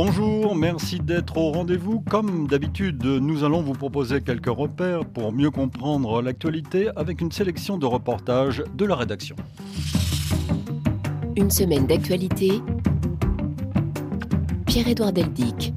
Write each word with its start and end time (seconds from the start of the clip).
Bonjour, 0.00 0.54
merci 0.54 1.00
d'être 1.00 1.36
au 1.38 1.50
rendez-vous. 1.50 1.98
Comme 2.08 2.46
d'habitude, 2.46 3.04
nous 3.04 3.42
allons 3.42 3.62
vous 3.62 3.72
proposer 3.72 4.22
quelques 4.22 4.46
repères 4.46 5.04
pour 5.04 5.32
mieux 5.32 5.50
comprendre 5.50 6.22
l'actualité 6.22 6.88
avec 6.94 7.20
une 7.20 7.32
sélection 7.32 7.78
de 7.78 7.84
reportages 7.84 8.62
de 8.76 8.84
la 8.84 8.94
rédaction. 8.94 9.34
Une 11.34 11.50
semaine 11.50 11.88
d'actualité. 11.88 12.62
Pierre-Édouard 14.66 15.12
Deldic. 15.12 15.72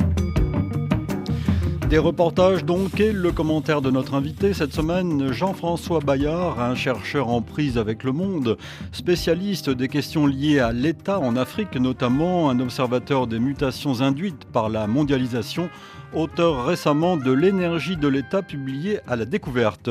Des 1.91 1.97
reportages 1.97 2.63
donc 2.63 3.01
et 3.01 3.11
le 3.11 3.33
commentaire 3.33 3.81
de 3.81 3.91
notre 3.91 4.13
invité 4.13 4.53
cette 4.53 4.73
semaine, 4.73 5.33
Jean-François 5.33 5.99
Bayard, 5.99 6.57
un 6.61 6.73
chercheur 6.73 7.27
en 7.27 7.41
prise 7.41 7.77
avec 7.77 8.05
le 8.05 8.13
monde, 8.13 8.57
spécialiste 8.93 9.69
des 9.69 9.89
questions 9.89 10.25
liées 10.25 10.59
à 10.59 10.71
l'État 10.71 11.19
en 11.19 11.35
Afrique, 11.35 11.75
notamment 11.75 12.49
un 12.49 12.61
observateur 12.61 13.27
des 13.27 13.39
mutations 13.39 13.99
induites 13.99 14.45
par 14.45 14.69
la 14.69 14.87
mondialisation, 14.87 15.69
auteur 16.13 16.65
récemment 16.65 17.17
de 17.17 17.33
L'énergie 17.33 17.97
de 17.97 18.07
l'État 18.07 18.41
publié 18.41 19.01
à 19.05 19.17
la 19.17 19.25
découverte. 19.25 19.89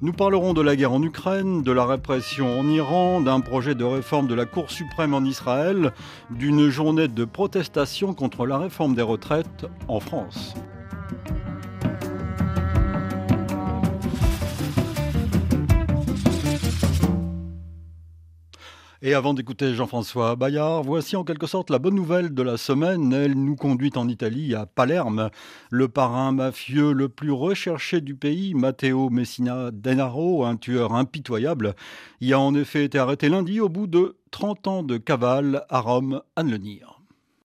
Nous 0.00 0.14
parlerons 0.14 0.54
de 0.54 0.62
la 0.62 0.74
guerre 0.74 0.92
en 0.92 1.02
Ukraine, 1.02 1.62
de 1.62 1.72
la 1.72 1.84
répression 1.84 2.58
en 2.58 2.66
Iran, 2.66 3.20
d'un 3.20 3.40
projet 3.40 3.74
de 3.74 3.84
réforme 3.84 4.26
de 4.26 4.34
la 4.34 4.46
Cour 4.46 4.70
suprême 4.70 5.12
en 5.12 5.22
Israël, 5.22 5.92
d'une 6.30 6.70
journée 6.70 7.08
de 7.08 7.26
protestation 7.26 8.14
contre 8.14 8.46
la 8.46 8.56
réforme 8.56 8.94
des 8.94 9.02
retraites 9.02 9.66
en 9.86 10.00
France. 10.00 10.54
Et 19.04 19.14
avant 19.14 19.34
d'écouter 19.34 19.74
Jean-François 19.74 20.36
Bayard, 20.36 20.84
voici 20.84 21.16
en 21.16 21.24
quelque 21.24 21.48
sorte 21.48 21.70
la 21.70 21.80
bonne 21.80 21.96
nouvelle 21.96 22.32
de 22.32 22.42
la 22.44 22.56
semaine. 22.56 23.12
Elle 23.12 23.34
nous 23.34 23.56
conduit 23.56 23.90
en 23.96 24.06
Italie, 24.06 24.54
à 24.54 24.64
Palerme. 24.64 25.28
Le 25.70 25.88
parrain 25.88 26.30
mafieux 26.30 26.92
le 26.92 27.08
plus 27.08 27.32
recherché 27.32 28.00
du 28.00 28.14
pays, 28.14 28.54
Matteo 28.54 29.10
Messina 29.10 29.72
Denaro, 29.72 30.44
un 30.44 30.54
tueur 30.54 30.94
impitoyable, 30.94 31.74
y 32.20 32.32
a 32.32 32.38
en 32.38 32.54
effet 32.54 32.84
été 32.84 32.96
arrêté 32.96 33.28
lundi 33.28 33.58
au 33.58 33.68
bout 33.68 33.88
de 33.88 34.18
30 34.30 34.68
ans 34.68 34.82
de 34.84 34.98
cavale 34.98 35.64
à 35.68 35.80
Rome, 35.80 36.22
le 36.36 36.58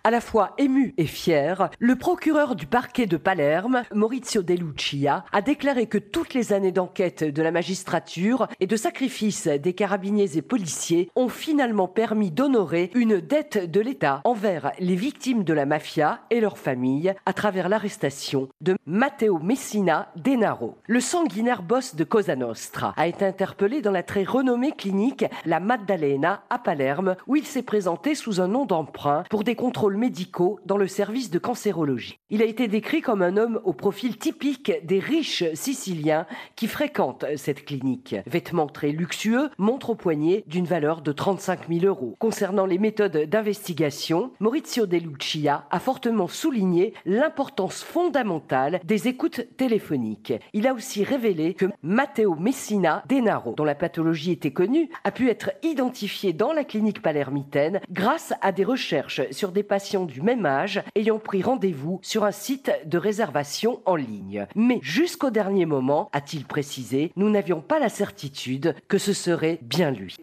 à 0.03 0.11
la 0.11 0.21
fois 0.21 0.55
ému 0.57 0.95
et 0.97 1.07
fier, 1.07 1.71
le 1.79 1.97
procureur 1.97 2.57
du 2.57 2.67
parquet 2.67 3.07
de 3.07 3.19
Palerme, 3.19 3.83
Maurizio 3.95 4.43
De 4.43 4.55
Lucia, 4.55 5.25
a 5.31 5.43
déclaré 5.43 5.87
que 5.87 5.99
toutes 5.99 6.33
les 6.33 6.53
années 6.53 6.73
d'enquête 6.73 7.23
de 7.23 7.43
la 7.43 7.51
magistrature 7.51 8.49
et 8.61 8.67
de 8.67 8.77
sacrifice 8.77 9.47
des 9.47 9.75
carabiniers 9.75 10.39
et 10.39 10.43
policiers 10.43 11.11
ont 11.17 11.29
finalement 11.29 11.89
permis 11.89 12.31
d'honorer 12.31 12.91
une 12.95 13.21
dette 13.21 13.71
de 13.71 13.81
l'État 13.81 14.23
envers 14.25 14.73
les 14.79 14.97
victimes 14.97 15.45
de 15.45 15.53
la 15.53 15.67
mafia 15.67 16.21
et 16.31 16.41
leurs 16.41 16.59
familles 16.59 17.15
à 17.27 17.33
travers 17.35 17.69
l'arrestation 17.69 18.49
de 18.63 18.77
Matteo 18.87 19.39
Messina 19.39 20.11
Denaro. 20.17 20.79
Le 20.87 21.01
sanguinaire 21.01 21.63
boss 21.63 21.95
de 21.95 22.05
Cosa 22.05 22.37
Nostra 22.37 22.95
a 22.97 23.07
été 23.07 23.27
interpellé 23.27 23.83
dans 23.83 23.91
la 23.91 24.03
très 24.03 24.25
renommée 24.25 24.73
clinique 24.73 25.27
La 25.45 25.61
Maddalena 25.61 26.43
à 26.49 26.59
Palerme 26.59 27.17
où 27.27 27.37
il 27.37 27.45
s'est 27.45 27.63
présenté 27.63 28.15
sous 28.15 28.41
un 28.41 28.49
nom 28.49 28.65
d'emprunt 28.65 29.25
pour 29.29 29.45
des 29.45 29.55
contrôles 29.55 29.90
médicaux 29.97 30.61
dans 30.67 30.77
le 30.77 30.87
service 30.87 31.31
de 31.31 31.39
cancérologie. 31.39 32.19
Il 32.31 32.43
a 32.43 32.47
été 32.47 32.69
décrit 32.69 33.01
comme 33.01 33.23
un 33.23 33.37
homme 33.37 33.61
au 33.65 33.73
profil 33.73 34.19
typique 34.19 34.73
des 34.85 34.99
riches 34.99 35.45
siciliens 35.55 36.27
qui 36.57 36.67
fréquentent 36.67 37.25
cette 37.37 37.65
clinique. 37.65 38.17
Vêtements 38.27 38.67
très 38.67 38.91
luxueux, 38.91 39.51
montre 39.59 39.91
au 39.91 39.95
poignet 39.95 40.45
d'une 40.47 40.65
valeur 40.65 41.03
de 41.03 41.13
35 41.13 41.69
000 41.69 41.85
euros. 41.87 42.15
Concernant 42.19 42.67
les 42.67 42.79
méthodes 42.79 43.17
d'investigation, 43.29 44.33
Maurizio 44.41 44.87
De 44.87 44.97
Lucia 44.97 45.67
a 45.71 45.81
fortement 45.81 46.29
souligné 46.29 46.95
l'importance 47.05 47.83
fondamentale 47.83 48.81
des 48.85 49.09
écoutes 49.09 49.47
téléphoniques. 49.57 50.33
Il 50.53 50.67
a 50.67 50.75
aussi 50.75 51.05
révélé 51.05 51.55
que 51.55 51.67
Matteo 51.83 52.35
Messina 52.35 53.03
Denaro, 53.09 53.55
dont 53.55 53.65
la 53.65 53.75
pathologie 53.75 54.33
était 54.33 54.53
connue, 54.53 54.91
a 55.05 55.11
pu 55.11 55.29
être 55.29 55.51
identifié 55.63 56.33
dans 56.33 56.53
la 56.53 56.65
clinique 56.65 57.03
palermitaine 57.03 57.81
grâce 57.91 58.33
à 58.41 58.53
des 58.53 58.65
recherches 58.65 59.23
sur 59.31 59.53
des 59.53 59.63
patients 59.63 59.80
du 60.07 60.23
même 60.23 60.47
âge 60.47 60.83
ayant 60.95 61.19
pris 61.19 61.43
rendez-vous 61.43 61.99
sur 62.03 62.25
un 62.25 62.33
site 62.33 62.71
de 62.85 62.99
réservation 62.99 63.81
en 63.87 63.97
ligne. 63.97 64.47
Mais 64.55 64.79
jusqu'au 64.83 65.31
dernier 65.31 65.67
moment, 65.67 66.11
a-t-il 66.13 66.45
précisé, 66.45 67.13
nous 67.17 67.31
n'avions 67.31 67.61
pas 67.61 67.79
la 67.79 67.89
certitude 67.89 68.75
que 68.89 68.99
ce 68.99 69.13
serait 69.13 69.59
bien 69.63 69.91
lui. 69.91 70.17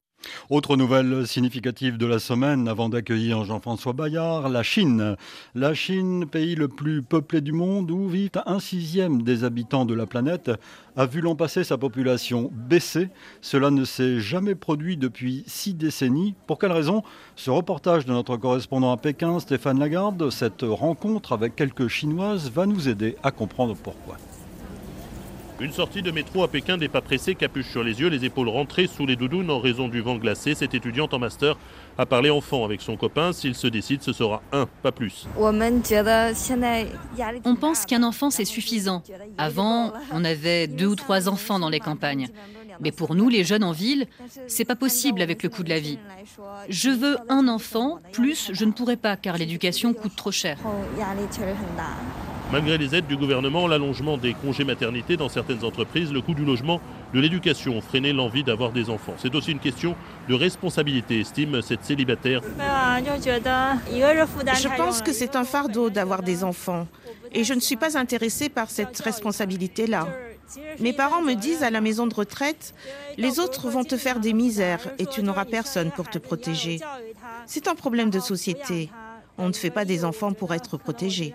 Autre 0.49 0.77
nouvelle 0.77 1.27
significative 1.27 1.97
de 1.97 2.05
la 2.05 2.19
semaine, 2.19 2.69
avant 2.69 2.87
d'accueillir 2.87 3.43
Jean-François 3.43 3.91
Bayard, 3.91 4.47
la 4.47 4.63
Chine. 4.63 5.17
La 5.55 5.73
Chine, 5.73 6.25
pays 6.25 6.55
le 6.55 6.69
plus 6.69 7.01
peuplé 7.01 7.41
du 7.41 7.51
monde, 7.51 7.91
où 7.91 8.07
vit 8.07 8.31
un 8.45 8.61
sixième 8.61 9.23
des 9.23 9.43
habitants 9.43 9.83
de 9.83 9.93
la 9.93 10.05
planète, 10.05 10.49
a 10.95 11.05
vu 11.05 11.19
l'an 11.19 11.35
passé 11.35 11.65
sa 11.65 11.77
population 11.77 12.49
baisser. 12.53 13.09
Cela 13.41 13.71
ne 13.71 13.83
s'est 13.83 14.21
jamais 14.21 14.55
produit 14.55 14.95
depuis 14.95 15.43
six 15.47 15.73
décennies. 15.73 16.33
Pour 16.47 16.59
quelle 16.59 16.71
raison? 16.71 17.03
Ce 17.35 17.51
reportage 17.51 18.05
de 18.05 18.13
notre 18.13 18.37
correspondant 18.37 18.93
à 18.93 18.97
Pékin, 18.97 19.41
Stéphane 19.41 19.79
Lagarde, 19.79 20.29
cette 20.29 20.63
rencontre 20.63 21.33
avec 21.33 21.57
quelques 21.57 21.89
Chinoises, 21.89 22.49
va 22.49 22.65
nous 22.65 22.87
aider 22.87 23.17
à 23.21 23.31
comprendre 23.31 23.75
pourquoi. 23.75 24.15
Une 25.59 25.71
sortie 25.71 26.03
de 26.03 26.11
métro 26.11 26.43
à 26.43 26.47
Pékin 26.47 26.77
des 26.77 26.87
pas 26.87 27.01
pressés, 27.01 27.33
capuche 27.33 27.71
sur 27.71 27.83
les 27.83 27.99
yeux, 27.99 28.09
les 28.09 28.23
épaules 28.25 28.47
rentrées 28.47 28.85
sous 28.85 29.07
les 29.07 29.15
doudounes 29.15 29.49
en 29.49 29.59
raison 29.59 29.87
du 29.87 30.01
vent 30.01 30.17
glacé. 30.17 30.53
Cette 30.53 30.75
étudiante 30.75 31.15
en 31.15 31.19
master 31.19 31.57
a 31.97 32.05
parlé 32.05 32.29
enfant 32.29 32.63
avec 32.63 32.79
son 32.79 32.95
copain. 32.95 33.33
S'il 33.33 33.55
se 33.55 33.65
décide, 33.65 34.03
ce 34.03 34.13
sera 34.13 34.43
un, 34.51 34.67
pas 34.83 34.91
plus. 34.91 35.27
On 37.43 37.55
pense 37.55 37.87
qu'un 37.87 38.03
enfant, 38.03 38.29
c'est 38.29 38.45
suffisant. 38.45 39.01
Avant, 39.39 39.93
on 40.11 40.23
avait 40.23 40.67
deux 40.67 40.85
ou 40.85 40.95
trois 40.95 41.27
enfants 41.27 41.57
dans 41.57 41.69
les 41.69 41.79
campagnes. 41.79 42.27
Mais 42.79 42.91
pour 42.91 43.15
nous, 43.15 43.27
les 43.27 43.43
jeunes 43.43 43.63
en 43.63 43.71
ville, 43.71 44.05
c'est 44.45 44.65
pas 44.65 44.75
possible 44.75 45.23
avec 45.23 45.41
le 45.41 45.49
coût 45.49 45.63
de 45.63 45.69
la 45.69 45.79
vie. 45.79 45.97
Je 46.69 46.91
veux 46.91 47.17
un 47.29 47.47
enfant, 47.47 47.99
plus 48.11 48.51
je 48.53 48.63
ne 48.63 48.71
pourrai 48.71 48.95
pas 48.95 49.17
car 49.17 49.37
l'éducation 49.37 49.95
coûte 49.95 50.15
trop 50.15 50.31
cher. 50.31 50.59
Malgré 52.49 52.77
les 52.77 52.95
aides 52.95 53.07
du 53.07 53.17
gouvernement, 53.17 53.67
l'allongement 53.67 54.17
des 54.17 54.33
congés 54.33 54.63
maternité 54.63 55.17
dans 55.17 55.27
certaines 55.27 55.65
entreprises, 55.65 56.13
le 56.13 56.21
coût 56.21 56.33
du 56.33 56.45
logement, 56.45 56.79
de 57.13 57.19
l'éducation 57.19 57.75
ont 57.75 57.81
freiné 57.81 58.13
l'envie 58.13 58.45
d'avoir 58.45 58.71
des 58.71 58.89
enfants. 58.89 59.15
C'est 59.17 59.35
aussi 59.35 59.51
une 59.51 59.59
question 59.59 59.95
de 60.29 60.33
responsabilité, 60.33 61.19
estime 61.19 61.61
cette 61.61 61.83
célibataire. 61.83 62.39
Je 64.53 64.77
pense 64.77 65.01
que 65.01 65.11
c'est 65.11 65.35
un 65.35 65.43
fardeau 65.43 65.89
d'avoir 65.89 66.23
des 66.23 66.45
enfants 66.45 66.87
et 67.33 67.43
je 67.43 67.53
ne 67.53 67.59
suis 67.59 67.75
pas 67.75 67.97
intéressée 67.97 68.47
par 68.47 68.69
cette 68.69 68.97
responsabilité-là. 68.97 70.07
Mes 70.79 70.93
parents 70.93 71.21
me 71.21 71.33
disent 71.33 71.63
à 71.63 71.69
la 71.69 71.81
maison 71.81 72.07
de 72.07 72.13
retraite, 72.13 72.73
les 73.17 73.39
autres 73.39 73.69
vont 73.69 73.83
te 73.83 73.97
faire 73.97 74.21
des 74.21 74.31
misères 74.31 74.87
et 74.99 75.05
tu 75.05 75.21
n'auras 75.21 75.43
personne 75.43 75.91
pour 75.91 76.09
te 76.09 76.17
protéger. 76.17 76.79
C'est 77.45 77.67
un 77.67 77.75
problème 77.75 78.09
de 78.09 78.21
société. 78.21 78.89
On 79.37 79.49
ne 79.49 79.53
fait 79.53 79.69
pas 79.69 79.85
des 79.85 80.03
enfants 80.03 80.33
pour 80.33 80.53
être 80.53 80.77
protégés. 80.77 81.33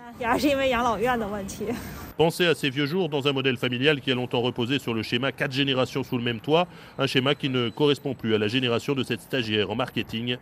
Pensez 2.17 2.45
à 2.45 2.53
ces 2.53 2.69
vieux 2.69 2.85
jours 2.85 3.09
dans 3.09 3.27
un 3.27 3.33
modèle 3.33 3.57
familial 3.57 4.01
qui 4.01 4.11
a 4.11 4.15
longtemps 4.15 4.41
reposé 4.41 4.77
sur 4.77 4.93
le 4.93 5.03
schéma 5.03 5.31
quatre 5.31 5.53
générations 5.53 6.03
sous 6.03 6.17
le 6.17 6.23
même 6.23 6.39
toit, 6.39 6.67
un 6.99 7.07
schéma 7.07 7.33
qui 7.33 7.49
ne 7.49 7.69
correspond 7.69 8.13
plus 8.13 8.35
à 8.35 8.37
la 8.37 8.47
génération 8.47 8.93
de 8.93 9.03
cette 9.03 9.21
stagiaire 9.21 9.71
en 9.71 9.75
marketing. 9.75 10.37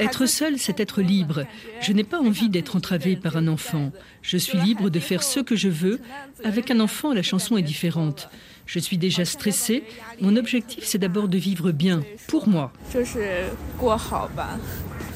Être 0.00 0.26
seul, 0.26 0.58
c'est 0.58 0.80
être 0.80 1.02
libre. 1.02 1.44
Je 1.80 1.92
n'ai 1.92 2.02
pas 2.02 2.18
envie 2.18 2.48
d'être 2.48 2.76
entravé 2.76 3.16
par 3.16 3.36
un 3.36 3.46
enfant. 3.46 3.92
Je 4.22 4.36
suis 4.36 4.58
libre 4.58 4.90
de 4.90 4.98
faire 4.98 5.22
ce 5.22 5.40
que 5.40 5.54
je 5.54 5.68
veux. 5.68 6.00
Avec 6.42 6.70
un 6.70 6.80
enfant, 6.80 7.12
la 7.12 7.22
chanson 7.22 7.56
est 7.56 7.62
différente. 7.62 8.28
Je 8.66 8.78
suis 8.78 8.98
déjà 8.98 9.24
stressée. 9.24 9.84
Mon 10.20 10.36
objectif, 10.36 10.84
c'est 10.84 10.98
d'abord 10.98 11.28
de 11.28 11.38
vivre 11.38 11.70
bien, 11.72 12.02
pour 12.28 12.48
moi. 12.48 12.72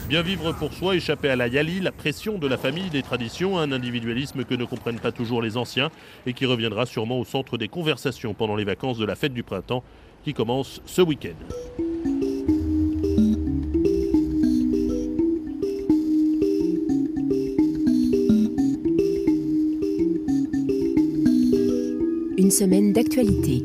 Bien 0.09 0.23
vivre 0.23 0.53
pour 0.53 0.73
soi, 0.73 0.97
échapper 0.97 1.29
à 1.29 1.37
la 1.37 1.49
yali, 1.49 1.81
la 1.81 1.93
pression 1.93 2.39
de 2.39 2.47
la 2.47 2.57
famille, 2.57 2.89
des 2.89 3.03
traditions, 3.03 3.59
un 3.59 3.73
individualisme 3.73 4.45
que 4.45 4.55
ne 4.55 4.65
comprennent 4.65 5.01
pas 5.01 5.13
toujours 5.13 5.43
les 5.43 5.57
anciens 5.57 5.91
et 6.27 6.33
qui 6.33 6.47
reviendra 6.47 6.87
sûrement 6.87 7.21
au 7.21 7.25
centre 7.25 7.59
des 7.59 7.69
conversations 7.69 8.33
pendant 8.33 8.57
les 8.57 8.65
vacances 8.65 8.99
de 8.99 9.05
la 9.05 9.17
fête 9.17 9.35
du 9.35 9.43
printemps 9.43 9.85
qui 10.25 10.33
commence 10.33 10.81
ce 10.87 11.03
week-end. 11.03 11.88
Semaine 22.59 22.93
d'actualité. 22.93 23.63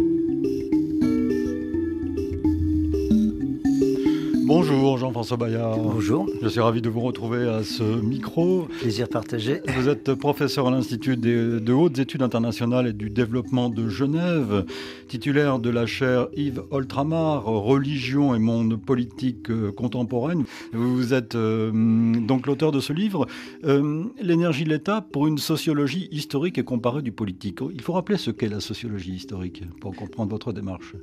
Jean-François 5.04 5.36
Bayard. 5.36 5.78
Bonjour. 5.82 6.30
Je 6.42 6.48
suis 6.48 6.62
ravi 6.62 6.82
de 6.82 6.88
vous 6.88 7.02
retrouver 7.02 7.46
à 7.50 7.62
ce 7.64 7.84
micro. 7.84 8.70
Plaisir 8.80 9.10
partagé. 9.10 9.60
Vous 9.76 9.90
êtes 9.90 10.14
professeur 10.14 10.70
à 10.70 10.72
l'Institut 10.72 11.18
de 11.18 11.74
hautes 11.74 12.00
études 12.00 12.22
internationales 12.22 12.88
et 12.88 12.94
du 12.94 13.10
développement 13.10 13.68
de 13.68 13.90
Genève, 13.90 14.64
titulaire 15.10 15.60
de 15.60 15.70
la 15.70 15.86
chaire 15.88 16.28
Yves 16.38 16.64
Oltramar, 16.72 17.44
religion 17.44 18.34
et 18.34 18.40
monde 18.40 18.80
politique 18.80 19.50
euh, 19.50 19.74
contemporaine. 19.74 20.46
Vous 20.72 21.14
êtes 21.14 21.36
euh, 21.36 21.70
donc 22.22 22.48
l'auteur 22.48 22.72
de 22.72 22.80
ce 22.80 22.94
livre, 22.94 23.28
euh, 23.66 24.06
L'énergie 24.22 24.64
de 24.64 24.70
l'État 24.70 25.02
pour 25.02 25.28
une 25.28 25.38
sociologie 25.38 26.08
historique 26.14 26.58
et 26.58 26.64
comparée 26.64 27.02
du 27.02 27.12
politique. 27.12 27.60
Il 27.74 27.82
faut 27.82 27.92
rappeler 27.92 28.18
ce 28.18 28.32
qu'est 28.32 28.48
la 28.48 28.62
sociologie 28.62 29.16
historique 29.16 29.64
pour 29.82 29.94
comprendre 29.98 30.32
votre 30.32 30.54
démarche. 30.54 30.96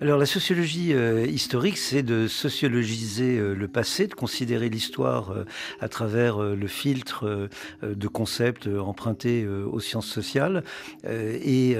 Alors 0.00 0.18
la 0.18 0.26
sociologie 0.26 0.92
historique, 1.28 1.76
c'est 1.76 2.02
de 2.02 2.26
sociologiser 2.26 3.27
euh, 3.36 3.54
le 3.54 3.68
passé, 3.68 4.06
de 4.06 4.14
considérer 4.14 4.68
l'histoire 4.68 5.30
euh, 5.30 5.44
à 5.80 5.88
travers 5.88 6.42
euh, 6.42 6.54
le 6.54 6.66
filtre 6.66 7.48
de 7.82 8.08
concepts 8.08 8.66
empruntés 8.66 9.46
aux 9.46 9.80
sciences 9.80 10.06
sociales. 10.06 10.64
Et 11.06 11.76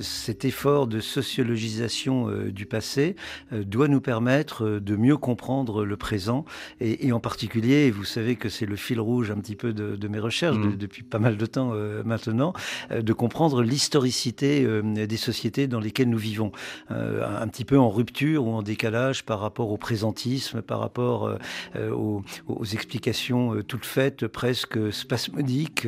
cet 0.00 0.44
effort 0.44 0.86
de 0.86 1.00
sociologisation 1.00 2.28
du 2.48 2.66
passé 2.66 3.16
doit 3.52 3.88
nous 3.88 4.00
permettre 4.00 4.78
de 4.78 4.96
mieux 4.96 5.16
comprendre 5.16 5.84
le 5.84 5.96
présent 5.96 6.44
et, 6.80 7.12
en 7.12 7.20
particulier, 7.20 7.90
vous 7.90 8.04
savez 8.04 8.36
que 8.36 8.48
c'est 8.48 8.66
le 8.66 8.76
fil 8.76 9.00
rouge 9.00 9.30
un 9.30 9.36
petit 9.36 9.56
peu 9.56 9.72
de, 9.72 10.08
mes 10.08 10.18
recherches 10.18 10.56
mmh. 10.56 10.76
depuis 10.76 11.02
pas 11.02 11.18
mal 11.18 11.36
de 11.36 11.46
temps 11.46 11.72
maintenant, 12.04 12.52
de 12.90 13.12
comprendre 13.12 13.62
l'historicité 13.62 14.66
des 14.82 15.16
sociétés 15.16 15.66
dans 15.66 15.80
lesquelles 15.80 16.10
nous 16.10 16.18
vivons, 16.18 16.52
un 16.90 17.48
petit 17.48 17.64
peu 17.64 17.78
en 17.78 17.90
rupture 17.90 18.46
ou 18.46 18.52
en 18.52 18.62
décalage 18.62 19.24
par 19.24 19.40
rapport 19.40 19.70
au 19.70 19.76
présentisme, 19.76 20.62
par 20.62 20.80
rapport 20.84 21.26
euh, 21.26 21.38
euh, 21.76 21.90
aux, 21.90 22.64
explications 22.64 23.54
euh, 23.54 23.62
toutes 23.62 23.86
faites, 23.86 24.26
presque 24.26 24.92
spasmodiques, 24.92 25.86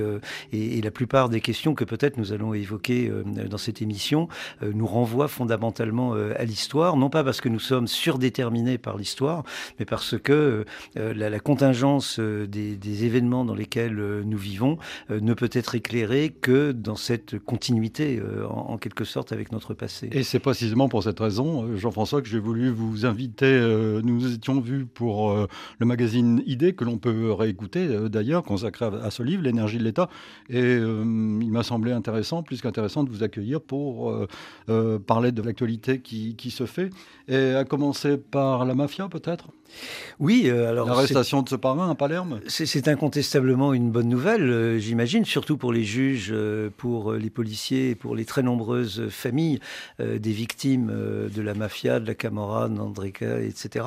et, 0.52 0.80
la 0.80 0.90
plupart 0.90 1.28
des 1.28 1.40
questions 1.40 1.74
que 1.74 1.84
peut-être 1.84 2.16
nous 2.16 2.32
allons 2.32 2.54
évoquer 2.54 3.10
dans 3.50 3.58
cette 3.58 3.82
émission 3.82 4.28
nous 4.62 4.86
renvoient 4.86 5.26
fondamentalement 5.26 6.12
à 6.12 6.44
l'histoire, 6.44 6.96
non 6.96 7.10
pas 7.10 7.24
parce 7.24 7.40
que 7.40 7.48
nous 7.48 7.58
sommes 7.58 7.88
surdéterminés 7.88 8.78
par 8.78 8.96
l'histoire, 8.96 9.42
mais 9.78 9.84
parce 9.84 10.16
que 10.18 10.64
la, 10.94 11.40
contingence 11.40 12.20
des, 12.20 13.04
événements 13.04 13.44
dans 13.44 13.54
lesquels 13.54 13.96
nous 14.24 14.38
vivons 14.38 14.78
ne 15.10 15.34
peut 15.34 15.50
être 15.52 15.74
éclairée 15.74 16.30
que 16.30 16.70
dans 16.72 16.96
cette 16.96 17.38
continuité, 17.38 18.22
en, 18.48 18.78
quelque 18.78 19.04
sorte, 19.04 19.32
avec 19.32 19.50
notre 19.50 19.74
passé. 19.74 20.08
Et 20.12 20.22
c'est 20.22 20.40
précisément 20.40 20.88
pour 20.88 21.02
cette 21.02 21.18
raison, 21.18 21.76
Jean-François, 21.76 22.22
que 22.22 22.28
j'ai 22.28 22.38
voulu 22.38 22.70
vous 22.70 23.06
inviter 23.06 23.60
nous 24.02 24.32
étions 24.32 24.60
vus 24.60 24.85
pour 24.94 25.30
euh, 25.30 25.46
le 25.78 25.86
magazine 25.86 26.42
Idée, 26.46 26.74
que 26.74 26.84
l'on 26.84 26.98
peut 26.98 27.32
réécouter 27.32 27.86
euh, 27.86 28.08
d'ailleurs, 28.08 28.42
consacré 28.42 28.86
à, 28.86 29.10
ce 29.10 29.22
livre, 29.22 29.42
L'énergie 29.42 29.78
de 29.78 29.84
l'État. 29.84 30.08
Et 30.48 30.60
euh, 30.60 31.02
il 31.40 31.50
m'a 31.50 31.62
semblé 31.62 31.92
intéressant, 31.92 32.42
plus 32.42 32.60
qu'intéressant, 32.60 33.04
de 33.04 33.10
vous 33.10 33.22
accueillir 33.22 33.60
pour 33.60 34.26
parler 35.06 35.32
de 35.32 35.42
l'actualité 35.42 36.00
qui, 36.00 36.36
qui, 36.36 36.50
se 36.50 36.66
fait. 36.66 36.90
Et 37.28 37.54
à 37.54 37.64
commencer 37.64 38.16
par 38.16 38.64
la 38.64 38.74
mafia, 38.74 39.08
peut-être? 39.08 39.48
Oui, 40.18 40.44
euh, 40.46 40.70
alors 40.70 40.88
l'arrestation 40.88 41.42
de 41.42 41.48
ce 41.48 41.56
parrain 41.56 41.90
à 41.90 41.94
Palerme. 41.94 42.40
C'est 42.46 42.88
incontestablement 42.88 43.74
une 43.74 43.90
bonne 43.90 44.08
nouvelle, 44.08 44.48
euh, 44.48 44.78
j'imagine, 44.78 45.26
surtout 45.26 45.58
pour 45.58 45.72
les 45.72 45.84
juges, 45.84 46.30
euh, 46.32 46.70
pour 46.74 47.12
les 47.12 47.28
policiers, 47.28 47.94
pour 47.94 48.16
les 48.16 48.24
très 48.24 48.42
nombreuses 48.42 49.08
familles 49.10 49.60
des 49.98 50.32
victimes 50.32 50.86
de 50.86 51.42
la 51.42 51.54
mafia, 51.54 52.00
de 52.00 52.06
la 52.06 52.14
Camorra, 52.14 52.68
d'Andreca, 52.68 53.40
etc. 53.40 53.84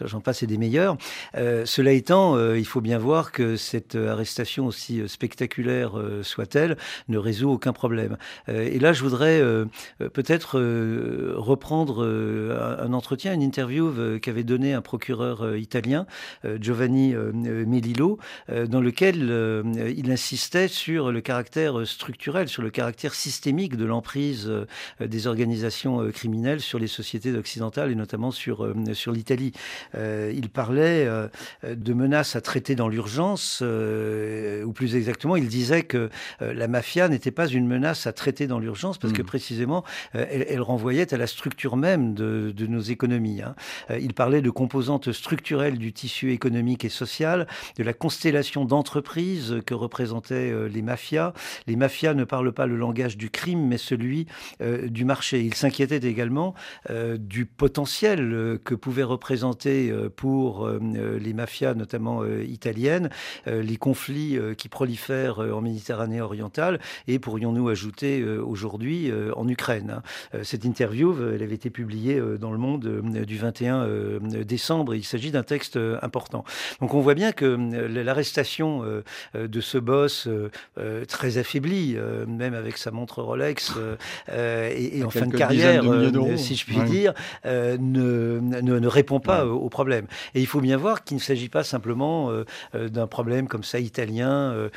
J'en 0.00 0.20
passe 0.20 0.42
et 0.42 0.46
des 0.46 0.58
meilleurs. 0.58 0.96
cela 1.34 1.92
étant, 1.92 2.54
il 2.54 2.66
faut 2.66 2.80
bien 2.80 2.98
voir 2.98 3.32
que 3.32 3.56
cette 3.56 3.94
arrestation 3.94 4.66
aussi 4.66 5.02
spectaculaire 5.08 5.92
soit-elle 6.22 6.76
ne 7.08 7.18
résout 7.18 7.50
aucun 7.50 7.72
problème. 7.72 8.16
et 8.48 8.78
là, 8.78 8.92
je 8.92 9.02
voudrais 9.02 9.42
peut-être 10.12 10.58
reprendre 11.36 12.04
un 12.04 12.92
entretien, 12.92 13.32
une 13.34 13.42
interview 13.42 13.92
qu'avait 14.20 14.44
un 14.72 14.82
procureur 14.82 15.42
euh, 15.42 15.58
italien, 15.58 16.06
euh, 16.44 16.58
Giovanni 16.60 17.14
euh, 17.14 17.32
Melillo, 17.34 18.18
dans 18.68 18.80
lequel 18.80 19.14
il 19.96 20.10
insistait 20.10 20.68
sur 20.68 21.10
le 21.10 21.20
caractère 21.20 21.86
structurel, 21.86 22.48
sur 22.48 22.62
le 22.62 22.70
caractère 22.70 23.14
systémique 23.14 23.76
de 23.76 23.84
l'emprise 23.84 24.50
des 25.00 25.26
organisations 25.26 26.10
criminelles 26.10 26.60
sur 26.60 26.78
les 26.78 26.86
sociétés 26.86 27.32
occidentales 27.32 27.90
et 27.90 27.94
notamment 27.94 28.30
sur, 28.30 28.72
sur 28.92 29.12
l'Italie. 29.12 29.52
il 29.94 30.48
parlait 30.50 31.08
de 31.64 31.92
menaces 31.92 32.36
à 32.36 32.40
traiter 32.40 32.74
dans 32.74 32.88
l'urgence, 32.88 33.62
ou 33.62 34.72
plus 34.72 34.96
exactement, 34.96 35.36
il 35.36 35.48
disait 35.48 35.82
que 35.82 36.10
la 36.40 36.68
mafia 36.68 37.08
n'était 37.08 37.30
pas 37.30 37.46
une 37.46 37.66
menace 37.66 38.06
à 38.06 38.12
traiter 38.12 38.46
dans 38.46 38.58
l'urgence 38.58 38.98
parce 38.98 39.12
que 39.12 39.22
hmm. 39.22 39.26
précisément, 39.26 39.84
elle, 40.12 40.60
renvoyait 40.60 41.12
à 41.12 41.16
la 41.16 41.26
structure 41.26 41.76
même 41.76 42.14
de, 42.14 42.52
de 42.54 42.66
nos 42.66 42.80
économies. 42.80 43.42
Hein. 43.42 43.54
Il 43.98 44.14
parlait 44.14 44.42
de 44.42 44.50
composantes 44.54 45.12
structurelles 45.12 45.76
du 45.76 45.92
tissu 45.92 46.32
économique 46.32 46.84
et 46.84 46.88
social, 46.88 47.46
de 47.76 47.82
la 47.82 47.92
constellation 47.92 48.64
d'entreprises 48.64 49.56
que 49.66 49.74
représentaient 49.74 50.50
euh, 50.50 50.68
les 50.68 50.82
mafias. 50.82 51.34
Les 51.66 51.76
mafias 51.76 52.14
ne 52.14 52.24
parlent 52.24 52.52
pas 52.52 52.66
le 52.66 52.76
langage 52.76 53.18
du 53.18 53.28
crime, 53.28 53.66
mais 53.66 53.78
celui 53.78 54.26
euh, 54.62 54.88
du 54.88 55.04
marché. 55.04 55.42
Il 55.42 55.54
s'inquiétait 55.54 55.98
également 56.08 56.54
euh, 56.90 57.18
du 57.18 57.44
potentiel 57.44 58.58
que 58.64 58.74
pouvaient 58.74 59.02
représenter 59.02 59.92
pour 60.16 60.68
les 60.70 61.32
mafias, 61.32 61.74
notamment 61.74 62.24
italiennes, 62.24 63.10
les 63.46 63.76
conflits 63.76 64.38
qui 64.56 64.68
prolifèrent 64.68 65.38
en 65.38 65.60
Méditerranée 65.60 66.20
orientale 66.20 66.78
et 67.08 67.18
pourrions-nous 67.18 67.68
ajouter 67.68 68.24
aujourd'hui 68.24 69.10
en 69.34 69.48
Ukraine. 69.48 70.00
Hein. 70.32 70.42
Cette 70.42 70.64
interview, 70.64 71.16
elle 71.34 71.42
avait 71.42 71.54
été 71.54 71.70
publiée 71.70 72.20
dans 72.38 72.52
Le 72.52 72.58
Monde 72.58 73.02
du 73.26 73.36
21 73.36 73.86
décembre. 74.44 74.94
Il 74.94 75.04
s'agit 75.04 75.30
d'un 75.30 75.42
texte 75.42 75.76
euh, 75.76 75.98
important. 76.02 76.44
Donc 76.80 76.94
on 76.94 77.00
voit 77.00 77.14
bien 77.14 77.32
que 77.32 77.44
euh, 77.44 78.04
l'arrestation 78.04 78.82
euh, 78.84 79.02
de 79.48 79.60
ce 79.60 79.78
boss 79.78 80.28
très 81.08 81.38
affaibli, 81.38 81.96
même 82.26 82.54
avec 82.54 82.76
sa 82.76 82.90
montre 82.90 83.22
Rolex 83.22 83.72
et, 84.28 85.02
en 85.04 85.10
fin 85.10 85.26
de 85.26 85.36
carrière, 85.36 85.82
si 86.36 86.56
je 86.56 86.64
puis 86.64 86.80
dire, 86.82 87.14
ne, 87.44 88.40
ne, 88.40 88.86
répond 88.86 89.20
pas 89.20 89.46
au 89.46 89.68
problème. 89.68 90.06
Et 90.34 90.40
il 90.40 90.46
faut 90.46 90.60
bien 90.60 90.76
voir 90.76 91.04
qu'il 91.04 91.16
ne 91.16 91.22
s'agit 91.22 91.48
pas 91.48 91.64
simplement 91.64 92.30
d'un 92.74 93.06
problème 93.06 93.48
comme 93.48 93.64
ça 93.64 93.78
italien, 93.78 94.68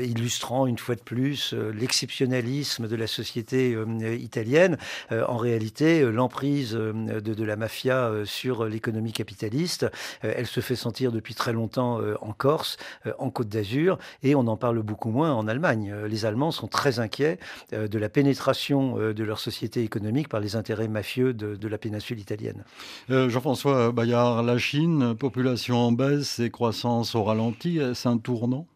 illustrant 0.00 0.66
une 0.66 0.78
fois 0.78 0.94
de 0.94 1.00
plus 1.00 1.54
l'exceptionnalisme 1.74 2.88
de 2.88 2.96
la 2.96 3.06
société 3.06 3.76
italienne. 4.18 4.76
en 5.10 5.36
réalité, 5.36 6.02
l'emprise 6.02 6.72
de, 6.72 7.20
de, 7.20 7.44
la 7.44 7.56
mafia 7.56 8.10
sur 8.24 8.64
capitaliste. 9.12 9.84
Euh, 10.24 10.32
elle 10.36 10.46
se 10.46 10.60
fait 10.60 10.76
sentir 10.76 11.12
depuis 11.12 11.34
très 11.34 11.52
longtemps 11.52 12.00
euh, 12.00 12.14
en 12.20 12.32
Corse, 12.32 12.76
euh, 13.06 13.12
en 13.18 13.30
Côte 13.30 13.48
d'Azur, 13.48 13.98
et 14.22 14.34
on 14.34 14.46
en 14.46 14.56
parle 14.56 14.82
beaucoup 14.82 15.10
moins 15.10 15.32
en 15.32 15.48
Allemagne. 15.48 15.94
Les 16.08 16.24
Allemands 16.24 16.50
sont 16.50 16.68
très 16.68 16.98
inquiets 16.98 17.38
de 17.72 17.98
la 17.98 18.08
pénétration 18.08 18.96
de 18.96 19.24
leur 19.24 19.38
société 19.38 19.82
économique 19.82 20.28
par 20.28 20.40
les 20.40 20.56
intérêts 20.56 20.88
mafieux 20.88 21.32
de, 21.32 21.68
la 21.68 21.78
péninsule 21.78 22.20
italienne. 22.20 22.64
Jean-François 23.08 23.92
Bayard, 23.92 24.42
la 24.42 24.58
Chine, 24.58 25.14
population 25.16 25.78
en 25.78 25.92
baisse 25.92 26.38
et 26.38 26.50
croissance 26.50 27.14
au 27.14 27.24
ralenti, 27.24 27.78
est-ce 27.78 28.08
un 28.08 28.18
tournant? 28.18 28.66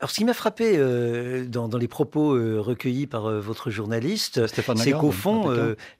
Alors, 0.00 0.10
ce 0.10 0.16
qui 0.16 0.24
m'a 0.24 0.34
frappé 0.34 0.74
euh, 0.76 1.44
dans, 1.46 1.68
les 1.78 1.86
propos 1.86 2.34
euh, 2.34 2.60
recueillis 2.60 3.06
par 3.06 3.26
euh, 3.26 3.40
votre 3.40 3.70
journaliste, 3.70 4.46
c'est 4.48 4.92
qu'au 4.92 5.12
fond, 5.12 5.48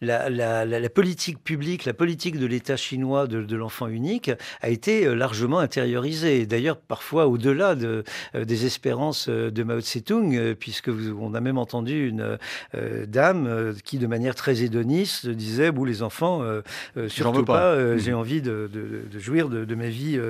la, 0.00 0.90
politique 0.90 1.42
publique, 1.42 1.84
la 1.84 1.94
politique 1.94 2.38
de 2.38 2.46
l'État 2.46 2.76
chinois 2.76 3.26
de, 3.26 3.56
l'enfant 3.56 3.86
unique 3.86 4.32
a 4.62 4.68
été 4.68 5.14
largement 5.14 5.60
intériorisée. 5.60 6.44
D'ailleurs, 6.44 6.76
parfois 6.76 7.28
au-delà 7.28 7.76
de, 7.76 8.02
des 8.34 8.66
espérances 8.66 9.28
de 9.28 9.62
Mao 9.62 9.80
Tse-tung, 9.80 10.54
puisque 10.54 10.90
on 11.18 11.34
a 11.34 11.40
même 11.40 11.58
entendu 11.58 12.08
une 12.08 12.38
dame 13.06 13.74
qui, 13.84 13.98
de 13.98 14.06
manière 14.06 14.34
très 14.34 14.62
hédoniste, 14.64 15.28
disait 15.28 15.70
"Vous, 15.70 15.84
les 15.84 16.02
enfants, 16.02 16.42
surtout 17.08 17.44
pas, 17.44 17.96
j'ai 17.96 18.12
mmh. 18.12 18.16
envie 18.16 18.42
de, 18.42 18.68
jouir 19.18 19.48
de, 19.48 19.74
ma 19.74 19.88
vie 19.88 20.20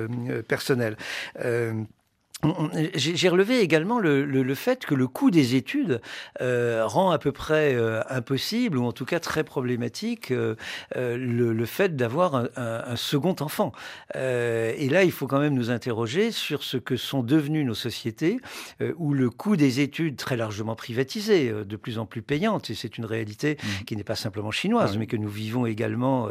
personnelle." 0.47 0.97
J'ai 2.95 3.29
relevé 3.29 3.59
également 3.61 3.99
le, 3.99 4.55
fait 4.55 4.85
que 4.85 4.93
le 4.93 5.07
coût 5.07 5.31
des 5.31 5.55
études 5.55 6.01
euh, 6.41 6.85
rend 6.85 7.11
à 7.11 7.17
peu 7.17 7.31
près 7.31 7.73
euh, 7.75 8.01
impossible, 8.09 8.77
ou 8.77 8.85
en 8.85 8.91
tout 8.91 9.05
cas 9.05 9.19
très 9.19 9.43
problématique, 9.43 10.31
euh, 10.31 10.55
le, 10.95 11.65
fait 11.65 11.95
d'avoir 11.95 12.47
un, 12.57 12.95
second 12.95 13.35
enfant. 13.39 13.71
et 14.13 14.89
là, 14.89 15.03
il 15.03 15.11
faut 15.11 15.27
quand 15.27 15.39
même 15.39 15.55
nous 15.55 15.71
interroger 15.71 16.31
sur 16.31 16.63
ce 16.63 16.77
que 16.77 16.95
sont 16.95 17.23
devenues 17.23 17.63
nos 17.63 17.73
sociétés, 17.73 18.37
où 18.97 19.13
le 19.13 19.29
coût 19.29 19.55
des 19.55 19.79
études, 19.79 20.15
très 20.15 20.37
largement 20.37 20.75
privatisé, 20.75 21.51
de 21.51 21.75
plus 21.75 21.97
en 21.97 22.05
plus 22.05 22.21
payante, 22.21 22.69
et 22.69 22.75
c'est 22.75 22.97
une 22.97 23.05
réalité 23.05 23.55
mmh. 23.55 23.83
qui 23.85 23.95
n'est 23.95 24.03
pas 24.03 24.15
simplement 24.15 24.51
chinoise, 24.51 24.97
mais 24.97 25.07
que 25.07 25.17
nous 25.17 25.29
vivons 25.29 25.65
également 25.65 26.29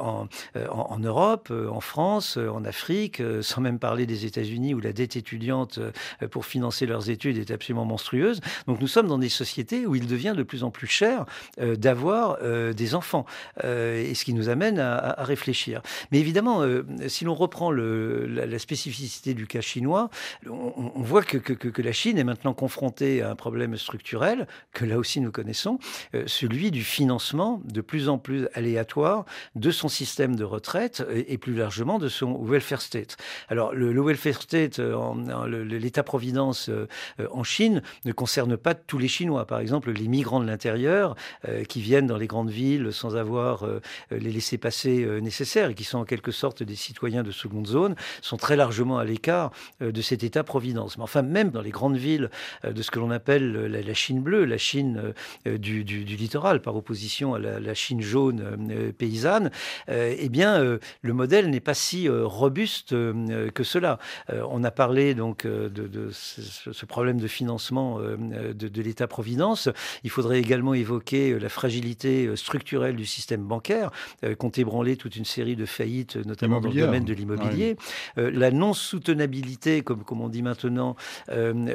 en, 0.00 0.28
en, 0.70 0.98
Europe, 0.98 1.50
en 1.50 1.80
France, 1.80 2.36
en 2.36 2.64
Afrique, 2.64 3.22
sans 3.40 3.60
même 3.60 3.78
parler 3.78 4.06
des 4.06 4.24
États-Unis, 4.24 4.74
où 4.74 4.80
la 4.80 4.92
dette 4.92 5.16
étudiante 5.16 5.29
euh, 5.32 6.28
pour 6.30 6.46
financer 6.46 6.86
leurs 6.86 7.10
études 7.10 7.38
est 7.38 7.50
absolument 7.50 7.84
monstrueuse. 7.84 8.40
Donc 8.66 8.80
nous 8.80 8.86
sommes 8.86 9.06
dans 9.06 9.18
des 9.18 9.28
sociétés 9.28 9.86
où 9.86 9.94
il 9.94 10.06
devient 10.06 10.34
de 10.36 10.42
plus 10.42 10.64
en 10.64 10.70
plus 10.70 10.86
cher 10.86 11.24
euh, 11.60 11.76
d'avoir 11.76 12.38
euh, 12.42 12.72
des 12.72 12.94
enfants, 12.94 13.26
et 13.62 14.14
ce 14.14 14.24
qui 14.24 14.34
nous 14.34 14.48
amène 14.48 14.78
à, 14.78 15.16
réfléchir. 15.18 15.82
Mais 16.10 16.18
évidemment, 16.18 16.64
si 17.08 17.24
l'on 17.24 17.34
reprend 17.34 17.70
la, 17.70 18.58
spécificité 18.58 19.34
du 19.34 19.46
cas 19.46 19.60
chinois, 19.60 20.10
on, 20.48 21.02
voit 21.02 21.22
que, 21.22 21.82
la 21.82 21.92
Chine 21.92 22.18
est 22.18 22.24
maintenant 22.24 22.54
confrontée 22.54 23.22
à 23.22 23.30
un 23.30 23.34
problème 23.34 23.76
structurel 23.76 24.46
que 24.72 24.84
là 24.84 24.98
aussi 24.98 25.20
nous 25.20 25.30
connaissons, 25.30 25.78
celui 26.26 26.70
du 26.70 26.84
financement 26.84 27.60
de 27.64 27.80
plus 27.80 28.08
en 28.08 28.18
plus 28.18 28.48
aléatoire 28.54 29.24
de 29.54 29.70
son 29.70 29.88
système 29.88 30.36
de 30.36 30.44
retraite 30.44 31.04
et, 31.14 31.38
plus 31.38 31.54
largement 31.54 31.98
de 31.98 32.08
son 32.08 32.42
welfare 32.42 32.82
state. 32.82 33.16
Alors 33.48 33.72
le, 33.72 33.92
le 33.92 34.02
welfare 34.02 34.42
state 34.42 34.78
en, 34.78 35.19
l'État-providence 35.46 36.68
euh, 36.68 36.86
euh, 37.20 37.26
en 37.32 37.44
Chine 37.44 37.82
ne 38.04 38.12
concerne 38.12 38.56
pas 38.56 38.74
tous 38.74 38.98
les 38.98 39.08
Chinois. 39.08 39.46
Par 39.46 39.60
exemple, 39.60 39.90
les 39.92 40.08
migrants 40.08 40.40
de 40.40 40.46
l'intérieur 40.46 41.16
euh, 41.48 41.64
qui 41.64 41.80
viennent 41.80 42.06
dans 42.06 42.16
les 42.16 42.26
grandes 42.26 42.50
villes 42.50 42.92
sans 42.92 43.16
avoir 43.16 43.66
les 44.10 44.30
laissés-passer 44.30 45.06
nécessaires 45.20 45.70
et 45.70 45.74
qui 45.74 45.84
sont 45.84 45.98
en 45.98 46.04
quelque 46.04 46.32
sorte 46.32 46.62
des 46.62 46.74
citoyens 46.74 47.22
de 47.22 47.30
seconde 47.30 47.66
zone 47.66 47.94
sont 48.22 48.36
très 48.36 48.56
largement 48.56 48.98
à 48.98 49.04
l'écart 49.04 49.50
de 49.80 50.02
cet 50.02 50.24
État-providence. 50.24 50.96
Mais 50.96 51.04
enfin, 51.04 51.22
même 51.22 51.50
dans 51.50 51.60
les 51.60 51.70
grandes 51.70 51.96
villes 51.96 52.30
de 52.64 52.82
ce 52.82 52.90
que 52.90 52.98
l'on 52.98 53.10
appelle 53.10 53.66
la, 53.66 53.94
Chine 53.94 54.20
bleue, 54.20 54.44
la 54.44 54.58
Chine 54.58 55.12
du, 55.46 55.82
littoral, 55.84 56.62
par 56.62 56.76
opposition 56.76 57.34
à 57.34 57.38
la, 57.38 57.74
Chine 57.74 58.00
jaune 58.00 58.92
paysanne, 58.96 59.50
eh 59.88 60.28
bien, 60.28 60.78
le 61.02 61.12
modèle 61.12 61.50
n'est 61.50 61.60
pas 61.60 61.74
si 61.74 62.08
robuste 62.08 62.90
que 62.90 63.64
cela. 63.64 63.98
on 64.28 64.64
a 64.64 64.70
parlé 64.70 65.09
donc 65.14 65.44
euh, 65.44 65.68
de, 65.68 66.10
ce 66.12 66.86
problème 66.86 67.18
de 67.18 67.26
financement 67.26 67.98
euh, 68.00 68.52
de, 68.52 68.82
l'État-providence. 68.82 69.68
Il 70.04 70.10
faudrait 70.10 70.40
également 70.40 70.74
évoquer 70.74 71.32
euh, 71.32 71.38
la 71.38 71.48
fragilité 71.48 72.34
structurelle 72.36 72.96
du 72.96 73.06
système 73.06 73.42
bancaire, 73.42 73.90
qu'ont 74.38 74.50
ébranlé 74.50 74.96
toute 74.96 75.16
une 75.16 75.24
série 75.24 75.56
de 75.56 75.66
faillites, 75.66 76.16
notamment 76.16 76.60
dans 76.60 76.70
le 76.70 76.80
domaine 76.80 77.04
de 77.04 77.12
l'immobilier. 77.12 77.76
la 78.16 78.50
non-soutenabilité, 78.50 79.82
comme, 79.82 80.04
comme 80.04 80.20
on 80.20 80.28
dit 80.28 80.42
maintenant, 80.42 80.96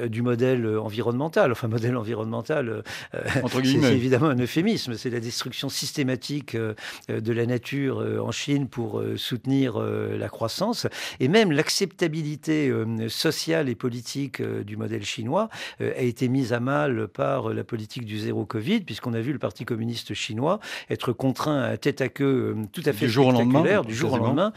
du 0.08 0.22
modèle 0.22 0.78
environnemental. 0.78 1.52
Enfin, 1.52 1.68
modèle 1.68 1.98
environnemental, 1.98 2.84
c'est 3.64 3.94
évidemment 3.94 4.28
un 4.28 4.40
euphémisme. 4.40 4.96
C'est 4.96 5.10
la 5.10 5.20
destruction 5.20 5.70
systématique 5.70 6.56
de 6.56 7.34
la 7.34 7.46
nature 7.46 7.98
en 8.22 8.32
Chine 8.32 8.68
pour 8.68 9.02
soutenir 9.16 9.80
la 9.80 10.30
croissance. 10.30 10.88
Et 11.20 11.28
même 11.28 11.52
l'acceptabilité 11.52 12.72
sociale 13.10 13.25
et 13.26 13.76
politique 13.76 14.40
euh, 14.40 14.64
du 14.64 14.78
modèle 14.78 15.04
chinois 15.04 15.50
euh, 15.82 15.94
a 15.98 16.02
été 16.02 16.28
mise 16.28 16.54
à 16.54 16.60
mal 16.60 17.08
par 17.08 17.50
la 17.50 17.64
politique 17.64 18.06
du 18.06 18.20
zéro 18.20 18.46
Covid, 18.46 18.82
puisqu'on 18.82 19.14
a 19.14 19.20
vu 19.20 19.34
le 19.34 19.40
Parti 19.40 19.66
communiste 19.66 20.14
chinois 20.14 20.60
être 20.92 21.12
contraint 21.12 21.62
à 21.62 21.78
tête 21.78 22.02
à 22.02 22.10
queue 22.10 22.56
euh, 22.56 22.64
tout 22.72 22.84
à 22.86 22.94
fait 22.94 23.06
du 23.06 23.12
jour 23.12 23.28
au 23.28 23.32
lendemain, 23.32 23.82
du 23.82 23.96
jour 23.96 24.14
au 24.14 24.18
lendemain, 24.18 24.54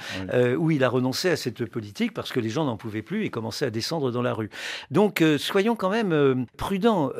où 0.58 0.70
il 0.70 0.84
a 0.84 0.88
renoncé 0.88 1.30
à 1.30 1.36
cette 1.36 1.64
politique 1.64 2.12
parce 2.12 2.32
que 2.32 2.40
les 2.40 2.50
gens 2.50 2.64
n'en 2.64 2.76
pouvaient 2.76 3.02
plus 3.02 3.24
et 3.24 3.30
commençaient 3.30 3.66
à 3.66 3.70
descendre 3.70 4.10
dans 4.10 4.22
la 4.22 4.34
rue. 4.34 4.50
Donc 4.90 5.22
soyons 5.38 5.76
quand 5.76 5.90
même 5.90 6.46
prudents 6.56 7.10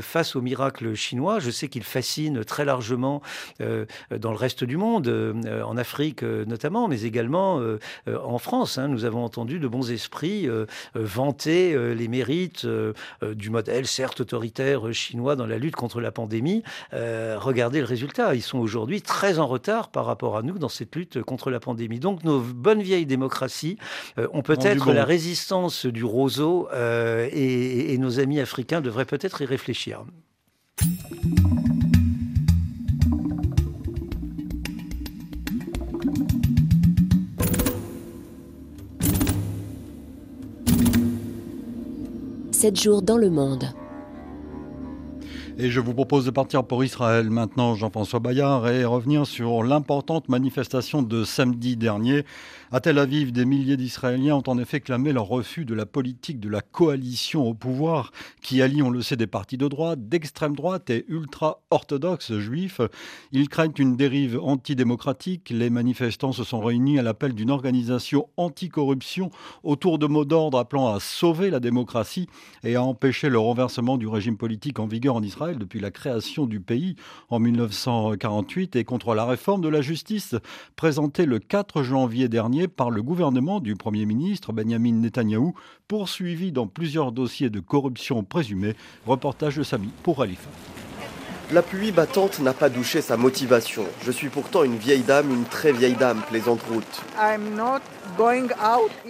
face 0.00 0.36
au 0.36 0.42
miracle 0.42 0.94
chinois. 0.94 1.38
Je 1.38 1.50
sais 1.50 1.68
qu'il 1.68 1.82
fascine 1.82 2.44
très 2.44 2.64
largement 2.64 3.22
dans 3.58 4.30
le 4.30 4.36
reste 4.36 4.64
du 4.64 4.76
monde, 4.76 5.08
en 5.64 5.76
Afrique 5.76 6.22
notamment, 6.22 6.88
mais 6.88 7.02
également 7.02 7.60
en 8.06 8.38
France. 8.38 8.78
Hein. 8.78 8.88
Nous 8.88 9.04
avons 9.04 9.24
entendu 9.24 9.58
de 9.58 9.68
bons 9.68 9.90
esprits 9.90 10.48
vanter 10.94 11.74
euh, 11.74 11.94
les 11.94 12.08
mérites 12.08 12.64
euh, 12.64 12.92
du 13.34 13.50
modèle, 13.50 13.86
certes 13.86 14.20
autoritaire 14.20 14.92
chinois 14.92 15.36
dans 15.36 15.46
la 15.46 15.58
lutte 15.58 15.76
contre 15.76 16.00
la 16.00 16.12
pandémie. 16.12 16.62
regardez 16.92 17.80
le 17.80 17.84
résultat. 17.84 18.34
Ils 18.34 18.42
sont 18.42 18.58
aujourd'hui 18.58 19.02
très 19.02 19.38
en 19.38 19.46
retard 19.46 19.90
par 19.90 20.06
rapport 20.06 20.36
à 20.36 20.42
nous 20.42 20.58
dans 20.58 20.68
cette 20.68 20.94
lutte 20.94 21.22
contre 21.22 21.50
la 21.50 21.60
pandémie. 21.60 22.00
Donc 22.00 22.24
nos 22.24 22.40
bonnes 22.40 22.82
vieilles 22.82 23.06
démocraties 23.06 23.78
ont 24.32 24.42
peut-être 24.42 24.92
la 24.92 25.04
résistance 25.04 25.86
du 25.86 26.04
roseau 26.04 26.68
et, 26.72 27.92
et 27.92 27.98
nos 27.98 28.20
amis 28.20 28.40
africains 28.40 28.80
devraient 28.80 29.04
peut-être 29.04 29.42
y 29.42 29.46
réfléchir. 29.46 30.04
7 42.60 42.78
jours 42.78 43.00
dans 43.00 43.16
le 43.16 43.30
monde. 43.30 43.72
Et 45.56 45.70
je 45.70 45.80
vous 45.80 45.94
propose 45.94 46.26
de 46.26 46.30
partir 46.30 46.62
pour 46.62 46.84
Israël 46.84 47.30
maintenant, 47.30 47.74
Jean-François 47.74 48.20
Bayard, 48.20 48.68
et 48.68 48.84
revenir 48.84 49.26
sur 49.26 49.62
l'importante 49.62 50.28
manifestation 50.28 51.00
de 51.00 51.24
samedi 51.24 51.78
dernier 51.78 52.26
à 52.72 52.78
Tel 52.78 52.98
Aviv, 52.98 53.32
des 53.32 53.44
milliers 53.44 53.76
d'Israéliens 53.76 54.36
ont 54.36 54.44
en 54.46 54.56
effet 54.56 54.78
clamé 54.78 55.12
leur 55.12 55.26
refus 55.26 55.64
de 55.64 55.74
la 55.74 55.86
politique 55.86 56.38
de 56.38 56.48
la 56.48 56.60
coalition 56.60 57.48
au 57.48 57.52
pouvoir 57.52 58.12
qui 58.42 58.62
allie, 58.62 58.80
on 58.80 58.90
le 58.90 59.02
sait, 59.02 59.16
des 59.16 59.26
partis 59.26 59.56
de 59.56 59.66
droite, 59.66 60.08
d'extrême 60.08 60.54
droite 60.54 60.88
et 60.88 61.04
ultra-orthodoxes 61.08 62.38
juifs. 62.38 62.80
Ils 63.32 63.48
craignent 63.48 63.72
une 63.76 63.96
dérive 63.96 64.38
antidémocratique. 64.40 65.50
Les 65.50 65.68
manifestants 65.68 66.30
se 66.30 66.44
sont 66.44 66.60
réunis 66.60 67.00
à 67.00 67.02
l'appel 67.02 67.32
d'une 67.32 67.50
organisation 67.50 68.28
anticorruption 68.36 69.30
autour 69.64 69.98
de 69.98 70.06
mots 70.06 70.24
d'ordre 70.24 70.58
appelant 70.58 70.94
à 70.94 71.00
sauver 71.00 71.50
la 71.50 71.58
démocratie 71.58 72.28
et 72.62 72.76
à 72.76 72.84
empêcher 72.84 73.30
le 73.30 73.40
renversement 73.40 73.98
du 73.98 74.06
régime 74.06 74.36
politique 74.36 74.78
en 74.78 74.86
vigueur 74.86 75.16
en 75.16 75.22
Israël 75.24 75.58
depuis 75.58 75.80
la 75.80 75.90
création 75.90 76.46
du 76.46 76.60
pays 76.60 76.94
en 77.30 77.40
1948 77.40 78.76
et 78.76 78.84
contre 78.84 79.16
la 79.16 79.24
réforme 79.24 79.60
de 79.60 79.68
la 79.68 79.80
justice 79.80 80.36
présentée 80.76 81.26
le 81.26 81.40
4 81.40 81.82
janvier 81.82 82.28
dernier 82.28 82.59
par 82.68 82.90
le 82.90 83.02
gouvernement 83.02 83.60
du 83.60 83.74
Premier 83.76 84.06
ministre 84.06 84.52
Benjamin 84.52 84.92
Netanyahou, 84.92 85.54
poursuivi 85.88 86.52
dans 86.52 86.66
plusieurs 86.66 87.12
dossiers 87.12 87.50
de 87.50 87.60
corruption 87.60 88.22
présumée. 88.24 88.74
Reportage 89.06 89.56
de 89.56 89.62
Samy 89.62 89.88
pour 90.02 90.22
Alifa. 90.22 90.50
La 91.52 91.62
pluie 91.62 91.90
battante 91.90 92.38
n'a 92.38 92.52
pas 92.52 92.68
douché 92.68 93.00
sa 93.00 93.16
motivation. 93.16 93.84
Je 94.04 94.12
suis 94.12 94.28
pourtant 94.28 94.62
une 94.62 94.76
vieille 94.76 95.02
dame, 95.02 95.30
une 95.30 95.44
très 95.44 95.72
vieille 95.72 95.94
dame, 95.94 96.22
plaisante 96.28 96.60
route. 96.70 97.02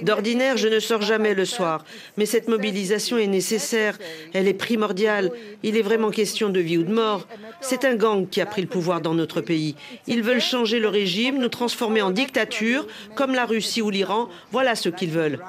D'ordinaire, 0.01 0.57
je 0.57 0.69
ne 0.69 0.81
sors 0.81 1.03
jamais 1.03 1.35
le 1.35 1.45
soir, 1.45 1.85
mais 2.17 2.25
cette 2.25 2.49
mobilisation 2.49 3.19
est 3.19 3.27
nécessaire, 3.27 3.99
elle 4.33 4.49
est 4.49 4.55
primordiale. 4.55 5.31
Il 5.63 5.77
est 5.77 5.83
vraiment 5.83 6.11
question 6.11 6.49
de 6.49 6.61
vie 6.61 6.79
ou 6.79 6.83
de 6.83 6.95
mort. 6.95 7.27
C'est 7.61 7.85
un 7.85 7.95
gang 7.95 8.27
qui 8.27 8.41
a 8.41 8.47
pris 8.47 8.63
le 8.63 8.69
pouvoir 8.69 9.03
dans 9.03 9.15
notre 9.15 9.43
pays. 9.43 9.77
Ils 10.07 10.23
veulent 10.23 10.41
changer 10.41 10.81
le 10.81 10.89
régime, 10.89 11.39
nous 11.39 11.49
transformer 11.49 12.01
en 12.01 12.11
dictature, 12.11 12.87
comme 13.17 13.35
la 13.35 13.45
Russie 13.45 13.83
ou 13.83 13.91
l'Iran. 13.91 14.31
Voilà 14.51 14.77
ce 14.77 14.89
qu'ils 14.89 15.11
veulent. 15.11 15.41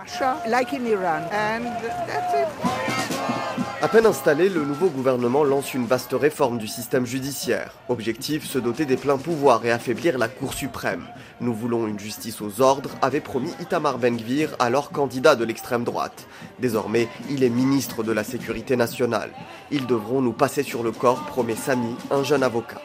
À 3.83 3.87
peine 3.87 4.05
installé, 4.05 4.47
le 4.47 4.63
nouveau 4.63 4.89
gouvernement 4.89 5.43
lance 5.43 5.73
une 5.73 5.87
vaste 5.87 6.13
réforme 6.13 6.59
du 6.59 6.67
système 6.67 7.07
judiciaire. 7.07 7.73
Objectif, 7.89 8.47
se 8.47 8.59
doter 8.59 8.85
des 8.85 8.95
pleins 8.95 9.17
pouvoirs 9.17 9.65
et 9.65 9.71
affaiblir 9.71 10.19
la 10.19 10.27
Cour 10.27 10.53
suprême. 10.53 11.07
Nous 11.39 11.55
voulons 11.55 11.87
une 11.87 11.97
justice 11.97 12.41
aux 12.41 12.61
ordres, 12.61 12.91
avait 13.01 13.21
promis 13.21 13.49
Itamar 13.59 13.97
Ben-Gvir, 13.97 14.55
alors 14.59 14.91
candidat 14.91 15.35
de 15.35 15.43
l'extrême 15.43 15.83
droite. 15.83 16.27
Désormais, 16.59 17.07
il 17.31 17.43
est 17.43 17.49
ministre 17.49 18.03
de 18.03 18.11
la 18.11 18.23
Sécurité 18.23 18.75
nationale. 18.75 19.31
Ils 19.71 19.87
devront 19.87 20.21
nous 20.21 20.33
passer 20.33 20.61
sur 20.61 20.83
le 20.83 20.91
corps, 20.91 21.25
promet 21.25 21.55
Sami, 21.55 21.95
un 22.11 22.23
jeune 22.23 22.43
avocat. 22.43 22.79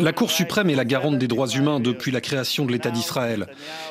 La 0.00 0.12
Cour 0.14 0.30
suprême 0.30 0.70
est 0.70 0.74
la 0.74 0.86
garante 0.86 1.18
des 1.18 1.28
droits 1.28 1.48
humains 1.48 1.80
depuis 1.80 2.12
la 2.12 2.22
création 2.22 2.64
de 2.64 2.72
l'État 2.72 2.90
d'Israël. 2.90 3.46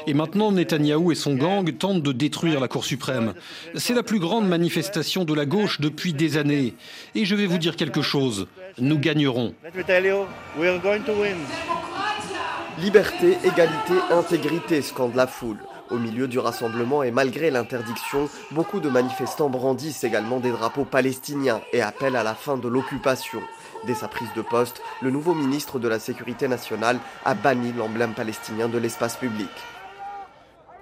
Et 0.07 0.15
maintenant, 0.15 0.51
Netanyahou 0.51 1.11
et 1.11 1.15
son 1.15 1.35
gang 1.35 1.71
tentent 1.77 2.01
de 2.01 2.11
détruire 2.11 2.59
la 2.59 2.67
Cour 2.67 2.85
suprême. 2.85 3.35
C'est 3.75 3.93
la 3.93 4.01
plus 4.01 4.17
grande 4.17 4.47
manifestation 4.47 5.26
de 5.27 5.33
la 5.35 5.45
gauche 5.45 5.79
depuis 5.79 6.13
des 6.13 6.37
années. 6.37 6.73
Et 7.13 7.25
je 7.25 7.35
vais 7.35 7.45
vous 7.45 7.59
dire 7.59 7.75
quelque 7.75 8.01
chose, 8.01 8.47
nous 8.79 8.97
gagnerons. 8.97 9.53
Liberté, 12.79 13.37
égalité, 13.43 13.93
intégrité, 14.11 14.81
scande 14.81 15.15
la 15.15 15.27
foule. 15.27 15.57
Au 15.89 15.97
milieu 15.97 16.27
du 16.27 16.37
rassemblement 16.39 17.03
et 17.03 17.11
malgré 17.11 17.49
l'interdiction, 17.49 18.29
beaucoup 18.51 18.79
de 18.79 18.89
manifestants 18.89 19.49
brandissent 19.49 20.03
également 20.03 20.39
des 20.39 20.51
drapeaux 20.51 20.85
palestiniens 20.85 21.61
et 21.71 21.81
appellent 21.81 22.17
à 22.17 22.23
la 22.23 22.35
fin 22.35 22.57
de 22.57 22.67
l'occupation. 22.67 23.39
Dès 23.85 23.93
sa 23.93 24.07
prise 24.07 24.29
de 24.35 24.41
poste, 24.41 24.81
le 25.01 25.11
nouveau 25.11 25.33
ministre 25.33 25.79
de 25.79 25.87
la 25.87 25.99
Sécurité 25.99 26.47
nationale 26.47 26.99
a 27.23 27.35
banni 27.35 27.71
l'emblème 27.73 28.13
palestinien 28.13 28.67
de 28.67 28.77
l'espace 28.77 29.15
public. 29.15 29.49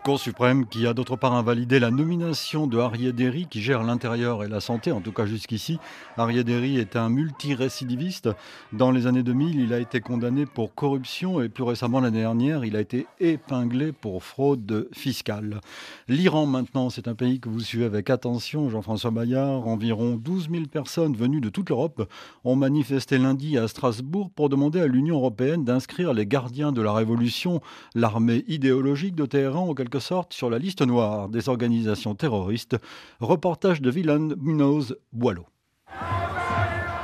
Cour 0.06 0.20
suprême 0.20 0.68
qui 0.68 0.86
a 0.86 0.94
d'autre 0.94 1.16
part 1.16 1.34
invalidé 1.34 1.80
la 1.80 1.90
nomination 1.90 2.68
de 2.68 2.78
Harry 2.78 3.12
Derry 3.12 3.48
qui 3.50 3.60
gère 3.60 3.82
l'intérieur 3.82 4.44
et 4.44 4.48
la 4.48 4.60
santé, 4.60 4.92
en 4.92 5.02
tout 5.02 5.12
cas 5.12 5.26
jusqu'ici. 5.26 5.80
Harry 6.16 6.44
Derry 6.44 6.78
est 6.78 6.96
un 6.96 7.10
multirécidiviste. 7.10 8.30
Dans 8.72 8.92
les 8.92 9.08
années 9.08 9.24
2000, 9.24 9.60
il 9.60 9.74
a 9.74 9.80
été 9.80 10.02
condamné 10.02 10.46
pour 10.46 10.76
corruption 10.76 11.42
et 11.42 11.50
plus 11.50 11.64
récemment 11.64 12.02
l'année 12.02 12.20
dernière, 12.20 12.66
il 12.66 12.76
a 12.76 12.82
été 12.82 13.08
épinglé 13.20 13.94
pour 13.94 14.24
fraude 14.24 14.88
fiscale. 14.94 15.60
L'Iran 16.08 16.46
maintenant, 16.46 16.92
c'est 16.92 17.08
un 17.08 17.16
pays 17.16 17.40
que 17.40 17.50
vous 17.50 17.62
suivez 17.62 17.86
avec 17.86 18.12
attention, 18.12 18.70
Jean-François 18.70 19.10
Bayard. 19.10 19.68
Environ 19.68 20.18
12 20.18 20.50
000 20.52 20.66
personnes 20.66 21.16
venues 21.16 21.42
de 21.42 21.50
toute 21.50 21.70
l'Europe 21.70 22.08
ont 22.44 22.56
manifesté 22.56 23.18
lundi 23.18 23.58
à 23.58 23.68
Strasbourg 23.68 24.30
pour 24.36 24.50
demander 24.50 24.82
à 24.82 24.86
l'Union 24.86 25.16
européenne 25.16 25.66
d'inscrire 25.66 26.14
les 26.14 26.28
gardiens 26.28 26.72
de 26.72 26.84
la 26.84 26.94
révolution, 26.94 27.60
l'armée 27.96 28.46
idéologique 28.48 29.16
de 29.16 29.26
Téhéran, 29.26 29.70
en 29.70 29.74
quelque 29.74 29.95
sorte 30.00 30.34
sur 30.34 30.50
la 30.50 30.60
liste 30.60 30.82
noire 30.82 31.30
des 31.30 31.50
organisations 31.50 32.16
terroristes. 32.16 32.78
Reportage 33.20 33.82
de 33.82 33.90
Villan 33.90 34.30
Munoz 34.38 34.98
Boileau. 35.14 35.46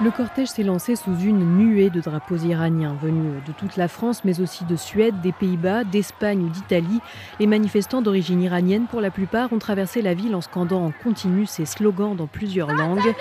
Le 0.03 0.09
cortège 0.09 0.47
s'est 0.47 0.63
lancé 0.63 0.95
sous 0.95 1.15
une 1.15 1.57
nuée 1.57 1.91
de 1.91 2.01
drapeaux 2.01 2.37
iraniens 2.37 2.97
venus 2.99 3.43
de 3.45 3.51
toute 3.51 3.77
la 3.77 3.87
France, 3.87 4.25
mais 4.25 4.41
aussi 4.41 4.65
de 4.65 4.75
Suède, 4.75 5.21
des 5.21 5.31
Pays-Bas, 5.31 5.83
d'Espagne 5.83 6.41
ou 6.41 6.49
d'Italie. 6.49 6.99
Les 7.39 7.45
manifestants 7.45 8.01
d'origine 8.01 8.41
iranienne, 8.41 8.87
pour 8.89 8.99
la 8.99 9.11
plupart, 9.11 9.53
ont 9.53 9.59
traversé 9.59 10.01
la 10.01 10.15
ville 10.15 10.33
en 10.33 10.41
scandant 10.41 10.83
en 10.85 10.91
continu 10.91 11.45
ces 11.45 11.67
slogans 11.67 12.15
dans 12.15 12.25
plusieurs 12.25 12.73
langues. 12.73 13.13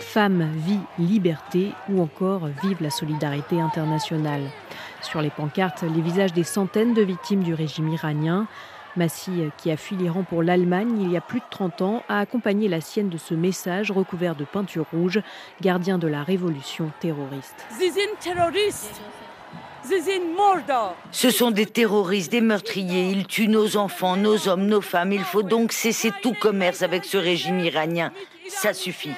Femme, 0.00 0.48
vie, 0.56 0.80
liberté 0.98 1.70
ou 1.88 2.02
encore 2.02 2.48
Vive 2.64 2.82
la 2.82 2.90
solidarité 2.90 3.60
internationale. 3.60 4.42
Sur 5.04 5.20
les 5.20 5.30
pancartes, 5.30 5.82
les 5.82 6.00
visages 6.00 6.32
des 6.32 6.44
centaines 6.44 6.94
de 6.94 7.02
victimes 7.02 7.42
du 7.42 7.54
régime 7.54 7.88
iranien. 7.88 8.46
Massi, 8.96 9.32
qui 9.58 9.70
a 9.70 9.76
fui 9.76 9.96
l'Iran 9.96 10.22
pour 10.22 10.42
l'Allemagne 10.42 10.98
il 11.00 11.10
y 11.10 11.16
a 11.16 11.20
plus 11.20 11.40
de 11.40 11.44
30 11.50 11.82
ans, 11.82 12.02
a 12.08 12.20
accompagné 12.20 12.68
la 12.68 12.80
sienne 12.80 13.08
de 13.08 13.18
ce 13.18 13.34
message 13.34 13.90
recouvert 13.90 14.34
de 14.34 14.44
peinture 14.44 14.86
rouge, 14.92 15.20
gardien 15.60 15.98
de 15.98 16.06
la 16.06 16.22
révolution 16.22 16.90
terroriste. 17.00 17.66
Ce 21.12 21.30
sont 21.30 21.50
des 21.50 21.66
terroristes, 21.66 22.30
des 22.30 22.40
meurtriers. 22.40 23.10
Ils 23.10 23.26
tuent 23.26 23.48
nos 23.48 23.76
enfants, 23.76 24.16
nos 24.16 24.48
hommes, 24.48 24.66
nos 24.66 24.80
femmes. 24.80 25.12
Il 25.12 25.24
faut 25.24 25.42
donc 25.42 25.72
cesser 25.72 26.12
tout 26.22 26.34
commerce 26.40 26.82
avec 26.82 27.04
ce 27.04 27.18
régime 27.18 27.58
iranien. 27.60 28.10
Ça 28.48 28.72
suffit. 28.72 29.12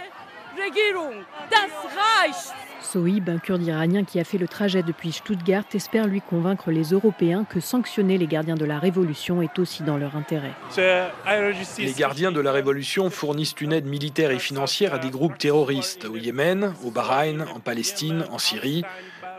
Soïb, 2.86 3.28
un 3.28 3.38
kurde 3.38 3.62
iranien 3.62 4.04
qui 4.04 4.20
a 4.20 4.24
fait 4.24 4.38
le 4.38 4.46
trajet 4.46 4.82
depuis 4.82 5.10
Stuttgart, 5.10 5.64
espère 5.74 6.06
lui 6.06 6.20
convaincre 6.20 6.70
les 6.70 6.84
Européens 6.84 7.44
que 7.44 7.58
sanctionner 7.58 8.16
les 8.16 8.26
gardiens 8.26 8.54
de 8.54 8.64
la 8.64 8.78
révolution 8.78 9.42
est 9.42 9.58
aussi 9.58 9.82
dans 9.82 9.96
leur 9.96 10.16
intérêt. 10.16 10.52
Les 10.76 11.92
gardiens 11.92 12.32
de 12.32 12.40
la 12.40 12.52
révolution 12.52 13.10
fournissent 13.10 13.54
une 13.60 13.72
aide 13.72 13.86
militaire 13.86 14.30
et 14.30 14.38
financière 14.38 14.94
à 14.94 14.98
des 14.98 15.10
groupes 15.10 15.36
terroristes 15.36 16.04
au 16.04 16.16
Yémen, 16.16 16.74
au 16.84 16.90
Bahreïn, 16.90 17.44
en 17.54 17.60
Palestine, 17.60 18.24
en 18.30 18.38
Syrie. 18.38 18.84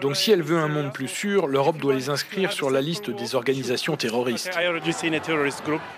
Donc 0.02 0.16
si 0.16 0.32
elle 0.32 0.44
veut 0.44 0.58
un 0.58 0.68
monde 0.68 0.94
plus 0.94 1.08
sûr, 1.08 1.48
l'Europe 1.48 1.78
doit 1.78 1.96
les 1.96 2.10
inscrire 2.10 2.52
sur 2.52 2.70
la 2.70 2.82
liste 2.82 3.10
des 3.10 3.36
organisations 3.36 3.96
terroristes. 3.96 4.50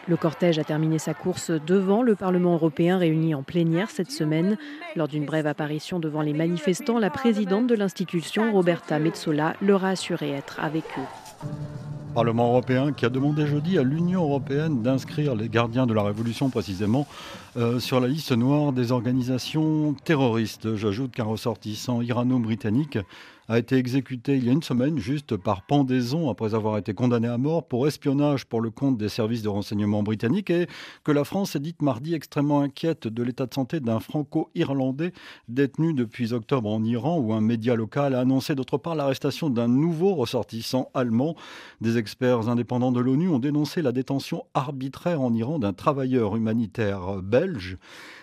Le 0.07 0.15
cortège 0.15 0.59
a 0.59 0.63
terminé 0.63 0.99
sa 0.99 1.13
course 1.13 1.51
devant 1.51 2.01
le 2.01 2.15
Parlement 2.15 2.53
européen 2.53 2.97
réuni 2.97 3.35
en 3.35 3.43
plénière 3.43 3.89
cette 3.89 4.11
semaine. 4.11 4.57
Lors 4.95 5.07
d'une 5.07 5.25
brève 5.25 5.47
apparition 5.47 5.99
devant 5.99 6.21
les 6.21 6.33
manifestants, 6.33 6.99
la 6.99 7.09
présidente 7.09 7.67
de 7.67 7.75
l'institution, 7.75 8.53
Roberta 8.53 8.99
Metsola, 8.99 9.55
leur 9.61 9.83
a 9.83 9.89
assuré 9.89 10.31
être 10.31 10.59
avec 10.59 10.85
eux. 10.97 11.47
Parlement 12.15 12.49
européen 12.49 12.91
qui 12.91 13.05
a 13.05 13.09
demandé 13.09 13.45
jeudi 13.45 13.77
à 13.77 13.83
l'Union 13.83 14.23
européenne 14.23 14.81
d'inscrire 14.81 15.35
les 15.35 15.47
gardiens 15.47 15.85
de 15.85 15.93
la 15.93 16.01
Révolution 16.01 16.49
précisément 16.49 17.07
euh, 17.55 17.79
sur 17.79 17.99
la 17.99 18.07
liste 18.07 18.31
noire 18.31 18.73
des 18.73 18.91
organisations 18.91 19.93
terroristes. 20.05 20.75
J'ajoute 20.75 21.11
qu'un 21.11 21.25
ressortissant 21.25 22.01
irano-britannique 22.01 22.97
a 23.49 23.57
été 23.57 23.77
exécuté 23.77 24.37
il 24.37 24.45
y 24.45 24.49
a 24.49 24.51
une 24.51 24.61
semaine 24.61 24.99
juste 24.99 25.35
par 25.35 25.63
pendaison 25.63 26.29
après 26.29 26.53
avoir 26.53 26.77
été 26.77 26.93
condamné 26.93 27.27
à 27.27 27.39
mort 27.39 27.67
pour 27.67 27.87
espionnage 27.87 28.45
pour 28.45 28.61
le 28.61 28.69
compte 28.69 28.97
des 28.97 29.09
services 29.09 29.41
de 29.41 29.49
renseignement 29.49 30.03
britanniques 30.03 30.51
et 30.51 30.67
que 31.03 31.11
la 31.11 31.23
France 31.23 31.55
est 31.55 31.59
dite 31.59 31.81
mardi 31.81 32.13
extrêmement 32.13 32.61
inquiète 32.61 33.07
de 33.07 33.23
l'état 33.23 33.47
de 33.47 33.53
santé 33.53 33.79
d'un 33.79 33.99
franco-irlandais 33.99 35.13
détenu 35.47 35.95
depuis 35.95 36.31
octobre 36.31 36.69
en 36.69 36.83
Iran 36.83 37.17
où 37.17 37.33
un 37.33 37.41
média 37.41 37.73
local 37.75 38.13
a 38.13 38.19
annoncé 38.19 38.53
d'autre 38.53 38.77
part 38.77 38.93
l'arrestation 38.93 39.49
d'un 39.49 39.67
nouveau 39.67 40.13
ressortissant 40.13 40.91
allemand. 40.93 41.35
Des 41.81 41.97
experts 41.97 42.49
indépendants 42.49 42.91
de 42.91 42.99
l'ONU 42.99 43.29
ont 43.29 43.39
dénoncé 43.39 43.81
la 43.81 43.91
détention 43.91 44.45
arbitraire 44.53 45.21
en 45.21 45.33
Iran 45.33 45.57
d'un 45.57 45.73
travailleur 45.73 46.35
humanitaire 46.35 47.23
belge. 47.23 47.77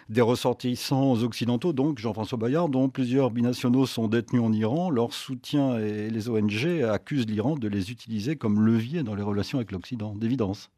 Des 0.08 0.20
ressortissants 0.20 1.20
occidentaux, 1.22 1.72
donc 1.72 1.98
Jean-François 1.98 2.38
Bayard, 2.38 2.68
dont 2.68 2.88
plusieurs 2.88 3.32
binationaux 3.32 3.86
sont 3.86 4.06
détenus 4.06 4.40
en 4.40 4.52
Iran. 4.52 4.88
Leur 4.88 5.12
soutien 5.12 5.78
et 5.78 6.10
les 6.10 6.28
ONG 6.28 6.84
accusent 6.88 7.26
l'Iran 7.26 7.56
de 7.56 7.66
les 7.66 7.90
utiliser 7.90 8.36
comme 8.36 8.64
levier 8.64 9.02
dans 9.02 9.16
les 9.16 9.24
relations 9.24 9.58
avec 9.58 9.72
l'Occident, 9.72 10.14
d'évidence. 10.14 10.70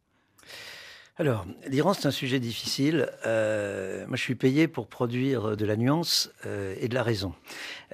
Alors, 1.20 1.46
l'Iran, 1.66 1.94
c'est 1.94 2.06
un 2.06 2.12
sujet 2.12 2.38
difficile. 2.38 3.08
Euh, 3.26 4.06
moi, 4.06 4.16
je 4.16 4.22
suis 4.22 4.36
payé 4.36 4.68
pour 4.68 4.86
produire 4.86 5.56
de 5.56 5.66
la 5.66 5.74
nuance 5.74 6.30
euh, 6.46 6.76
et 6.80 6.86
de 6.86 6.94
la 6.94 7.02
raison. 7.02 7.34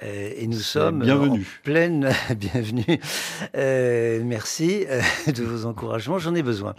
Euh, 0.03 0.31
et 0.37 0.45
nous 0.45 0.59
sommes 0.59 0.99
bienvenue. 0.99 1.39
en 1.39 1.63
pleine 1.63 2.11
bienvenue. 2.37 2.99
merci 3.55 4.85
de 5.25 5.43
vos 5.43 5.65
encouragements. 5.65 6.19
J'en 6.19 6.35
ai 6.35 6.43
besoin 6.43 6.75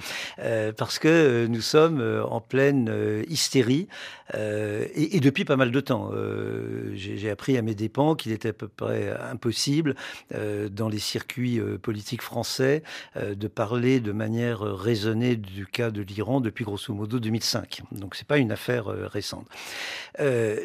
parce 0.76 1.00
que 1.00 1.46
nous 1.48 1.62
sommes 1.62 2.00
en 2.30 2.40
pleine 2.40 3.24
hystérie 3.28 3.88
et, 4.34 5.16
et, 5.16 5.20
depuis 5.20 5.44
pas 5.44 5.56
mal 5.56 5.72
de 5.72 5.80
temps. 5.80 6.12
J'ai 6.92 7.30
appris 7.30 7.56
à 7.56 7.62
mes 7.62 7.74
dépens 7.74 8.14
qu'il 8.14 8.32
était 8.32 8.50
à 8.50 8.52
peu 8.52 8.68
près 8.68 9.16
impossible 9.30 9.94
dans 10.70 10.88
les 10.88 10.98
circuits 10.98 11.58
politiques 11.80 12.22
français 12.22 12.82
de 13.16 13.48
parler 13.48 13.98
de 14.00 14.12
manière 14.12 14.60
raisonnée 14.60 15.36
du 15.36 15.66
cas 15.66 15.90
de 15.90 16.02
l'Iran 16.02 16.35
depuis 16.40 16.64
grosso 16.64 16.92
modo 16.92 17.18
2005. 17.18 17.82
Donc 17.92 18.14
c'est 18.14 18.26
pas 18.26 18.38
une 18.38 18.52
affaire 18.52 18.88
euh, 18.88 19.06
récente. 19.06 19.46
Euh, 20.20 20.60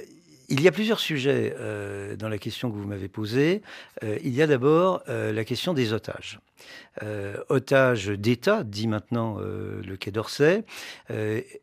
il 0.50 0.62
y 0.62 0.68
a 0.68 0.72
plusieurs 0.72 1.00
sujets 1.00 1.56
euh, 1.58 2.18
dans 2.18 2.28
la 2.28 2.38
question 2.38 2.70
que 2.70 2.76
vous 2.76 2.88
m'avez 2.88 3.08
posée. 3.08 3.62
il 4.02 4.34
y 4.34 4.42
a 4.42 4.48
d'abord 4.48 5.02
la 5.08 5.46
question 5.46 5.74
des 5.74 5.94
otages. 5.94 6.40
otages 7.48 8.10
d'État, 8.10 8.66
dit 8.66 8.88
maintenant 8.88 9.38
le 9.40 9.96
Quai 9.96 10.12
d'Orsay, 10.12 10.66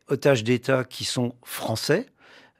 otages 0.07 0.43
d'État 0.43 0.85
qui 0.85 1.05
sont 1.05 1.35
français, 1.43 2.07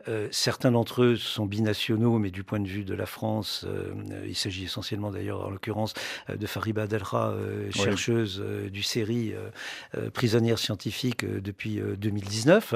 euh, 0.10 0.28
certains 0.32 0.72
d'entre 0.72 1.04
eux 1.04 1.16
sont 1.16 1.46
binationaux, 1.46 2.18
mais 2.20 2.32
du 2.32 2.44
point 2.44 2.60
de 2.60 2.68
vue 2.68 2.84
de 2.84 2.94
la 2.94 3.06
France, 3.06 3.66
euh, 3.68 3.94
il 4.28 4.36
s'agit 4.36 4.66
essentiellement 4.66 5.12
d'ailleurs, 5.12 5.46
en 5.46 5.50
l'occurrence, 5.50 5.94
euh, 6.30 6.36
de 6.36 6.48
Fariba 6.48 6.84
Adelra, 6.84 7.36
chercheuse 7.72 8.44
du 8.72 8.84
série 8.84 9.34
prisonnière 10.14 10.58
scientifique 10.58 11.26
depuis 11.26 11.82
2019. 11.98 12.76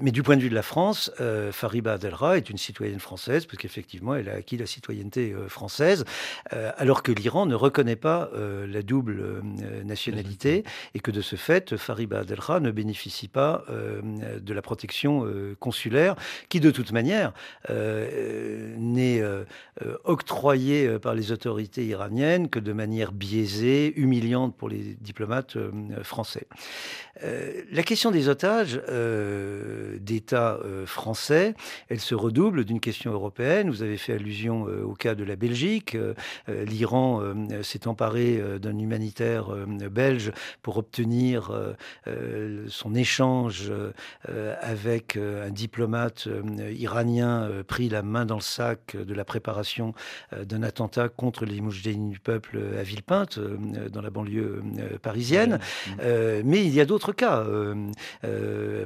mais 0.00 0.10
du 0.10 0.22
point 0.22 0.36
de 0.36 0.42
vue 0.42 0.48
de 0.48 0.54
la 0.54 0.62
France, 0.62 1.10
Fariba 1.52 1.94
Adelra 1.94 2.36
est 2.36 2.48
une 2.48 2.58
citoyenne 2.58 3.00
française, 3.00 3.46
parce 3.46 3.58
qu'effectivement, 3.58 4.14
elle 4.14 4.28
a 4.28 4.34
acquis 4.34 4.56
la 4.56 4.66
citoyenneté 4.66 5.34
française, 5.48 6.04
alors 6.50 7.02
que 7.02 7.12
l'Iran 7.12 7.46
ne 7.46 7.54
reconnaît 7.54 7.96
pas 7.96 8.30
la 8.34 8.82
double 8.82 9.42
nationalité, 9.84 10.64
et 10.94 11.00
que 11.00 11.10
de 11.10 11.20
ce 11.20 11.36
fait, 11.36 11.76
Fariba 11.76 12.20
Adelra 12.20 12.60
ne 12.60 12.70
bénéficie 12.70 13.28
pas 13.28 13.64
de 13.68 14.54
la 14.54 14.62
protection 14.62 15.26
consulaire 15.60 16.16
qui 16.48 16.60
de 16.60 16.70
toute 16.70 16.92
manière 16.92 17.32
euh, 17.70 18.74
n'est 18.78 19.20
euh, 19.20 19.44
euh, 19.84 19.96
octroyé 20.04 20.98
par 20.98 21.14
les 21.14 21.32
autorités 21.32 21.84
iraniennes 21.84 22.48
que 22.48 22.58
de 22.58 22.72
manière 22.72 23.12
biaisée, 23.12 23.92
humiliante 23.98 24.56
pour 24.56 24.68
les 24.68 24.96
diplomates 25.00 25.56
français. 26.02 26.46
la 27.22 27.82
question 27.82 28.10
des 28.10 28.28
otages 28.28 28.80
d'État 30.00 30.58
français, 30.84 31.54
elle 31.88 32.00
se 32.00 32.14
redouble 32.14 32.64
d'une 32.64 32.80
question 32.80 33.12
européenne. 33.12 33.70
Vous 33.70 33.82
avez 33.82 33.96
fait 33.96 34.14
allusion 34.14 34.62
au 34.62 34.94
cas 34.94 35.14
de 35.14 35.24
la 35.24 35.36
Belgique. 35.36 35.96
L'Iran 36.48 37.22
s'est 37.62 37.88
emparé 37.88 38.40
d'un 38.60 38.78
humanitaire 38.78 39.48
belge 39.90 40.32
pour 40.62 40.76
obtenir 40.76 41.50
son 42.68 42.94
échange 42.94 43.72
avec 44.60 45.16
un 45.16 45.50
diplomate 45.50 46.25
journalistes 46.26 46.78
iraniens 46.78 47.48
pris 47.66 47.88
la 47.88 48.02
main 48.02 48.26
dans 48.26 48.36
le 48.36 48.40
sac 48.40 48.96
de 48.96 49.14
la 49.14 49.24
préparation 49.24 49.94
d'un 50.44 50.62
attentat 50.62 51.08
contre 51.08 51.44
les 51.44 51.60
moujahidines 51.60 52.10
du 52.10 52.18
peuple 52.18 52.58
à 52.78 52.82
Villepinte, 52.82 53.38
dans 53.38 54.00
la 54.00 54.10
banlieue 54.10 54.62
parisienne. 55.02 55.58
mais 55.98 56.64
il 56.64 56.74
y 56.74 56.80
a 56.80 56.84
d'autres 56.84 57.12
cas. 57.12 57.44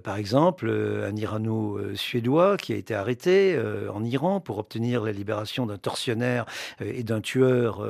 par 0.02 0.16
exemple, 0.16 0.68
un 0.70 1.16
Irano-suédois 1.16 2.56
qui 2.56 2.72
a 2.72 2.76
été 2.76 2.94
arrêté 2.94 3.58
en 3.92 4.04
Iran 4.04 4.40
pour 4.40 4.58
obtenir 4.58 5.02
la 5.02 5.12
libération 5.12 5.66
d'un 5.66 5.78
tortionnaire 5.78 6.46
et 6.80 7.02
d'un 7.02 7.20
tueur 7.20 7.86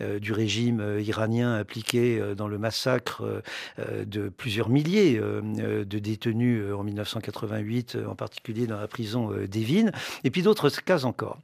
du 0.00 0.32
régime 0.32 0.98
iranien 1.00 1.54
impliqué 1.54 2.22
dans 2.36 2.48
le 2.48 2.58
massacre 2.58 3.42
de 3.78 4.28
plusieurs 4.28 4.68
milliers 4.68 5.18
de 5.18 5.98
détenus 5.98 6.72
en 6.72 6.82
1988, 6.82 7.98
en 8.08 8.14
particulier 8.14 8.66
dans 8.66 8.78
la 8.78 8.88
prison 8.94 9.30
d'Evin, 9.50 9.90
et 10.22 10.30
puis 10.30 10.42
d'autres 10.42 10.70
cas 10.70 11.04
encore. 11.04 11.38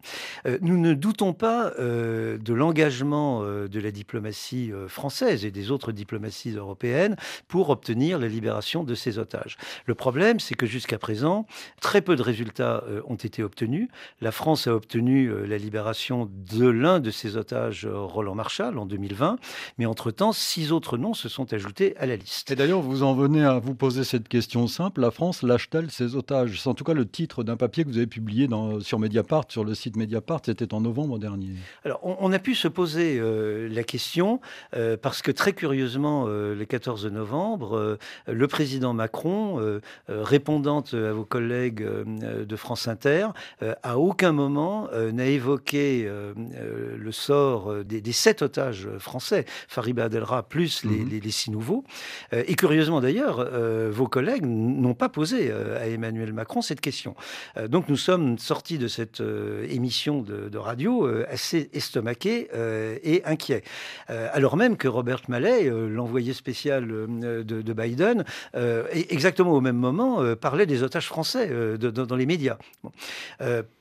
Nous 0.61 0.79
ne 0.79 0.95
doutons 0.95 1.33
pas 1.33 1.73
de 1.79 2.55
l'engagement 2.55 3.43
de 3.43 3.81
la 3.81 3.91
diplomatie 3.91 4.71
française 4.87 5.45
et 5.45 5.51
des 5.51 5.71
autres 5.71 5.91
diplomaties 5.91 6.53
européennes 6.53 7.17
pour 7.49 7.71
obtenir 7.71 8.19
la 8.21 8.29
libération 8.29 8.85
de 8.85 8.95
ces 8.95 9.19
otages. 9.19 9.57
Le 9.87 9.97
problème, 9.97 10.39
c'est 10.39 10.55
que 10.55 10.67
jusqu'à 10.67 10.99
présent, 10.99 11.47
très 11.81 12.01
peu 12.01 12.15
de 12.15 12.23
résultats 12.23 12.85
ont 13.09 13.17
été 13.17 13.43
obtenus. 13.43 13.89
La 14.21 14.31
France 14.31 14.69
a 14.69 14.75
obtenu 14.75 15.31
la 15.47 15.59
libération 15.59 16.31
de 16.57 16.69
l'un 16.69 17.01
de 17.01 17.11
ses 17.11 17.37
otages, 17.37 17.87
Roland 17.91 18.37
Marshall, 18.37 18.79
en 18.79 18.87
2020, 18.87 19.39
mais 19.79 19.87
entre-temps, 19.87 20.33
six 20.33 20.71
autres 20.71 20.97
noms 20.97 21.15
se 21.15 21.29
sont 21.29 21.53
ajoutés 21.53 21.97
à 21.97 22.07
la 22.07 22.15
liste. 22.15 22.53
Et 22.53 22.57
d'ailleurs, 22.57 22.81
vous 22.81 23.03
en 23.03 23.15
venez 23.15 23.45
à 23.45 23.59
vous 23.59 23.75
poser 23.75 24.05
cette 24.05 24.29
question 24.29 24.69
simple, 24.69 25.01
la 25.01 25.11
France 25.11 25.43
lâche-t-elle 25.43 25.91
ses 25.91 26.15
otages? 26.15 26.61
C'est 26.61 26.69
en 26.69 26.75
tout 26.75 26.85
cas 26.85 26.95
le 26.95 27.09
titre 27.09 27.40
d'un 27.45 27.57
papier 27.57 27.85
que 27.85 27.89
vous 27.89 27.97
avez 27.97 28.07
publié 28.07 28.49
dans, 28.49 28.81
sur 28.81 28.99
Mediapart, 28.99 29.45
sur 29.49 29.65
le 29.65 29.75
site 29.75 29.97
Mediapart, 29.97 30.41
c'était 30.45 30.73
en 30.75 30.81
novembre 30.81 31.19
dernier. 31.19 31.51
Alors, 31.85 32.01
on, 32.03 32.33
a 32.33 32.39
pu 32.39 32.55
se 32.55 32.69
poser 32.69 33.19
euh, 33.19 33.69
la 33.71 33.83
question, 33.83 34.41
euh, 34.77 34.97
parce 34.97 35.23
que 35.23 35.31
très 35.31 35.53
curieusement, 35.53 36.27
euh, 36.29 36.55
le 36.55 36.65
14 36.65 37.07
novembre, 37.07 37.99
le 38.27 38.49
président 38.49 38.93
Macron, 38.93 39.61
répondant 40.09 40.85
à 40.93 41.13
vos 41.13 41.25
collègues 41.25 41.83
de 41.83 42.57
France 42.57 42.89
Inter, 42.89 43.29
à 43.83 43.99
aucun 43.99 44.33
moment 44.33 44.89
n'a 45.13 45.27
évoqué 45.27 46.09
le 46.09 47.13
sort 47.13 47.85
des, 47.85 48.01
des, 48.01 48.13
sept 48.13 48.43
otages 48.43 48.89
français, 48.99 49.45
Fariba 49.69 50.05
Adelra 50.05 50.43
plus 50.43 50.85
les, 50.85 51.05
mhm. 51.05 51.21
les, 51.23 51.31
six 51.31 51.51
nouveaux. 51.51 51.85
et 52.33 52.55
curieusement 52.55 53.01
d'ailleurs, 53.01 53.49
vos 53.91 54.07
collègues 54.07 54.45
n'ont 54.45 54.95
pas 54.95 55.09
posé 55.09 55.53
à 55.53 55.89
Emmanuel 55.89 56.33
Macron 56.33 56.63
cette 56.63 56.81
question. 56.81 57.15
Donc 57.69 57.89
nous 57.89 57.97
sommes 57.97 58.39
sortis 58.39 58.79
de 58.79 58.89
cette 58.89 59.23
émission 59.69 60.23
de, 60.23 60.59
radio 60.59 61.09
assez 61.29 61.71
estomaqués 61.73 62.49
et 63.03 63.25
inquiets. 63.25 63.63
alors 64.09 64.57
même 64.57 64.77
que 64.77 64.89
Robert 64.89 65.23
Mallet, 65.29 65.71
l'envoyé 65.71 66.33
spécial 66.33 66.87
de, 66.87 67.73
Biden, 67.73 68.25
exactement 68.93 69.53
au 69.53 69.61
même 69.61 69.77
moment, 69.77 70.35
parlait 70.37 70.67
des 70.67 70.83
otages 70.83 71.07
français 71.07 71.51
dans 71.79 72.17
les 72.17 72.27
médias. 72.27 72.59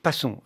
passons. 0.02 0.38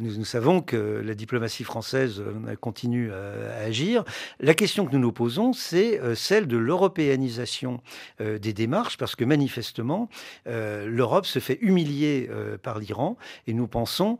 Nous, 0.00 0.16
nous, 0.16 0.24
savons 0.24 0.60
que 0.60 1.02
la 1.04 1.14
diplomatie 1.14 1.64
française 1.64 2.22
continue 2.60 3.10
à, 3.12 3.64
agir. 3.64 4.04
La 4.40 4.54
question 4.54 4.86
que 4.86 4.92
nous 4.92 5.00
nous 5.00 5.12
posons, 5.12 5.52
c'est 5.52 6.00
celle 6.14 6.46
de 6.46 6.56
l'européanisation 6.56 7.80
des 8.20 8.52
démarches, 8.52 8.96
parce 8.96 9.16
que 9.16 9.24
manifestement, 9.24 10.08
l'Europe 10.46 11.26
se 11.26 11.38
fait 11.38 11.58
humilier 11.60 12.28
par 12.62 12.78
l'Iran, 12.78 13.16
et 13.46 13.54
nous 13.54 13.66
pensons 13.66 14.18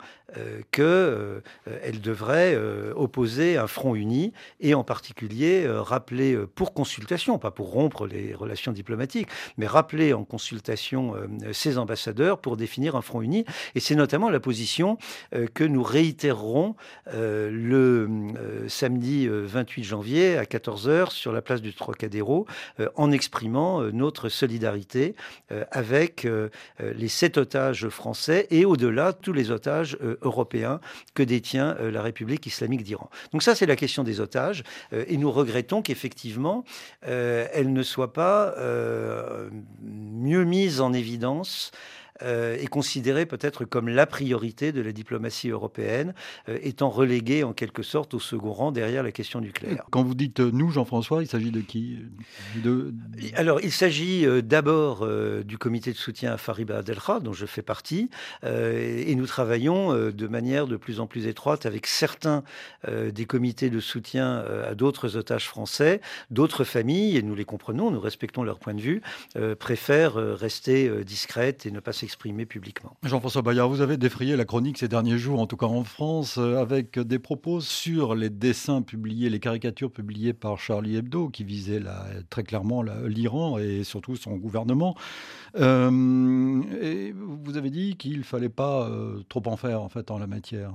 qu'elle 0.72 2.00
devrait 2.02 2.58
opposer 2.94 3.56
un 3.56 3.66
front 3.66 3.94
uni, 3.94 4.32
et 4.60 4.74
en 4.74 4.84
particulier 4.84 5.66
rappeler 5.68 6.36
pour 6.54 6.74
consultation, 6.74 7.38
pas 7.38 7.50
pour 7.50 7.70
rompre 7.70 8.06
les 8.06 8.34
relations 8.34 8.72
diplomatiques, 8.72 9.28
mais 9.56 9.66
rappeler 9.66 10.12
en 10.12 10.24
consultation 10.24 11.14
ses 11.52 11.78
ambassadeurs 11.78 12.38
pour 12.38 12.56
définir 12.56 12.96
un 12.96 13.02
front 13.02 13.22
uni. 13.22 13.44
Et 13.74 13.80
c'est 13.80 13.94
notamment 13.94 14.30
la 14.30 14.40
position 14.40 14.98
que 15.54 15.64
nous 15.64 15.82
réitérerons 15.82 16.74
le 17.12 18.08
samedi 18.68 19.28
28 19.28 19.84
janvier 19.84 20.38
à 20.38 20.44
14h 20.44 21.10
sur 21.10 21.32
la 21.32 21.42
place 21.42 21.62
du 21.62 21.72
Trocadéro 21.72 22.46
en 22.96 23.12
exprimant 23.12 23.82
notre 23.92 24.28
solidarité 24.28 25.14
avec 25.70 26.26
les 26.80 27.08
sept 27.08 27.38
otages 27.38 27.88
français 27.88 28.15
et 28.50 28.64
au-delà 28.64 29.12
tous 29.12 29.32
les 29.32 29.50
otages 29.50 29.98
européens 30.22 30.80
que 31.14 31.22
détient 31.22 31.76
la 31.80 32.02
République 32.02 32.46
islamique 32.46 32.82
d'Iran. 32.82 33.10
Donc 33.32 33.42
ça 33.42 33.54
c'est 33.54 33.66
la 33.66 33.76
question 33.76 34.04
des 34.04 34.20
otages 34.20 34.62
et 34.92 35.16
nous 35.16 35.30
regrettons 35.30 35.82
qu'effectivement 35.82 36.64
elle 37.02 37.72
ne 37.72 37.82
soit 37.82 38.12
pas 38.12 38.54
mieux 39.82 40.44
mise 40.44 40.80
en 40.80 40.92
évidence 40.92 41.72
euh, 42.22 42.56
est 42.56 42.66
considérée 42.66 43.26
peut-être 43.26 43.64
comme 43.64 43.88
la 43.88 44.06
priorité 44.06 44.72
de 44.72 44.80
la 44.80 44.92
diplomatie 44.92 45.50
européenne, 45.50 46.14
euh, 46.48 46.58
étant 46.62 46.88
reléguée 46.88 47.44
en 47.44 47.52
quelque 47.52 47.82
sorte 47.82 48.14
au 48.14 48.18
second 48.18 48.52
rang 48.52 48.72
derrière 48.72 49.02
la 49.02 49.12
question 49.12 49.40
nucléaire. 49.40 49.84
Quand 49.90 50.02
vous 50.02 50.14
dites 50.14 50.40
euh, 50.40 50.50
nous, 50.52 50.70
Jean-François, 50.70 51.22
il 51.22 51.28
s'agit 51.28 51.50
de 51.50 51.60
qui? 51.60 51.98
De... 52.62 52.94
Alors, 53.34 53.60
il 53.62 53.72
s'agit 53.72 54.26
d'abord 54.42 55.06
du 55.44 55.58
comité 55.58 55.92
de 55.92 55.96
soutien 55.96 56.32
à 56.32 56.36
Fariba 56.36 56.78
Adelkha, 56.78 57.20
dont 57.20 57.32
je 57.32 57.46
fais 57.46 57.62
partie, 57.62 58.10
et 58.44 59.14
nous 59.14 59.26
travaillons 59.26 60.10
de 60.10 60.26
manière 60.26 60.66
de 60.66 60.76
plus 60.76 61.00
en 61.00 61.06
plus 61.06 61.26
étroite 61.26 61.66
avec 61.66 61.86
certains 61.86 62.42
des 62.88 63.26
comités 63.26 63.70
de 63.70 63.80
soutien 63.80 64.44
à 64.66 64.74
d'autres 64.74 65.16
otages 65.16 65.48
français, 65.48 66.00
d'autres 66.30 66.64
familles, 66.64 67.16
et 67.16 67.22
nous 67.22 67.34
les 67.34 67.44
comprenons, 67.44 67.90
nous 67.90 68.00
respectons 68.00 68.42
leur 68.42 68.58
point 68.58 68.74
de 68.74 68.80
vue, 68.80 69.02
préfèrent 69.58 70.14
rester 70.14 71.04
discrètes 71.04 71.66
et 71.66 71.70
ne 71.70 71.80
pas 71.80 71.92
publiquement. 72.46 72.96
Jean-François 73.02 73.42
Bayard, 73.42 73.68
vous 73.68 73.80
avez 73.80 73.96
défrayé 73.96 74.36
la 74.36 74.44
chronique 74.44 74.78
ces 74.78 74.88
derniers 74.88 75.18
jours, 75.18 75.40
en 75.40 75.46
tout 75.46 75.56
cas 75.56 75.66
en 75.66 75.84
France, 75.84 76.38
euh, 76.38 76.60
avec 76.60 76.98
des 76.98 77.18
propos 77.18 77.60
sur 77.60 78.14
les 78.14 78.30
dessins 78.30 78.82
publiés, 78.82 79.30
les 79.30 79.40
caricatures 79.40 79.90
publiées 79.90 80.32
par 80.32 80.58
Charlie 80.58 80.96
Hebdo, 80.96 81.28
qui 81.28 81.44
visaient 81.44 81.80
très 82.30 82.42
clairement 82.42 82.82
l'Iran 82.82 83.58
et 83.58 83.84
surtout 83.84 84.16
son 84.16 84.36
gouvernement. 84.36 84.94
Euh, 85.56 86.62
et 86.80 87.12
vous 87.12 87.56
avez 87.56 87.70
dit 87.70 87.96
qu'il 87.96 88.18
ne 88.18 88.24
fallait 88.24 88.48
pas 88.48 88.88
euh, 88.88 89.22
trop 89.28 89.42
en 89.46 89.56
faire 89.56 89.82
en 89.82 89.88
fait 89.88 90.10
en 90.10 90.18
la 90.18 90.26
matière 90.26 90.72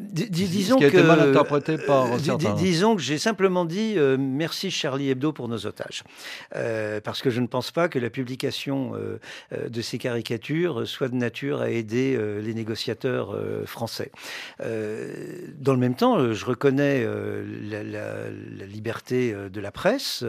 disons 0.00 0.76
qui 0.76 0.84
a 0.84 0.88
été 0.88 1.02
mal 1.02 1.20
interprété 1.20 1.78
par 1.78 2.12
euh, 2.12 2.54
Disons 2.56 2.96
que 2.96 3.02
j'ai 3.02 3.18
simplement 3.18 3.64
dit 3.64 3.94
euh, 3.96 4.16
merci 4.18 4.70
Charlie 4.70 5.10
Hebdo 5.10 5.32
pour 5.32 5.48
nos 5.48 5.66
otages. 5.66 6.02
Euh, 6.56 7.00
parce 7.00 7.22
que 7.22 7.30
je 7.30 7.40
ne 7.40 7.46
pense 7.46 7.70
pas 7.70 7.88
que 7.88 7.98
la 7.98 8.10
publication 8.10 8.92
de 9.52 9.82
ces 9.82 9.98
caricatures 9.98 10.86
soit 10.86 11.08
de 11.08 11.14
nature 11.14 11.60
à 11.60 11.70
aider 11.70 12.18
les 12.40 12.54
négociateurs 12.54 13.36
français. 13.66 14.10
dans 14.60 15.72
le 15.72 15.78
même 15.78 15.94
temps, 15.94 16.32
je 16.32 16.44
reconnais 16.44 17.06
la, 17.62 17.82
la, 17.82 18.66
liberté 18.66 19.34
de 19.52 19.60
la 19.60 19.70
presse. 19.70 20.24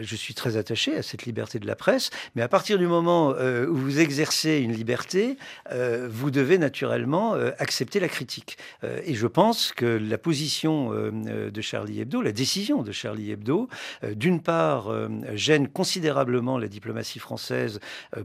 je 0.00 0.16
suis 0.16 0.34
très 0.34 0.56
attaché 0.56 0.96
à 0.96 1.02
cette 1.02 1.24
liberté 1.24 1.58
de 1.58 1.66
la 1.66 1.76
presse. 1.76 2.10
Mais 2.34 2.42
à 2.42 2.48
partir 2.48 2.78
du 2.78 2.86
moment 2.86 3.30
où 3.30 3.74
vous 3.74 4.00
exercez 4.00 4.58
une 4.58 4.72
liberté, 4.72 5.36
vous 5.70 6.30
devez 6.30 6.58
naturellement 6.58 7.34
accepter 7.58 8.00
la 8.00 8.08
critique. 8.08 8.58
Euh, 8.82 9.00
et 9.04 9.14
je 9.14 9.26
pense 9.26 9.72
que 9.72 9.84
la 9.84 10.18
position 10.18 10.92
euh, 10.92 11.50
de 11.50 11.60
Charlie 11.60 12.00
Hebdo, 12.00 12.22
la 12.22 12.32
décision 12.32 12.82
de 12.82 12.92
Charlie 12.92 13.30
Hebdo, 13.30 13.68
euh, 14.02 14.14
d'une 14.14 14.40
part, 14.40 14.90
gêne 15.34 15.68
considérablement 15.68 16.58
la 16.58 16.68
diplomatie 16.68 17.18
française 17.18 17.80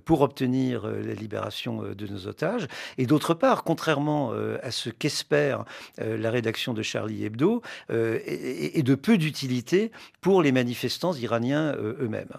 pour 0.05 0.21
obtenir 0.21 0.87
la 0.87 1.13
libération 1.13 1.81
de 1.93 2.07
nos 2.07 2.27
otages, 2.27 2.67
et 2.97 3.05
d'autre 3.05 3.33
part, 3.33 3.63
contrairement 3.63 4.31
à 4.61 4.71
ce 4.71 4.89
qu'espère 4.89 5.65
la 5.97 6.31
rédaction 6.31 6.73
de 6.73 6.81
Charlie 6.81 7.25
Hebdo, 7.25 7.61
est 7.89 8.83
de 8.83 8.95
peu 8.95 9.17
d'utilité 9.17 9.91
pour 10.21 10.41
les 10.41 10.51
manifestants 10.51 11.13
iraniens 11.13 11.75
eux-mêmes. 11.79 12.33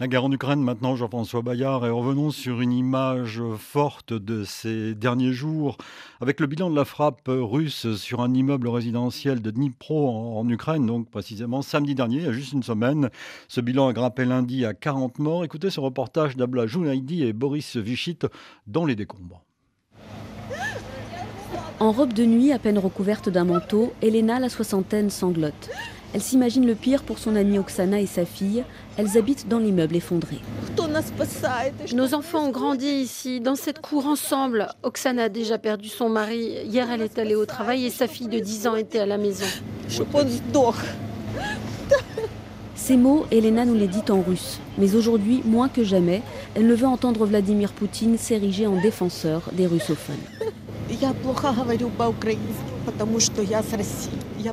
La 0.00 0.08
guerre 0.08 0.24
en 0.24 0.32
Ukraine 0.32 0.60
maintenant, 0.60 0.96
Jean-François 0.96 1.42
Bayard, 1.42 1.86
et 1.86 1.90
revenons 1.90 2.32
sur 2.32 2.60
une 2.60 2.72
image 2.72 3.40
forte 3.56 4.12
de 4.12 4.42
ces 4.42 4.92
derniers 4.96 5.32
jours, 5.32 5.76
avec 6.20 6.40
le 6.40 6.48
bilan 6.48 6.68
de 6.68 6.74
la 6.74 6.84
frappe 6.84 7.28
russe 7.28 7.94
sur 7.94 8.20
un 8.20 8.34
immeuble 8.34 8.66
résidentiel 8.66 9.40
de 9.40 9.52
Dnipro 9.52 10.08
en, 10.36 10.48
Ukraine, 10.48 10.84
donc 10.84 11.08
précisément 11.10 11.62
samedi 11.62 11.94
dernier, 11.94 12.16
il 12.16 12.24
y 12.24 12.28
a 12.28 12.32
juste 12.32 12.52
une 12.52 12.64
semaine. 12.64 13.08
Ce 13.46 13.60
bilan 13.60 13.86
a 13.86 13.92
grimpé 13.92 14.24
lundi 14.24 14.64
à 14.64 14.74
40 14.74 15.20
morts. 15.20 15.44
Écoutez 15.44 15.70
ce 15.70 15.78
reportage 15.78 16.36
d'Abla 16.36 16.66
Jounaidi 16.66 17.22
et 17.22 17.32
Boris 17.32 17.76
Vichit 17.76 18.18
dans 18.66 18.86
les 18.86 18.96
décombres. 18.96 19.44
En 21.78 21.92
robe 21.92 22.12
de 22.12 22.24
nuit 22.24 22.50
à 22.50 22.58
peine 22.58 22.78
recouverte 22.78 23.28
d'un 23.28 23.44
manteau, 23.44 23.92
Elena, 24.02 24.40
la 24.40 24.48
soixantaine, 24.48 25.10
sanglote. 25.10 25.70
Elle 26.14 26.22
s'imagine 26.22 26.64
le 26.64 26.76
pire 26.76 27.02
pour 27.02 27.18
son 27.18 27.34
amie 27.34 27.58
Oksana 27.58 28.00
et 28.00 28.06
sa 28.06 28.24
fille. 28.24 28.62
Elles 28.96 29.18
habitent 29.18 29.48
dans 29.48 29.58
l'immeuble 29.58 29.96
effondré. 29.96 30.38
Nos 31.92 32.14
enfants 32.14 32.46
ont 32.46 32.50
grandi 32.52 32.86
ici, 32.86 33.40
dans 33.40 33.56
cette 33.56 33.80
cour 33.80 34.06
ensemble. 34.06 34.68
Oksana 34.84 35.24
a 35.24 35.28
déjà 35.28 35.58
perdu 35.58 35.88
son 35.88 36.08
mari. 36.08 36.54
Hier, 36.66 36.88
elle 36.88 37.02
est 37.02 37.18
allée 37.18 37.34
au 37.34 37.46
travail 37.46 37.84
et 37.84 37.90
sa 37.90 38.06
fille 38.06 38.28
de 38.28 38.38
10 38.38 38.68
ans 38.68 38.76
était 38.76 39.00
à 39.00 39.06
la 39.06 39.18
maison. 39.18 39.44
Ces 42.76 42.96
mots, 42.96 43.26
Elena 43.32 43.64
nous 43.64 43.74
les 43.74 43.88
dit 43.88 44.04
en 44.08 44.20
russe. 44.20 44.60
Mais 44.78 44.94
aujourd'hui, 44.94 45.42
moins 45.44 45.68
que 45.68 45.82
jamais, 45.82 46.22
elle 46.54 46.68
ne 46.68 46.74
veut 46.74 46.86
entendre 46.86 47.26
Vladimir 47.26 47.72
Poutine 47.72 48.18
s'ériger 48.18 48.68
en 48.68 48.80
défenseur 48.80 49.42
des 49.52 49.66
russophones. 49.66 50.14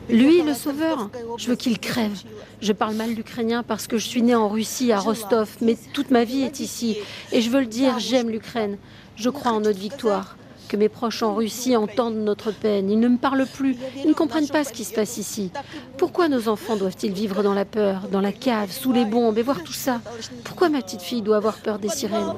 Lui, 0.10 0.41
le 0.41 0.54
sauveur, 0.54 1.10
je 1.38 1.48
veux 1.48 1.56
qu'il 1.56 1.80
crève. 1.80 2.17
Je 2.62 2.74
parle 2.74 2.96
mal 2.96 3.13
l'ukrainien 3.13 3.63
parce 3.63 3.88
que 3.88 3.98
je 3.98 4.08
suis 4.08 4.22
née 4.22 4.36
en 4.36 4.48
Russie, 4.48 4.91
à 4.91 5.00
Rostov, 5.00 5.50
mais 5.62 5.78
toute 5.94 6.12
ma 6.12 6.24
vie 6.24 6.44
est 6.44 6.60
ici. 6.60 6.98
Et 7.32 7.41
je 7.41 7.50
veux 7.50 7.60
le 7.60 7.65
dire, 7.65 8.00
j'aime 8.00 8.30
l'Ukraine. 8.30 8.78
Je 9.15 9.30
crois 9.30 9.52
en 9.52 9.60
notre 9.62 9.80
victoire 9.80 10.36
que 10.67 10.78
mes 10.78 10.89
proches 10.89 11.24
en 11.24 11.36
Russie 11.36 11.76
entendent 11.76 12.17
notre 12.17 12.52
peine. 12.52 12.89
Ils 12.89 13.00
ne 13.00 13.08
me 13.08 13.17
parlent 13.17 13.45
plus. 13.45 13.76
Ils 13.97 14.10
ne 14.10 14.13
comprennent 14.13 14.47
pas 14.47 14.63
ce 14.63 14.71
qui 14.71 14.84
se 14.84 14.93
passe 14.93 15.17
ici. 15.17 15.52
Pourquoi 15.97 16.30
nos 16.30 16.47
enfants 16.47 16.76
doivent-ils 16.76 17.13
vivre 17.13 17.43
dans 17.43 17.54
la 17.54 17.65
peur, 17.65 18.08
dans 18.12 18.21
la 18.21 18.32
cave, 18.32 18.71
sous 18.71 18.93
les 18.93 19.06
bombes 19.06 19.38
et 19.38 19.43
voir 19.43 19.63
tout 19.63 19.74
ça? 19.74 20.02
Pourquoi 20.43 20.69
ma 20.69 20.82
petite 20.82 21.02
fille 21.02 21.21
doit 21.21 21.38
avoir 21.38 21.58
peur 21.58 21.80
des 21.80 21.89
sirènes? 21.89 22.34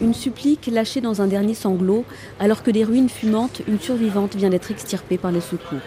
Une 0.00 0.14
supplique 0.14 0.66
lâchée 0.66 1.00
dans 1.00 1.20
un 1.20 1.26
dernier 1.26 1.54
sanglot, 1.54 2.04
alors 2.38 2.62
que 2.62 2.70
des 2.70 2.84
ruines 2.84 3.10
fumantes, 3.10 3.60
une 3.68 3.78
survivante 3.78 4.34
vient 4.34 4.48
d'être 4.48 4.70
extirpée 4.70 5.18
par 5.18 5.30
les 5.30 5.42
secours. 5.42 5.78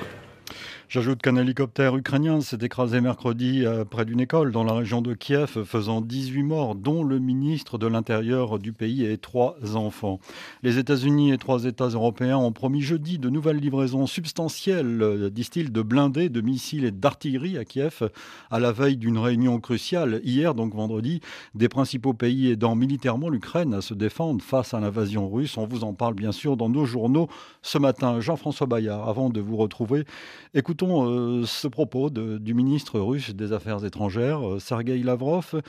J'ajoute 0.94 1.24
qu'un 1.24 1.38
hélicoptère 1.38 1.96
ukrainien 1.96 2.42
s'est 2.42 2.60
écrasé 2.62 3.02
mercredi 3.02 3.66
euh, 3.66 3.84
près 3.84 4.06
d'une 4.06 4.20
école 4.20 4.52
dans 4.52 4.64
la 4.64 4.74
région 4.74 5.02
de 5.02 5.16
Kiev, 5.16 5.64
faisant 5.64 6.02
18 6.02 6.44
morts, 6.44 6.76
dont 6.76 7.04
le 7.04 7.18
ministre 7.18 7.80
de 7.80 7.88
l'Intérieur 7.88 8.60
du 8.60 8.74
pays 8.74 9.04
et 9.04 9.18
trois 9.18 9.56
enfants. 9.74 10.20
Les 10.62 10.78
États-Unis 10.78 11.32
et 11.32 11.40
trois 11.40 11.66
États 11.66 11.88
européens 11.88 12.38
ont 12.38 12.52
promis 12.52 12.82
jeudi 12.84 13.18
de 13.18 13.32
nouvelles 13.32 13.58
livraisons 13.58 14.06
substantielles, 14.06 15.02
euh, 15.02 15.32
disent-ils, 15.32 15.72
de 15.72 15.82
blindés, 15.82 16.30
de 16.30 16.42
missiles 16.42 16.86
et 16.86 16.92
d'artillerie 16.92 17.58
à 17.58 17.66
Kiev, 17.66 18.12
à 18.52 18.60
la 18.60 18.72
veille 18.72 18.98
d'une 18.98 19.18
réunion 19.18 19.60
cruciale, 19.60 20.22
hier 20.24 20.54
donc 20.54 20.76
vendredi, 20.76 21.22
des 21.56 21.70
principaux 21.70 22.14
pays 22.14 22.52
aidant 22.52 22.76
militairement 22.76 23.30
l'Ukraine 23.30 23.74
à 23.74 23.82
se 23.82 23.96
défendre 23.96 24.44
face 24.44 24.76
à 24.76 24.80
l'invasion 24.80 25.28
russe. 25.28 25.58
On 25.58 25.66
vous 25.66 25.86
en 25.86 25.96
parle 25.96 26.14
bien 26.14 26.32
sûr 26.32 26.56
dans 26.56 26.70
nos 26.70 26.86
journaux 26.86 27.30
ce 27.64 27.80
matin. 27.80 28.20
Jean-François 28.20 28.68
Bayard, 28.68 29.10
avant 29.10 29.32
de 29.32 29.42
vous 29.42 29.58
retrouver, 29.58 30.06
écoutons 30.54 30.83
euh, 30.86 31.46
ce 31.46 31.68
propos 31.68 32.10
du 32.10 32.54
ministre 32.54 33.00
russe 33.00 33.32
des 33.32 33.54
Affaires 33.54 33.86
étrangères, 33.86 34.48
euh, 34.48 34.60
Sergei 34.60 34.98
Lavrov, 35.00 35.62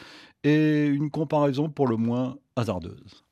et 0.42 0.86
une 0.86 1.10
comparaison 1.10 1.68
pour 1.68 1.88
le 1.88 1.96
moins 1.96 2.36
hasardeuse. 2.56 3.24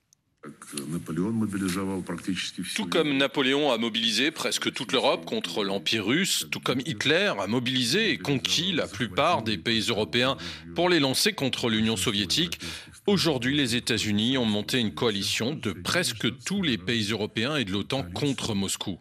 Tout 2.75 2.87
comme 2.87 3.16
Napoléon 3.16 3.71
a 3.71 3.79
mobilisé 3.79 4.33
presque 4.33 4.73
toute 4.73 4.90
l'Europe 4.92 5.25
contre 5.25 5.62
l'Empire 5.62 6.05
russe, 6.07 6.49
tout 6.51 6.59
comme 6.59 6.81
Hitler 6.81 7.33
a 7.38 7.47
mobilisé 7.47 8.11
et 8.11 8.18
conquis 8.18 8.73
la 8.73 8.88
plupart 8.88 9.42
des 9.42 9.57
pays 9.57 9.83
européens 9.88 10.37
pour 10.75 10.88
les 10.88 10.99
lancer 10.99 11.33
contre 11.33 11.68
l'Union 11.68 11.97
soviétique, 11.97 12.59
aujourd'hui 13.07 13.57
les 13.57 13.77
États-Unis 13.77 14.37
ont 14.37 14.45
monté 14.45 14.81
une 14.81 14.95
coalition 14.95 15.55
de 15.55 15.73
presque 15.73 16.27
tous 16.45 16.62
les 16.62 16.79
pays 16.79 17.12
européens 17.12 17.55
et 17.55 17.64
de 17.64 17.71
l'OTAN 17.71 18.03
contre 18.12 18.55
Moscou. 18.55 18.99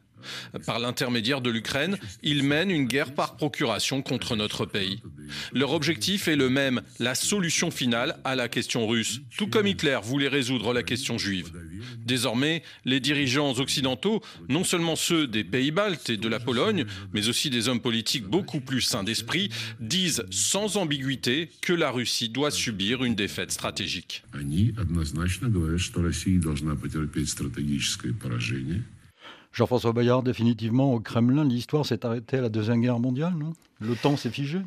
Par 0.65 0.79
l'intermédiaire 0.79 1.41
de 1.41 1.49
l'Ukraine, 1.49 1.97
ils 2.23 2.43
mènent 2.43 2.71
une 2.71 2.85
guerre 2.85 3.13
par 3.13 3.35
procuration 3.35 4.01
contre 4.01 4.35
notre 4.35 4.65
pays. 4.65 5.01
Leur 5.53 5.71
objectif 5.71 6.27
est 6.27 6.35
le 6.35 6.49
même, 6.49 6.81
la 6.99 7.15
solution 7.15 7.71
finale 7.71 8.17
à 8.23 8.35
la 8.35 8.47
question 8.47 8.87
russe, 8.87 9.21
tout 9.37 9.47
comme 9.47 9.67
Hitler 9.67 9.99
voulait 10.03 10.27
résoudre 10.27 10.73
la 10.73 10.83
question 10.83 11.17
juive. 11.17 11.51
Désormais, 12.05 12.63
les 12.85 12.99
dirigeants 12.99 13.53
occidentaux, 13.59 14.21
non 14.49 14.63
seulement 14.63 14.95
ceux 14.95 15.27
des 15.27 15.43
pays 15.43 15.71
baltes 15.71 16.09
et 16.09 16.17
de 16.17 16.27
la 16.27 16.39
Pologne, 16.39 16.85
mais 17.13 17.29
aussi 17.29 17.49
des 17.49 17.67
hommes 17.67 17.81
politiques 17.81 18.25
beaucoup 18.25 18.59
plus 18.59 18.81
sains 18.81 19.03
d'esprit, 19.03 19.49
disent 19.79 20.23
sans 20.29 20.77
ambiguïté 20.77 21.49
que 21.61 21.73
la 21.73 21.91
Russie 21.91 22.29
doit 22.29 22.51
subir 22.51 23.03
une 23.03 23.15
défaite 23.15 23.51
stratégique. 23.51 24.23
Jean-François 29.51 29.91
Bayard, 29.91 30.23
définitivement, 30.23 30.93
au 30.93 30.99
Kremlin, 30.99 31.43
l'histoire 31.43 31.85
s'est 31.85 32.05
arrêtée 32.05 32.37
à 32.37 32.41
la 32.41 32.49
Deuxième 32.49 32.81
Guerre 32.81 32.99
mondiale, 32.99 33.33
non? 33.37 33.53
Le 33.79 33.95
temps 33.95 34.15
s'est 34.15 34.29
figé? 34.29 34.59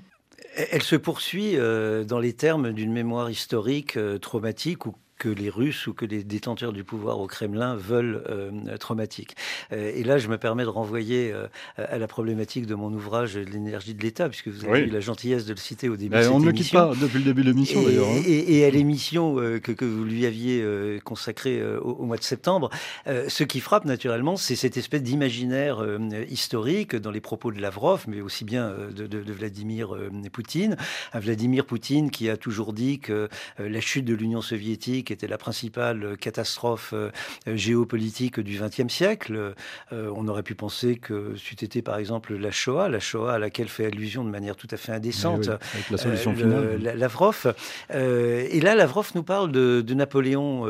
Elle 0.70 0.82
se 0.82 0.96
poursuit 0.96 1.56
euh, 1.56 2.04
dans 2.04 2.18
les 2.18 2.34
termes 2.34 2.72
d'une 2.72 2.92
mémoire 2.92 3.30
historique 3.30 3.96
euh, 3.96 4.18
traumatique 4.18 4.86
ou 4.86 4.94
que 5.24 5.30
les 5.30 5.48
Russes 5.48 5.86
ou 5.86 5.94
que 5.94 6.04
les 6.04 6.22
détenteurs 6.22 6.74
du 6.74 6.84
pouvoir 6.84 7.18
au 7.18 7.26
Kremlin 7.26 7.76
veulent 7.76 8.22
euh, 8.28 8.76
traumatique. 8.76 9.36
Euh, 9.72 9.90
et 9.94 10.04
là, 10.04 10.18
je 10.18 10.28
me 10.28 10.36
permets 10.36 10.64
de 10.64 10.68
renvoyer 10.68 11.32
euh, 11.32 11.46
à 11.78 11.96
la 11.96 12.06
problématique 12.06 12.66
de 12.66 12.74
mon 12.74 12.92
ouvrage 12.92 13.38
L'énergie 13.38 13.94
de 13.94 14.02
l'État, 14.02 14.28
puisque 14.28 14.48
vous 14.48 14.66
avez 14.66 14.80
eu 14.80 14.90
la 14.90 15.00
gentillesse 15.00 15.46
de 15.46 15.54
le 15.54 15.58
citer 15.58 15.88
au 15.88 15.96
début 15.96 16.10
ben, 16.10 16.18
de 16.18 16.24
cette 16.24 16.32
On 16.32 16.40
ne 16.40 16.44
le 16.44 16.52
quitte 16.52 16.72
pas 16.72 16.92
depuis 17.00 17.20
le 17.20 17.24
début 17.24 17.42
de 17.42 17.48
l'émission, 17.48 17.82
d'ailleurs. 17.82 18.06
Hein. 18.06 18.22
Et, 18.26 18.66
à 18.66 18.70
l'émission 18.70 19.36
que, 19.36 19.72
que, 19.72 19.84
vous 19.86 20.04
lui 20.04 20.26
aviez 20.26 20.62
consacrée 21.04 21.62
au, 21.78 22.04
mois 22.04 22.16
de 22.16 22.22
septembre, 22.22 22.70
ce 23.06 23.44
qui 23.44 23.60
frappe 23.60 23.84
naturellement, 23.86 24.36
c'est 24.36 24.56
cette 24.56 24.76
espèce 24.76 25.02
d'imaginaire 25.02 25.84
historique 26.28 26.96
dans 26.96 27.10
les 27.10 27.20
propos 27.20 27.50
de 27.50 27.60
Lavrov, 27.60 28.04
mais 28.08 28.20
aussi 28.20 28.44
bien 28.44 28.74
de, 28.94 29.06
de, 29.06 29.22
de 29.22 29.32
Vladimir 29.32 29.96
Poutine. 30.32 30.76
Un 31.12 31.20
Vladimir 31.20 31.64
Poutine 31.64 32.10
qui 32.10 32.28
a 32.28 32.36
toujours 32.36 32.72
dit 32.72 32.98
que 32.98 33.28
la 33.58 33.80
chute 33.80 34.04
de 34.04 34.14
l'Union 34.14 34.42
soviétique 34.42 35.13
était 35.14 35.26
la 35.26 35.38
principale 35.38 36.16
catastrophe 36.18 36.92
euh, 36.92 37.10
géopolitique 37.46 38.40
du 38.40 38.58
XXe 38.58 38.92
siècle. 38.92 39.54
Euh, 39.92 40.10
on 40.14 40.28
aurait 40.28 40.42
pu 40.42 40.54
penser 40.54 40.96
que 40.96 41.34
c'eût 41.36 41.56
été 41.62 41.82
par 41.82 41.98
exemple 41.98 42.34
la 42.34 42.50
Shoah, 42.50 42.88
la 42.88 43.00
Shoah 43.00 43.34
à 43.34 43.38
laquelle 43.38 43.68
fait 43.68 43.86
allusion 43.86 44.24
de 44.24 44.30
manière 44.30 44.56
tout 44.56 44.68
à 44.70 44.76
fait 44.76 44.92
indécente 44.92 45.48
avec 45.48 45.90
la 45.90 45.96
solution 45.96 46.32
euh, 46.32 46.34
finale. 46.76 46.96
Lavrov. 46.96 47.54
et 47.90 48.60
là, 48.60 48.74
Lavrov 48.74 49.12
nous 49.14 49.22
parle 49.22 49.52
de, 49.52 49.94
Napoléon 49.94 50.66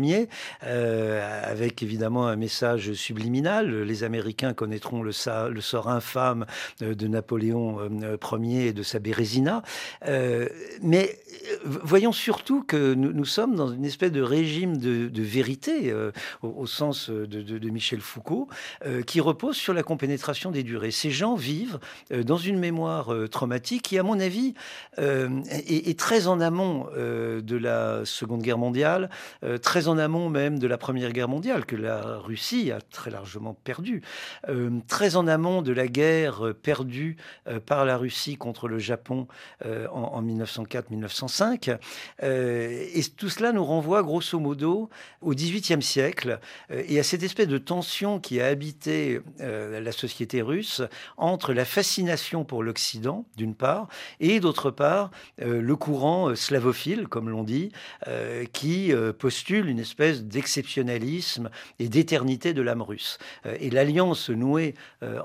Ier, 0.00 0.28
avec 0.62 1.82
évidemment 1.82 2.26
un 2.26 2.36
message 2.36 2.92
subliminal. 2.94 3.82
Les 3.82 4.04
Américains 4.04 4.54
connaîtront 4.54 5.02
le, 5.02 5.12
le 5.50 5.60
sort 5.60 5.88
infâme 5.88 6.46
de 6.80 7.06
Napoléon 7.06 7.90
Ier 8.40 8.68
et 8.68 8.72
de 8.72 8.82
sa 8.82 8.98
Bérésina. 8.98 9.62
mais 10.82 11.18
voyons 11.64 12.12
surtout 12.12 12.62
que 12.62 12.94
nous, 12.94 13.12
nous 13.12 13.24
sommes 13.24 13.47
dans 13.54 13.72
une 13.72 13.84
espèce 13.84 14.12
de 14.12 14.22
régime 14.22 14.76
de, 14.76 15.22
vérité, 15.22 15.90
euh, 15.90 16.10
au, 16.42 16.66
sens 16.66 17.10
de, 17.10 17.68
Michel 17.68 18.00
Foucault, 18.00 18.48
euh, 18.86 19.02
qui 19.02 19.20
repose 19.20 19.56
sur 19.56 19.74
la 19.74 19.82
compénétration 19.82 20.50
des 20.50 20.62
durées. 20.62 20.90
Ces 20.90 21.10
gens 21.10 21.34
vivent 21.34 21.78
euh, 22.12 22.22
dans 22.22 22.36
une 22.36 22.58
mémoire 22.58 23.12
traumatique 23.30 23.82
qui, 23.82 23.98
à 23.98 24.02
mon 24.02 24.18
avis, 24.20 24.54
est, 24.98 25.98
très 25.98 26.26
en 26.26 26.40
amont 26.40 26.86
de 26.96 27.56
la 27.56 28.04
Seconde 28.04 28.42
Guerre 28.42 28.58
mondiale, 28.58 29.10
très 29.62 29.88
en 29.88 29.98
amont 29.98 30.28
même 30.28 30.58
de 30.58 30.66
la 30.66 30.78
Première 30.78 31.12
Guerre 31.12 31.28
mondiale, 31.28 31.64
que 31.64 31.76
la 31.76 32.18
Russie 32.18 32.70
a 32.70 32.80
très 32.80 33.10
largement 33.10 33.54
perdu, 33.54 34.02
très 34.86 35.16
en 35.16 35.26
amont 35.26 35.62
de 35.62 35.72
la 35.72 35.88
guerre 35.88 36.54
perdue 36.62 37.16
par 37.66 37.84
la 37.84 37.96
Russie 37.96 38.36
contre 38.36 38.68
le 38.68 38.78
Japon 38.78 39.26
en, 39.64 39.68
en 39.90 40.22
1904-1905. 40.22 41.78
et 42.22 43.02
tout 43.16 43.28
cela 43.38 43.52
nous 43.52 43.64
renvoie 43.64 44.02
grosso 44.02 44.40
modo 44.40 44.90
au 45.20 45.32
XVIIIe 45.32 45.80
siècle 45.80 46.40
et 46.70 46.98
à 46.98 47.04
cette 47.04 47.22
espèce 47.22 47.46
de 47.46 47.58
tension 47.58 48.18
qui 48.18 48.40
a 48.40 48.46
habité 48.46 49.20
la 49.38 49.92
société 49.92 50.42
russe 50.42 50.82
entre 51.16 51.52
la 51.52 51.64
fascination 51.64 52.44
pour 52.44 52.64
l'Occident, 52.64 53.26
d'une 53.36 53.54
part, 53.54 53.88
et 54.18 54.40
d'autre 54.40 54.72
part, 54.72 55.10
le 55.38 55.76
courant 55.76 56.34
slavophile, 56.34 57.06
comme 57.06 57.28
l'on 57.28 57.44
dit, 57.44 57.70
qui 58.52 58.92
postule 59.18 59.68
une 59.68 59.78
espèce 59.78 60.24
d'exceptionnalisme 60.24 61.50
et 61.78 61.88
d'éternité 61.88 62.54
de 62.54 62.62
l'âme 62.62 62.82
russe. 62.82 63.18
et 63.44 63.70
l'alliance 63.70 64.30
nouée 64.30 64.74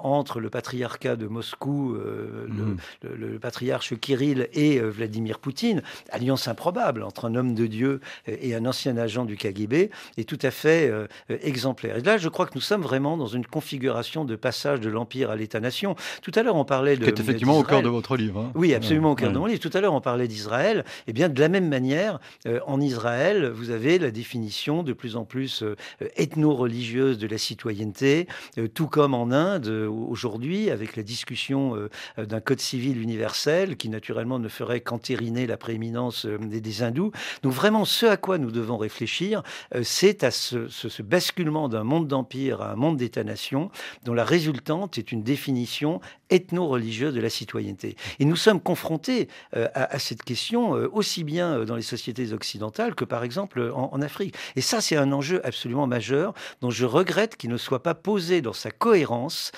entre 0.03 0.39
le 0.39 0.51
patriarcat 0.51 1.15
de 1.15 1.25
Moscou, 1.25 1.95
mmh. 1.95 2.77
le, 3.01 3.15
le, 3.15 3.39
patriarche 3.39 3.95
Kirill 3.95 4.49
et 4.53 4.79
Vladimir 4.79 5.39
Poutine, 5.39 5.81
alliance 6.11 6.47
improbable 6.47 7.01
entre 7.03 7.25
un 7.25 7.35
homme 7.35 7.55
de 7.55 7.65
Dieu 7.65 8.01
et 8.27 8.55
un 8.55 8.65
ancien 8.65 8.97
agent 8.97 9.25
du 9.25 9.37
KGB, 9.37 9.89
est 10.17 10.27
tout 10.27 10.39
à 10.41 10.51
fait 10.51 10.89
euh, 10.89 11.07
exemplaire. 11.29 11.97
Et 11.97 12.01
là, 12.01 12.17
je 12.17 12.29
crois 12.29 12.45
que 12.45 12.53
nous 12.55 12.61
sommes 12.61 12.81
vraiment 12.81 13.17
dans 13.17 13.27
une 13.27 13.45
configuration 13.45 14.25
de 14.25 14.35
passage 14.35 14.79
de 14.79 14.89
l'Empire 14.89 15.29
à 15.29 15.35
l'État-nation. 15.35 15.95
Tout 16.21 16.31
à 16.35 16.43
l'heure, 16.43 16.55
on 16.55 16.65
parlait 16.65 16.97
de... 16.97 17.03
Qui 17.03 17.09
est 17.09 17.19
effectivement 17.19 17.57
au 17.57 17.63
cœur 17.63 17.81
de 17.81 17.89
votre 17.89 18.15
livre. 18.17 18.41
Hein. 18.41 18.51
Oui, 18.55 18.73
absolument 18.73 19.11
au 19.11 19.15
cœur 19.15 19.31
de 19.31 19.37
mon 19.37 19.45
livre. 19.45 19.59
Tout 19.59 19.71
à 19.73 19.81
l'heure, 19.81 19.93
on 19.93 20.01
parlait 20.01 20.27
d'Israël. 20.27 20.85
Eh 21.07 21.13
bien, 21.13 21.29
de 21.29 21.39
la 21.39 21.49
même 21.49 21.67
manière, 21.67 22.19
euh, 22.47 22.59
en 22.67 22.81
Israël, 22.81 23.49
vous 23.49 23.69
avez 23.69 23.99
la 23.99 24.11
définition 24.11 24.83
de 24.83 24.93
plus 24.93 25.15
en 25.15 25.25
plus 25.25 25.63
euh, 25.63 25.75
ethno-religieuse 26.15 27.17
de 27.17 27.27
la 27.27 27.37
citoyenneté, 27.37 28.27
tout 28.73 28.87
comme 28.87 29.13
en 29.13 29.31
Inde 29.31 29.67
aujourd'hui, 29.67 30.69
avec 30.69 30.95
la 30.95 31.03
discussion 31.03 31.75
d'un 32.17 32.39
code 32.39 32.59
civil 32.59 33.01
universel 33.01 33.77
qui, 33.77 33.89
naturellement, 33.89 34.39
ne 34.39 34.47
ferait 34.47 34.81
qu'entériner 34.81 35.47
la 35.47 35.57
prééminence 35.57 36.25
euh, 36.25 36.37
des, 36.37 36.83
hindous. 36.83 37.11
Donc 37.41 37.53
vraiment, 37.53 37.85
ce 37.93 38.05
à 38.07 38.17
quoi 38.17 38.37
nous 38.37 38.51
devons 38.51 38.77
réfléchir, 38.77 39.43
euh, 39.75 39.81
c'est 39.83 40.23
à 40.23 40.31
ce, 40.31 41.01
basculement 41.01 41.69
d'un 41.69 41.83
monde 41.83 42.07
d'empire 42.07 42.61
à 42.61 42.71
un 42.71 42.75
monde 42.75 42.97
d'État-nation, 42.97 43.69
dont 44.03 44.13
la 44.13 44.25
résultante 44.25 44.97
est 44.97 45.11
une 45.11 45.23
définition 45.23 46.01
ethno-religieuse 46.29 47.13
de 47.13 47.21
la 47.21 47.29
citoyenneté. 47.29 47.95
Et 48.19 48.25
nous 48.25 48.35
sommes 48.35 48.59
confrontés 48.59 49.29
euh, 49.55 49.67
à, 49.75 49.99
cette 49.99 50.23
question 50.23 50.71
aussi 50.71 51.23
bien 51.23 51.65
dans 51.65 51.75
les 51.75 51.83
sociétés 51.83 52.33
occidentales 52.33 52.95
que 52.95 53.05
par 53.05 53.23
exemple 53.23 53.71
en, 53.73 54.01
Afrique. 54.01 54.35
Et 54.55 54.61
ça, 54.61 54.81
c'est 54.81 54.97
un 54.97 55.11
enjeu 55.11 55.39
absolument 55.45 55.87
majeur 55.87 56.33
dont 56.61 56.71
je 56.71 56.85
regrette 56.85 57.37
qu'il 57.37 57.51
ne 57.51 57.57
soit 57.57 57.83
pas 57.83 57.93
posé 57.93 58.41
dans 58.41 58.53
sa 58.53 58.71
cohérence 58.71 59.51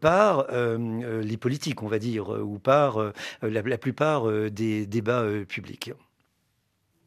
par 0.00 0.46
les 0.50 1.36
politiques, 1.36 1.82
on 1.82 1.88
va 1.88 1.98
dire, 1.98 2.28
ou 2.28 2.58
par 2.58 2.98
la, 3.42 3.78
plupart 3.78 4.30
des 4.50 4.86
débats 4.86 5.24
publics. 5.48 5.92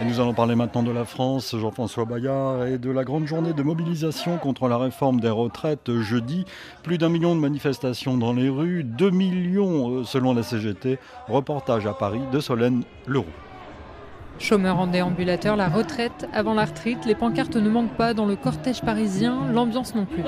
Et 0.00 0.04
nous 0.04 0.18
allons 0.18 0.34
parler 0.34 0.56
maintenant 0.56 0.82
de 0.82 0.90
la 0.90 1.04
France, 1.04 1.54
Jean-François 1.56 2.04
Bayard, 2.04 2.66
et 2.66 2.78
de 2.78 2.90
la 2.90 3.04
grande 3.04 3.26
journée 3.26 3.52
de 3.52 3.62
mobilisation 3.62 4.36
contre 4.38 4.66
la 4.66 4.76
réforme 4.76 5.20
des 5.20 5.30
retraites 5.30 5.92
jeudi. 6.00 6.44
Plus 6.82 6.98
d'un 6.98 7.08
million 7.08 7.36
de 7.36 7.40
manifestations 7.40 8.16
dans 8.16 8.32
les 8.32 8.48
rues, 8.48 8.82
2 8.82 9.10
millions 9.10 10.00
euh, 10.00 10.04
selon 10.04 10.34
la 10.34 10.42
CGT. 10.42 10.98
Reportage 11.28 11.86
à 11.86 11.92
Paris 11.92 12.22
de 12.32 12.40
Solène 12.40 12.82
Leroux. 13.06 13.26
Chômeurs 14.40 14.80
en 14.80 14.88
déambulateur, 14.88 15.54
la 15.54 15.68
retraite 15.68 16.28
avant 16.32 16.54
la 16.54 16.64
retraite, 16.64 17.06
les 17.06 17.14
pancartes 17.14 17.54
ne 17.54 17.70
manquent 17.70 17.96
pas 17.96 18.12
dans 18.12 18.26
le 18.26 18.34
cortège 18.34 18.80
parisien, 18.80 19.38
l'ambiance 19.52 19.94
non 19.94 20.06
plus. 20.06 20.24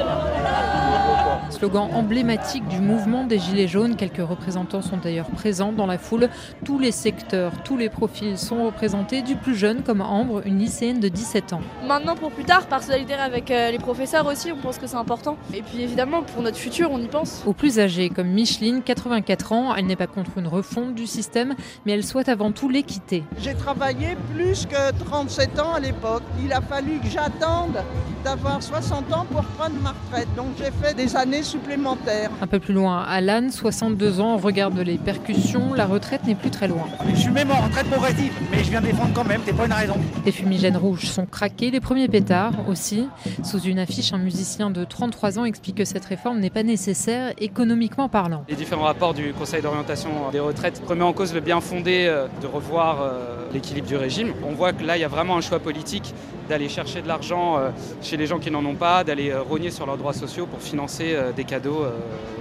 Slogan 1.51 1.89
emblématique 1.93 2.67
du 2.69 2.79
mouvement 2.79 3.25
des 3.25 3.39
Gilets 3.39 3.69
jaunes, 3.69 3.97
quelques 3.97 4.27
représentants 4.27 4.83
sont 4.83 4.97
d'ailleurs 4.97 5.29
présents 5.29 5.73
dans 5.73 5.87
la 5.87 5.99
foule. 5.99 6.29
Tous 6.65 6.79
les 6.79 6.93
secteurs, 6.93 7.53
tous 7.63 7.77
les 7.77 7.89
profils 7.89 8.39
sont 8.39 8.65
représentés, 8.65 9.23
du 9.23 9.37
plus 9.37 9.55
jeune 9.55 9.83
comme 9.83 10.01
Ambre, 10.01 10.43
une 10.47 10.59
lycéenne 10.59 11.01
de 11.01 11.09
17 11.09 11.53
ans. 11.53 11.61
Maintenant 11.87 12.17
pour 12.17 12.31
plus 12.31 12.45
tard, 12.45 12.67
par 12.67 12.83
solidarité 12.83 13.15
avec 13.15 13.51
euh, 13.51 13.71
les 13.71 13.79
professeurs 13.79 14.27
aussi, 14.27 14.53
on 14.53 14.57
pense 14.57 14.79
que 14.79 14.87
c'est 14.87 14.97
important. 14.97 15.37
Et 15.53 15.63
puis 15.63 15.83
évidemment 15.83 16.23
pour 16.23 16.43
notre 16.43 16.57
futur, 16.57 16.91
on 16.91 16.99
y 16.99 17.09
pense. 17.09 17.43
Aux 17.47 17.53
plus 17.53 17.79
âgés 17.79 18.11
comme 18.11 18.29
Micheline, 18.29 18.83
84 18.83 19.53
ans, 19.53 19.75
elle 19.75 19.87
n'est 19.87 19.97
pas 19.97 20.07
contre 20.07 20.39
une 20.39 20.49
refonte 20.49 20.95
du 20.95 21.07
système, 21.07 21.55
mais 21.85 21.93
elle 21.93 22.05
souhaite 22.05 22.29
avant 22.29 22.53
tout 22.53 22.69
l'équité. 22.69 23.25
J'ai 23.39 23.55
travaillé 23.55 24.17
plus 24.35 24.67
que 24.67 24.93
37 25.05 25.61
ans 25.61 25.75
à 25.75 25.81
l'époque. 25.81 26.23
Il 26.43 26.53
a 26.53 26.61
fallu 26.61 26.99
que 26.99 27.09
j'attende 27.09 27.77
d'avoir 28.25 28.63
60 28.63 29.13
ans 29.13 29.27
pour 29.31 29.45
prendre 29.45 29.75
ma 29.83 29.91
retraite. 29.91 30.29
Donc 30.37 30.49
j'ai 30.59 30.71
fait 30.83 30.95
des 30.95 31.15
années 31.15 31.34
supplémentaires. 31.43 32.31
Un 32.41 32.47
peu 32.47 32.59
plus 32.59 32.75
loin, 32.75 33.03
Alan, 33.03 33.49
62 33.51 34.21
ans, 34.21 34.37
regarde 34.37 34.79
les 34.79 34.99
percussions. 34.99 35.75
La 35.75 35.87
retraite 35.87 36.25
n'est 36.27 36.35
plus 36.35 36.51
très 36.51 36.69
loin. 36.69 36.87
Je 37.09 37.21
suis 37.21 37.31
même 37.31 37.51
en 37.51 37.61
retraite 37.61 37.87
progressive, 37.87 38.33
mais 38.51 38.63
je 38.63 38.71
viens 38.71 38.81
défendre 38.81 39.11
quand 39.15 39.25
même, 39.25 39.41
c'est 39.45 39.57
pas 39.57 39.67
une 39.67 39.73
raison. 39.73 39.97
Les 40.25 40.33
fumigènes 40.33 40.77
rouges 40.77 41.07
sont 41.07 41.27
craqués, 41.27 41.71
les 41.71 41.81
premiers 41.81 42.09
pétards 42.09 42.53
aussi. 42.69 43.09
Sous 43.43 43.61
une 43.61 43.79
affiche, 43.79 44.13
un 44.13 44.19
musicien 44.19 44.71
de 44.71 44.85
33 44.85 45.39
ans 45.39 45.45
explique 45.45 45.77
que 45.77 45.85
cette 45.85 46.05
réforme 46.05 46.39
n'est 46.39 46.51
pas 46.51 46.63
nécessaire 46.63 47.33
économiquement 47.39 48.09
parlant. 48.09 48.45
Les 48.49 48.57
différents 48.57 48.85
rapports 48.85 49.15
du 49.15 49.33
Conseil 49.33 49.63
d'orientation 49.63 50.11
des 50.33 50.41
retraites 50.41 50.83
remettent 50.87 51.03
en 51.03 51.13
cause 51.13 51.35
le 51.35 51.41
bien 51.41 51.61
fondé 51.61 52.07
euh, 52.07 52.27
de 52.43 52.47
revoir 52.47 53.03
euh, 53.03 53.47
l'équilibre 53.53 53.87
du 53.87 53.97
régime. 53.97 54.33
On 54.47 54.53
voit 54.53 54.73
que 54.73 54.85
là, 54.85 54.97
il 54.97 55.01
y 55.01 55.05
a 55.05 55.09
vraiment 55.09 55.37
un 55.37 55.41
choix 55.41 55.59
politique 55.59 56.15
d'aller 56.49 56.69
chercher 56.69 57.03
de 57.03 57.09
l'argent 57.09 57.59
euh, 57.59 57.71
chez 58.03 58.17
les 58.17 58.27
gens 58.27 58.39
qui 58.39 58.51
n'en 58.51 58.65
ont 58.65 58.75
pas, 58.75 59.05
d'aller 59.05 59.35
rogner 59.35 59.71
sur 59.71 59.87
leurs 59.87 59.97
droits 59.97 60.13
sociaux 60.13 60.47
pour 60.47 60.61
financer 60.61 61.17
des 61.33 61.45
cadeaux 61.45 61.85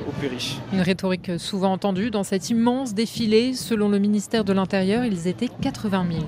aux 0.08 0.12
plus 0.20 0.28
riches. 0.28 0.58
Une 0.74 0.82
rhétorique 0.82 1.32
souvent 1.38 1.72
entendue 1.72 2.12
dans 2.12 2.24
cet 2.24 2.50
immense 2.50 2.94
défilé. 2.94 3.54
Selon 3.54 3.90
le 3.90 4.00
ministère 4.00 4.44
de 4.44 4.54
l'Intérieur, 4.54 5.06
ils 5.06 5.28
étaient 5.28 5.50
80 5.62 6.06
000. 6.12 6.26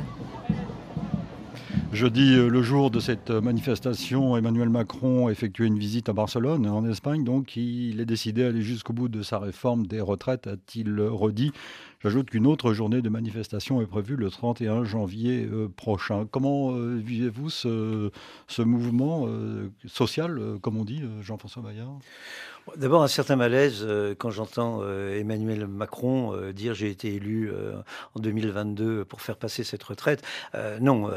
Jeudi, 1.95 2.35
le 2.35 2.61
jour 2.61 2.91
de 2.91 2.99
cette 2.99 3.31
manifestation, 3.31 4.35
Emmanuel 4.35 4.67
Macron 4.67 5.27
a 5.27 5.31
effectué 5.31 5.65
une 5.65 5.79
visite 5.79 6.09
à 6.09 6.13
Barcelone, 6.13 6.67
en 6.67 6.85
Espagne. 6.85 7.23
Donc, 7.23 7.55
il 7.55 8.01
est 8.01 8.05
décidé 8.05 8.43
d'aller 8.43 8.63
jusqu'au 8.63 8.91
bout 8.91 9.07
de 9.07 9.21
sa 9.21 9.39
réforme 9.39 9.87
des 9.87 10.01
retraites, 10.01 10.45
a-t-il 10.45 10.99
redit. 10.99 11.53
J'ajoute 12.01 12.29
qu'une 12.29 12.47
autre 12.47 12.73
journée 12.73 13.01
de 13.01 13.07
manifestation 13.07 13.81
est 13.81 13.87
prévue 13.87 14.17
le 14.17 14.29
31 14.29 14.83
janvier 14.83 15.47
euh, 15.51 15.69
prochain. 15.69 16.27
Comment 16.29 16.73
euh, 16.73 16.97
vivez-vous 16.97 17.49
ce, 17.49 18.11
mouvement 18.59 19.25
euh, 19.27 19.71
social, 19.87 20.39
comme 20.61 20.77
on 20.77 20.83
dit, 20.83 21.01
Jean-François 21.21 21.63
Bayard 21.63 21.97
D'abord, 22.75 23.03
un 23.03 23.07
certain 23.07 23.35
malaise 23.35 23.83
euh, 23.83 24.15
quand 24.17 24.31
j'entends 24.31 24.79
euh, 24.81 25.19
Emmanuel 25.19 25.67
Macron 25.67 26.33
euh, 26.33 26.51
dire 26.51 26.73
j'ai 26.73 26.89
été 26.89 27.13
élu 27.13 27.51
en 28.15 28.19
2022 28.19 29.05
pour 29.05 29.21
faire 29.21 29.37
passer 29.37 29.63
cette 29.63 29.83
retraite. 29.83 30.23
non, 30.81 31.09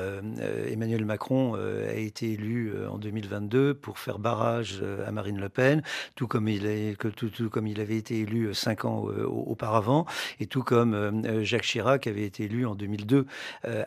Emmanuel 0.70 1.04
Macron 1.04 1.54
a 1.54 1.94
été 1.94 2.32
élu 2.32 2.72
en 2.90 2.98
2022 2.98 3.74
pour 3.74 3.98
faire 3.98 4.18
barrage 4.18 4.82
à 5.06 5.10
Marine 5.10 5.40
Le 5.40 5.48
Pen, 5.48 5.82
tout 6.16 6.26
comme 6.26 6.48
il, 6.48 6.66
est, 6.66 6.96
tout, 6.98 7.50
comme 7.50 7.66
il 7.66 7.80
avait 7.80 7.96
été 7.96 8.20
élu 8.20 8.52
cinq 8.54 8.84
ans 8.84 9.06
auparavant, 9.26 10.06
et 10.40 10.46
tout 10.46 10.62
comme 10.62 11.44
Jacques 11.44 11.62
Chirac 11.62 12.06
avait 12.06 12.24
été 12.24 12.44
élu 12.44 12.66
en 12.66 12.74
2002 12.74 13.26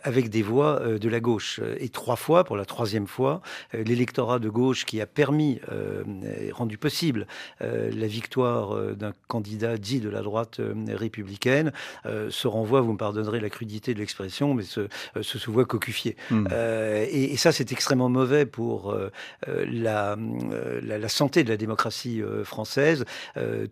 avec 0.03 0.29
des 0.29 0.41
voix 0.41 0.79
de 0.79 1.09
la 1.09 1.19
gauche. 1.19 1.59
Et 1.77 1.89
trois 1.89 2.15
fois, 2.15 2.43
pour 2.43 2.57
la 2.57 2.65
troisième 2.65 3.07
fois, 3.07 3.41
l'électorat 3.73 4.39
de 4.39 4.49
gauche 4.49 4.85
qui 4.85 5.01
a 5.01 5.05
permis, 5.05 5.59
rendu 6.51 6.77
possible, 6.77 7.27
la 7.59 8.07
victoire 8.07 8.75
euh, 8.75 8.93
d'un 8.93 9.13
candidat 9.27 9.77
dit 9.77 9.99
de 9.99 10.09
la 10.09 10.21
droite 10.21 10.59
euh, 10.59 10.73
républicaine 10.89 11.71
se 12.29 12.47
renvoie, 12.47 12.81
vous 12.81 12.93
me 12.93 12.97
pardonnerez 12.97 13.39
la 13.39 13.49
crudité 13.49 13.93
de 13.93 13.99
l'expression, 13.99 14.53
mais 14.53 14.63
se, 14.63 14.87
se, 15.21 15.51
voit 15.51 15.65
cocufié. 15.65 16.15
Hmm. 16.29 16.47
Et, 16.51 17.37
ça, 17.37 17.51
c'est 17.51 17.71
extrêmement 17.71 18.09
mauvais 18.09 18.45
pour 18.45 18.95
la, 19.47 20.17
la, 20.81 21.09
santé 21.09 21.43
de 21.43 21.49
la 21.49 21.57
démocratie 21.57 22.21
française. 22.43 23.05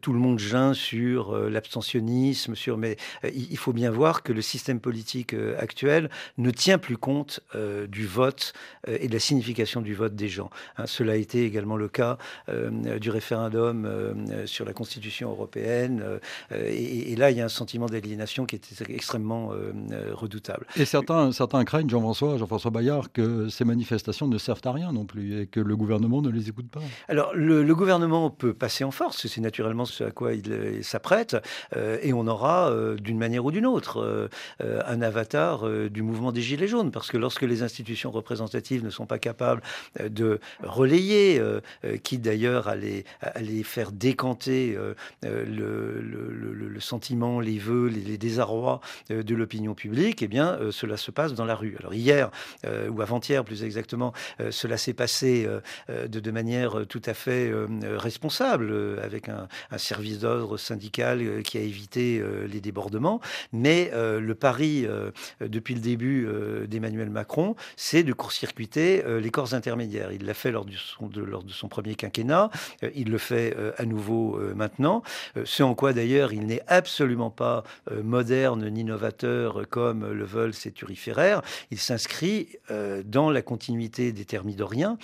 tout 0.01 0.13
le 0.13 0.19
monde 0.19 0.39
geint 0.39 0.73
sur 0.73 1.37
l'abstentionnisme, 1.37 2.55
sur 2.55 2.77
mais 2.77 2.97
il 3.23 3.57
faut 3.57 3.73
bien 3.73 3.91
voir 3.91 4.23
que 4.23 4.33
le 4.33 4.41
système 4.41 4.79
politique 4.79 5.35
actuel 5.57 6.09
ne 6.37 6.51
tient 6.51 6.77
plus 6.77 6.97
compte 6.97 7.41
du 7.87 8.07
vote 8.07 8.53
et 8.87 9.07
de 9.07 9.13
la 9.13 9.19
signification 9.19 9.81
du 9.81 9.93
vote 9.93 10.15
des 10.15 10.29
gens. 10.29 10.49
Hein, 10.77 10.85
cela 10.87 11.13
a 11.13 11.17
été 11.17 11.45
également 11.45 11.77
le 11.77 11.87
cas 11.87 12.17
du 12.47 13.09
référendum 13.09 13.68
comme 13.69 14.45
sur 14.45 14.65
la 14.65 14.73
Constitution 14.73 15.29
européenne. 15.29 16.03
Et, 16.51 17.15
là, 17.15 17.29
il 17.29 17.37
y 17.37 17.41
a 17.41 17.45
un 17.45 17.49
sentiment 17.49 17.85
d'aliénation 17.85 18.45
qui 18.45 18.55
est 18.55 18.89
extrêmement 18.89 19.51
redoutable. 20.13 20.65
Et 20.75 20.85
certains, 20.85 21.31
certains 21.31 21.63
craignent, 21.65 21.89
Jean-François, 21.89 22.37
Jean-François 22.37 22.71
Bayard, 22.71 23.11
que 23.11 23.49
ces 23.49 23.65
manifestations 23.65 24.27
ne 24.27 24.37
servent 24.37 24.61
à 24.65 24.71
rien 24.71 24.91
non 24.91 25.05
plus 25.05 25.41
et 25.41 25.47
que 25.47 25.59
le 25.59 25.75
gouvernement 25.75 26.21
ne 26.21 26.29
les 26.29 26.49
écoute 26.49 26.69
pas. 26.69 26.81
Alors, 27.07 27.31
le, 27.35 27.75
gouvernement 27.75 28.31
peut 28.31 28.53
passer 28.53 28.83
en 28.83 28.91
force, 28.91 29.27
c'est 29.27 29.41
naturellement 29.41 29.85
ce 29.85 30.03
à 30.03 30.11
quoi 30.11 30.33
il, 30.33 30.83
s'apprête, 30.83 31.37
et 31.75 32.11
on 32.13 32.25
aura, 32.27 32.73
d'une 32.99 33.17
manière 33.17 33.45
ou 33.45 33.51
d'une 33.51 33.67
autre, 33.67 34.29
un 34.59 35.01
avatar 35.01 35.69
du 35.89 36.01
mouvement 36.01 36.31
des 36.31 36.41
Gilets 36.41 36.67
jaunes, 36.67 36.91
parce 36.91 37.09
que 37.09 37.17
lorsque 37.17 37.43
les 37.43 37.61
institutions 37.61 38.11
représentatives 38.11 38.83
ne 38.83 38.89
sont 38.89 39.05
pas 39.05 39.19
capables 39.19 39.61
euh, 39.99 40.09
de 40.09 40.39
relayer, 40.63 41.39
euh, 41.39 41.61
euh, 41.85 41.97
qui 41.97 42.17
d'ailleurs 42.17 42.67
allait, 42.67 43.03
allait 43.21 43.58
faire 43.63 43.91
décanter 43.91 44.77
le, 45.23 46.01
le, 46.01 46.79
sentiment, 46.79 47.39
les 47.39 47.57
vœux, 47.57 47.87
les, 47.87 48.17
désarrois 48.17 48.79
de 49.09 49.35
l'opinion 49.35 49.73
publique, 49.73 50.21
eh 50.21 50.27
bien, 50.27 50.57
cela 50.71 50.97
se 50.97 51.11
passe 51.11 51.33
dans 51.33 51.45
la 51.45 51.55
rue. 51.55 51.75
Alors 51.79 51.93
hier, 51.93 52.31
ou 52.89 53.01
avant-hier 53.01 53.43
plus 53.43 53.63
exactement, 53.63 54.13
cela 54.49 54.77
s'est 54.77 54.93
passé 54.93 55.47
de, 55.89 56.31
manière 56.31 56.85
tout 56.87 57.01
à 57.05 57.13
fait 57.13 57.51
responsable, 57.83 58.99
avec 59.03 59.29
un, 59.29 59.47
service 59.77 60.19
d'ordre 60.19 60.57
syndical 60.57 61.43
qui 61.43 61.57
a 61.57 61.61
évité 61.61 62.23
les 62.47 62.61
débordements. 62.61 63.19
Mais 63.51 63.91
le 63.93 64.35
pari, 64.35 64.85
depuis 65.41 65.75
le 65.75 65.81
début 65.81 66.27
d'Emmanuel 66.67 67.09
Macron, 67.09 67.55
c'est 67.75 68.03
de 68.03 68.13
court-circuiter 68.13 69.03
euh, 69.05 69.19
les 69.19 69.31
corps 69.31 69.53
intermédiaires. 69.53 70.11
Il 70.11 70.25
l'a 70.25 70.33
fait 70.33 70.51
lors, 70.51 70.65
de, 70.65 71.21
lors, 71.21 71.43
de, 71.43 71.51
son 71.51 71.67
premier 71.67 71.95
quinquennat, 71.95 72.49
euh, 72.83 72.89
il 72.95 73.09
le 73.09 73.17
fait 73.17 73.48
euh, 73.57 73.71
à 73.77 73.85
nouveau 73.85 74.39
maintenant, 74.55 75.01
ce 75.43 75.63
en 75.63 75.75
quoi 75.75 75.93
d'ailleurs 75.93 76.33
il 76.33 76.45
n'est 76.45 76.61
absolument 76.67 77.29
pas 77.29 77.63
moderne 78.03 78.69
ni 78.69 78.83
novateur 78.83 79.67
comme 79.69 80.11
le 80.11 80.23
veulent 80.23 80.53
ses 80.53 80.71
turiféraires. 80.71 81.41
Il 81.71 81.79
s'inscrit 81.79 82.49
dans 83.05 83.29
la 83.29 83.41
continuité 83.41 84.11
des 84.11 84.25
thermidoriens, 84.25 84.97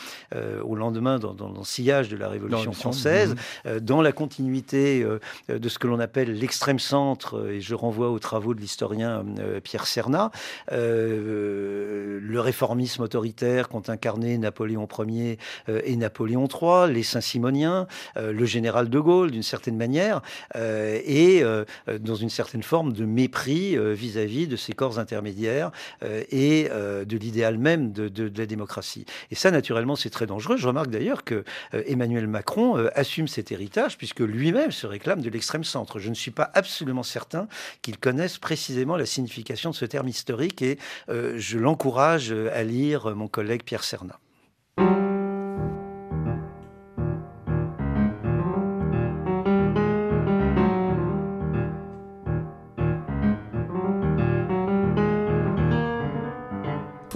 au 0.63 0.75
lendemain 0.75 1.19
dans, 1.19 1.33
dans, 1.33 1.63
sillage 1.63 2.09
de 2.09 2.17
la 2.17 2.29
Révolution 2.29 2.71
française, 2.71 3.35
dans 3.81 4.01
la 4.01 4.11
continuité 4.11 5.05
de 5.49 5.69
ce 5.69 5.79
que 5.79 5.87
l'on 5.87 5.99
appelle 5.99 6.37
l'extrême 6.37 6.79
centre, 6.79 7.49
et 7.49 7.61
je 7.61 7.75
renvoie 7.75 8.09
aux 8.09 8.19
travaux 8.19 8.53
de 8.53 8.59
l'historien 8.59 9.25
Pierre 9.63 9.87
Cernat, 9.87 10.31
le 10.71 12.39
réformisme 12.39 13.03
autoritaire 13.03 13.69
qu'ont 13.69 13.83
incarné 13.87 14.37
Napoléon 14.37 14.87
Ier 15.07 15.37
euh, 15.69 15.81
et 15.83 15.95
Napoléon 15.95 16.47
III, 16.47 16.91
les 16.93 17.03
Saint-Simoniens, 17.03 17.87
euh, 18.17 18.31
le 18.35 18.45
général 18.45 18.89
de 18.89 18.99
Gaulle 18.99 19.31
d'une 19.31 19.43
certaine 19.43 19.77
manière, 19.77 20.21
euh, 20.55 20.99
et 21.05 21.43
dans 21.99 22.15
une 22.15 22.29
certaine 22.29 22.63
forme 22.63 22.93
de 22.93 23.05
mépris 23.05 23.77
vis-à-vis 23.95 24.47
de 24.47 24.55
ces 24.55 24.73
corps 24.73 24.99
intermédiaires 24.99 25.71
et 26.31 26.69
de 26.69 27.17
l'idéal 27.17 27.57
même 27.57 27.91
de, 27.91 28.31
la 28.35 28.45
démocratie. 28.45 29.05
Et 29.31 29.35
ça, 29.35 29.51
naturellement, 29.51 29.95
c'est 29.95 30.09
très 30.09 30.25
dangereux. 30.25 30.57
Je 30.57 30.67
remarque 30.67 30.89
d'ailleurs 30.89 31.23
que 31.23 31.43
Emmanuel 31.73 32.27
Macron 32.27 32.75
assume 32.93 33.27
cet 33.27 33.51
héritage 33.51 33.97
puisque 33.97 34.19
lui-même 34.19 34.71
se 34.71 34.87
réclame 34.87 35.21
de 35.21 35.29
l'extrême 35.29 35.63
centre. 35.63 35.99
Je 35.99 36.09
ne 36.09 36.15
suis 36.15 36.31
pas 36.31 36.51
absolument 36.53 37.03
certain 37.03 37.47
qu'il 37.81 37.97
connaisse 37.97 38.37
précisément 38.37 38.97
la 38.97 39.05
signification 39.05 39.71
de 39.71 39.75
ce 39.75 39.85
terme 39.85 40.07
historique 40.07 40.61
et 40.61 40.77
je 41.09 41.57
l'encourage 41.57 42.31
à 42.31 42.63
lire 42.63 43.15
mon 43.15 43.27
collègue 43.27 43.63
Pierre 43.63 43.83
Serna. 43.83 44.19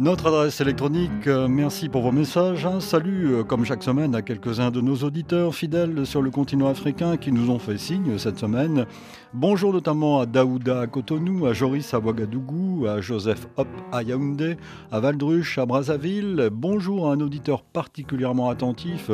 Notre 0.00 0.28
adresse 0.28 0.60
électronique, 0.60 1.26
euh, 1.26 1.48
merci 1.48 1.88
pour 1.88 2.02
vos 2.02 2.12
messages. 2.12 2.68
salut, 2.78 3.34
euh, 3.34 3.42
comme 3.42 3.64
chaque 3.64 3.82
semaine, 3.82 4.14
à 4.14 4.22
quelques-uns 4.22 4.70
de 4.70 4.80
nos 4.80 4.94
auditeurs 4.98 5.52
fidèles 5.52 6.06
sur 6.06 6.22
le 6.22 6.30
continent 6.30 6.68
africain 6.68 7.16
qui 7.16 7.32
nous 7.32 7.50
ont 7.50 7.58
fait 7.58 7.78
signe 7.78 8.16
cette 8.16 8.38
semaine. 8.38 8.86
Bonjour 9.34 9.72
notamment 9.72 10.20
à 10.20 10.26
Daouda 10.26 10.82
à 10.82 10.86
Cotonou, 10.86 11.46
à 11.46 11.52
Joris 11.52 11.92
à 11.94 11.98
Ouagadougou, 11.98 12.86
à 12.86 13.00
Joseph 13.00 13.48
Hop 13.56 13.66
à 13.90 14.04
Yaoundé, 14.04 14.56
à 14.92 15.00
Valdruche 15.00 15.58
à 15.58 15.66
Brazzaville. 15.66 16.48
Bonjour 16.52 17.10
à 17.10 17.14
un 17.14 17.20
auditeur 17.20 17.64
particulièrement 17.64 18.50
attentif, 18.50 19.10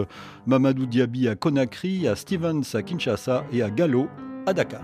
Mamadou 0.47 0.85
Diaby 0.85 1.29
à 1.29 1.35
Conakry, 1.35 2.07
à 2.07 2.15
Stevens 2.15 2.75
à 2.75 2.83
Kinshasa 2.83 3.45
et 3.55 3.63
à 3.63 3.71
Gallo 3.71 4.09
à 4.47 4.53
Dakar. 4.53 4.83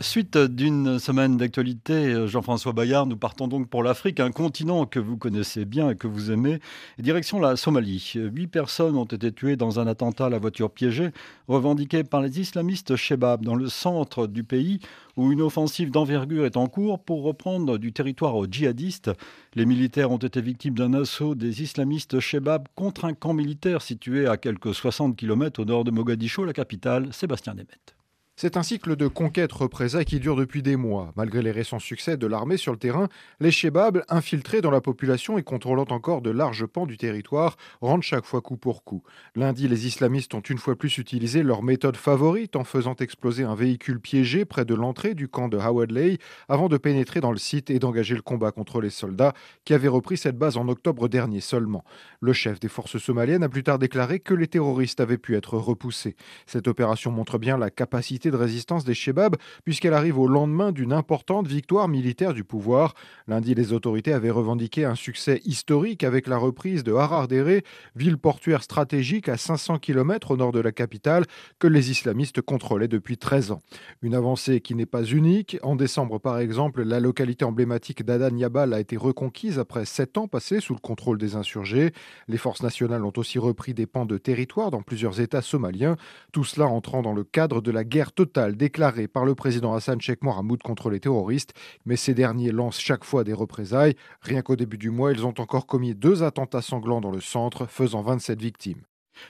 Suite 0.00 0.38
d'une 0.38 1.00
semaine 1.00 1.36
d'actualité, 1.36 2.28
Jean-François 2.28 2.72
Bayard, 2.72 3.08
nous 3.08 3.16
partons 3.16 3.48
donc 3.48 3.68
pour 3.68 3.82
l'Afrique, 3.82 4.20
un 4.20 4.30
continent 4.30 4.86
que 4.86 5.00
vous 5.00 5.16
connaissez 5.16 5.64
bien 5.64 5.90
et 5.90 5.96
que 5.96 6.06
vous 6.06 6.30
aimez. 6.30 6.60
Direction 7.00 7.40
la 7.40 7.56
Somalie. 7.56 8.12
Huit 8.14 8.46
personnes 8.46 8.96
ont 8.96 9.06
été 9.06 9.32
tuées 9.32 9.56
dans 9.56 9.80
un 9.80 9.88
attentat 9.88 10.26
à 10.26 10.30
la 10.30 10.38
voiture 10.38 10.70
piégée, 10.70 11.10
revendiqué 11.48 12.04
par 12.04 12.22
les 12.22 12.38
islamistes 12.38 12.94
Shebab, 12.94 13.44
dans 13.44 13.56
le 13.56 13.68
centre 13.68 14.28
du 14.28 14.44
pays, 14.44 14.78
où 15.16 15.32
une 15.32 15.42
offensive 15.42 15.90
d'envergure 15.90 16.46
est 16.46 16.56
en 16.56 16.68
cours 16.68 17.00
pour 17.00 17.24
reprendre 17.24 17.76
du 17.76 17.92
territoire 17.92 18.36
aux 18.36 18.46
djihadistes. 18.46 19.10
Les 19.56 19.66
militaires 19.66 20.12
ont 20.12 20.18
été 20.18 20.40
victimes 20.40 20.74
d'un 20.74 20.94
assaut 20.94 21.34
des 21.34 21.60
islamistes 21.60 22.20
Shebab 22.20 22.68
contre 22.76 23.04
un 23.04 23.14
camp 23.14 23.34
militaire 23.34 23.82
situé 23.82 24.28
à 24.28 24.36
quelques 24.36 24.76
60 24.76 25.16
km 25.16 25.60
au 25.60 25.64
nord 25.64 25.82
de 25.82 25.90
Mogadiscio, 25.90 26.44
la 26.44 26.52
capitale, 26.52 27.12
Sébastien 27.12 27.54
Demet. 27.54 27.97
C'est 28.40 28.56
un 28.56 28.62
cycle 28.62 28.94
de 28.94 29.08
conquête 29.08 29.50
représailles 29.50 30.04
qui 30.04 30.20
dure 30.20 30.36
depuis 30.36 30.62
des 30.62 30.76
mois. 30.76 31.12
Malgré 31.16 31.42
les 31.42 31.50
récents 31.50 31.80
succès 31.80 32.16
de 32.16 32.26
l'armée 32.28 32.56
sur 32.56 32.70
le 32.70 32.78
terrain, 32.78 33.08
les 33.40 33.50
Shebabs, 33.50 34.04
infiltrés 34.08 34.60
dans 34.60 34.70
la 34.70 34.80
population 34.80 35.38
et 35.38 35.42
contrôlant 35.42 35.86
encore 35.90 36.22
de 36.22 36.30
larges 36.30 36.64
pans 36.64 36.86
du 36.86 36.96
territoire, 36.96 37.56
rendent 37.80 38.04
chaque 38.04 38.24
fois 38.24 38.40
coup 38.40 38.56
pour 38.56 38.84
coup. 38.84 39.02
Lundi, 39.34 39.66
les 39.66 39.88
islamistes 39.88 40.34
ont 40.34 40.40
une 40.40 40.58
fois 40.58 40.76
plus 40.76 40.98
utilisé 40.98 41.42
leur 41.42 41.64
méthode 41.64 41.96
favorite 41.96 42.54
en 42.54 42.62
faisant 42.62 42.94
exploser 43.00 43.42
un 43.42 43.56
véhicule 43.56 43.98
piégé 43.98 44.44
près 44.44 44.64
de 44.64 44.76
l'entrée 44.76 45.14
du 45.14 45.26
camp 45.26 45.48
de 45.48 45.58
Hawadley 45.58 46.18
avant 46.48 46.68
de 46.68 46.76
pénétrer 46.76 47.20
dans 47.20 47.32
le 47.32 47.38
site 47.38 47.70
et 47.70 47.80
d'engager 47.80 48.14
le 48.14 48.22
combat 48.22 48.52
contre 48.52 48.80
les 48.80 48.90
soldats 48.90 49.34
qui 49.64 49.74
avaient 49.74 49.88
repris 49.88 50.16
cette 50.16 50.38
base 50.38 50.56
en 50.56 50.68
octobre 50.68 51.08
dernier 51.08 51.40
seulement. 51.40 51.82
Le 52.20 52.32
chef 52.32 52.60
des 52.60 52.68
forces 52.68 52.98
somaliennes 52.98 53.42
a 53.42 53.48
plus 53.48 53.64
tard 53.64 53.80
déclaré 53.80 54.20
que 54.20 54.34
les 54.34 54.46
terroristes 54.46 55.00
avaient 55.00 55.18
pu 55.18 55.34
être 55.34 55.58
repoussés. 55.58 56.14
Cette 56.46 56.68
opération 56.68 57.10
montre 57.10 57.38
bien 57.38 57.58
la 57.58 57.70
capacité 57.70 58.27
de 58.30 58.36
résistance 58.36 58.84
des 58.84 58.94
Shebabs, 58.94 59.36
puisqu'elle 59.64 59.94
arrive 59.94 60.18
au 60.18 60.26
lendemain 60.26 60.72
d'une 60.72 60.92
importante 60.92 61.46
victoire 61.46 61.88
militaire 61.88 62.34
du 62.34 62.44
pouvoir. 62.44 62.94
Lundi, 63.26 63.54
les 63.54 63.72
autorités 63.72 64.12
avaient 64.12 64.30
revendiqué 64.30 64.84
un 64.84 64.94
succès 64.94 65.40
historique 65.44 66.04
avec 66.04 66.26
la 66.26 66.36
reprise 66.36 66.84
de 66.84 66.92
Harardere, 66.92 67.62
ville 67.96 68.18
portuaire 68.18 68.62
stratégique 68.62 69.28
à 69.28 69.36
500 69.36 69.78
km 69.78 70.32
au 70.32 70.36
nord 70.36 70.52
de 70.52 70.60
la 70.60 70.72
capitale, 70.72 71.24
que 71.58 71.66
les 71.66 71.90
islamistes 71.90 72.40
contrôlaient 72.40 72.88
depuis 72.88 73.18
13 73.18 73.52
ans. 73.52 73.62
Une 74.02 74.14
avancée 74.14 74.60
qui 74.60 74.74
n'est 74.74 74.86
pas 74.86 75.04
unique. 75.04 75.58
En 75.62 75.76
décembre, 75.76 76.18
par 76.18 76.38
exemple, 76.38 76.82
la 76.82 77.00
localité 77.00 77.44
emblématique 77.44 78.04
d'Adan 78.04 78.36
Yabal 78.36 78.72
a 78.72 78.80
été 78.80 78.96
reconquise 78.96 79.58
après 79.58 79.84
sept 79.84 80.18
ans 80.18 80.28
passés 80.28 80.60
sous 80.60 80.74
le 80.74 80.80
contrôle 80.80 81.18
des 81.18 81.36
insurgés. 81.36 81.92
Les 82.28 82.38
forces 82.38 82.62
nationales 82.62 83.04
ont 83.04 83.12
aussi 83.16 83.38
repris 83.38 83.74
des 83.74 83.86
pans 83.86 84.06
de 84.06 84.18
territoire 84.18 84.70
dans 84.70 84.82
plusieurs 84.82 85.20
États 85.20 85.42
somaliens, 85.42 85.96
tout 86.32 86.44
cela 86.44 86.66
entrant 86.66 87.02
dans 87.02 87.14
le 87.14 87.24
cadre 87.24 87.60
de 87.60 87.70
la 87.70 87.84
guerre 87.84 88.12
totale 88.18 88.56
déclarée 88.56 89.06
par 89.06 89.24
le 89.24 89.36
président 89.36 89.74
Hassan 89.74 90.00
Sheikh 90.00 90.24
Mohamoud 90.24 90.60
contre 90.60 90.90
les 90.90 90.98
terroristes, 90.98 91.54
mais 91.86 91.94
ces 91.94 92.14
derniers 92.14 92.50
lancent 92.50 92.80
chaque 92.80 93.04
fois 93.04 93.22
des 93.22 93.32
représailles. 93.32 93.94
Rien 94.22 94.42
qu'au 94.42 94.56
début 94.56 94.76
du 94.76 94.90
mois, 94.90 95.12
ils 95.12 95.24
ont 95.24 95.34
encore 95.38 95.68
commis 95.68 95.94
deux 95.94 96.24
attentats 96.24 96.60
sanglants 96.60 97.00
dans 97.00 97.12
le 97.12 97.20
centre, 97.20 97.66
faisant 97.66 98.02
27 98.02 98.42
victimes. 98.42 98.82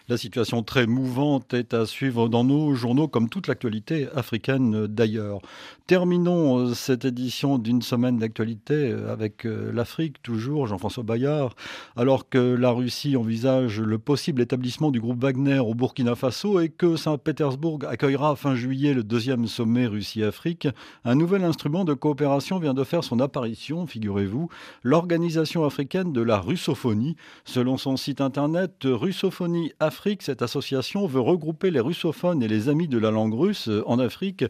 La 0.08 0.16
situation 0.16 0.62
très 0.62 0.86
mouvante 0.86 1.54
est 1.54 1.74
à 1.74 1.86
suivre 1.86 2.28
dans 2.28 2.44
nos 2.44 2.74
journaux, 2.74 3.08
comme 3.08 3.28
toute 3.28 3.46
l'actualité 3.46 4.08
africaine 4.14 4.86
d'ailleurs. 4.86 5.40
Terminons 5.88 6.58
euh, 6.58 6.74
cette 6.74 7.06
édition 7.06 7.56
d'une 7.56 7.80
semaine 7.80 8.18
d'actualité 8.18 8.74
euh, 8.74 9.10
avec 9.10 9.46
euh, 9.46 9.72
l'Afrique, 9.72 10.22
toujours, 10.22 10.66
Jean-François 10.66 11.02
Bayard. 11.02 11.54
Alors 11.96 12.28
que 12.28 12.38
la 12.38 12.70
Russie 12.70 13.16
envisage 13.16 13.80
le 13.80 13.98
possible 13.98 14.42
établissement 14.42 14.90
du 14.90 15.00
groupe 15.00 15.22
Wagner 15.22 15.60
au 15.60 15.72
Burkina 15.72 16.14
Faso 16.14 16.60
et 16.60 16.68
que 16.68 16.96
Saint-Pétersbourg 16.96 17.78
accueillera 17.88 18.36
fin 18.36 18.54
juillet 18.54 18.92
le 18.92 19.02
deuxième 19.02 19.46
sommet 19.46 19.86
Russie-Afrique, 19.86 20.68
un 21.06 21.14
nouvel 21.14 21.42
instrument 21.42 21.86
de 21.86 21.94
coopération 21.94 22.58
vient 22.58 22.74
de 22.74 22.84
faire 22.84 23.02
son 23.02 23.18
apparition, 23.18 23.86
figurez-vous, 23.86 24.50
l'Organisation 24.82 25.64
africaine 25.64 26.12
de 26.12 26.20
la 26.20 26.38
russophonie. 26.38 27.16
Selon 27.46 27.78
son 27.78 27.96
site 27.96 28.20
internet, 28.20 28.82
Russophonie 28.84 29.72
Afrique, 29.80 30.22
cette 30.22 30.42
association 30.42 31.06
veut 31.06 31.20
regrouper 31.20 31.70
les 31.70 31.80
russophones 31.80 32.42
et 32.42 32.48
les 32.48 32.68
amis 32.68 32.88
de 32.88 32.98
la 32.98 33.10
langue 33.10 33.34
russe 33.34 33.70
en 33.86 33.98
Afrique. 33.98 34.44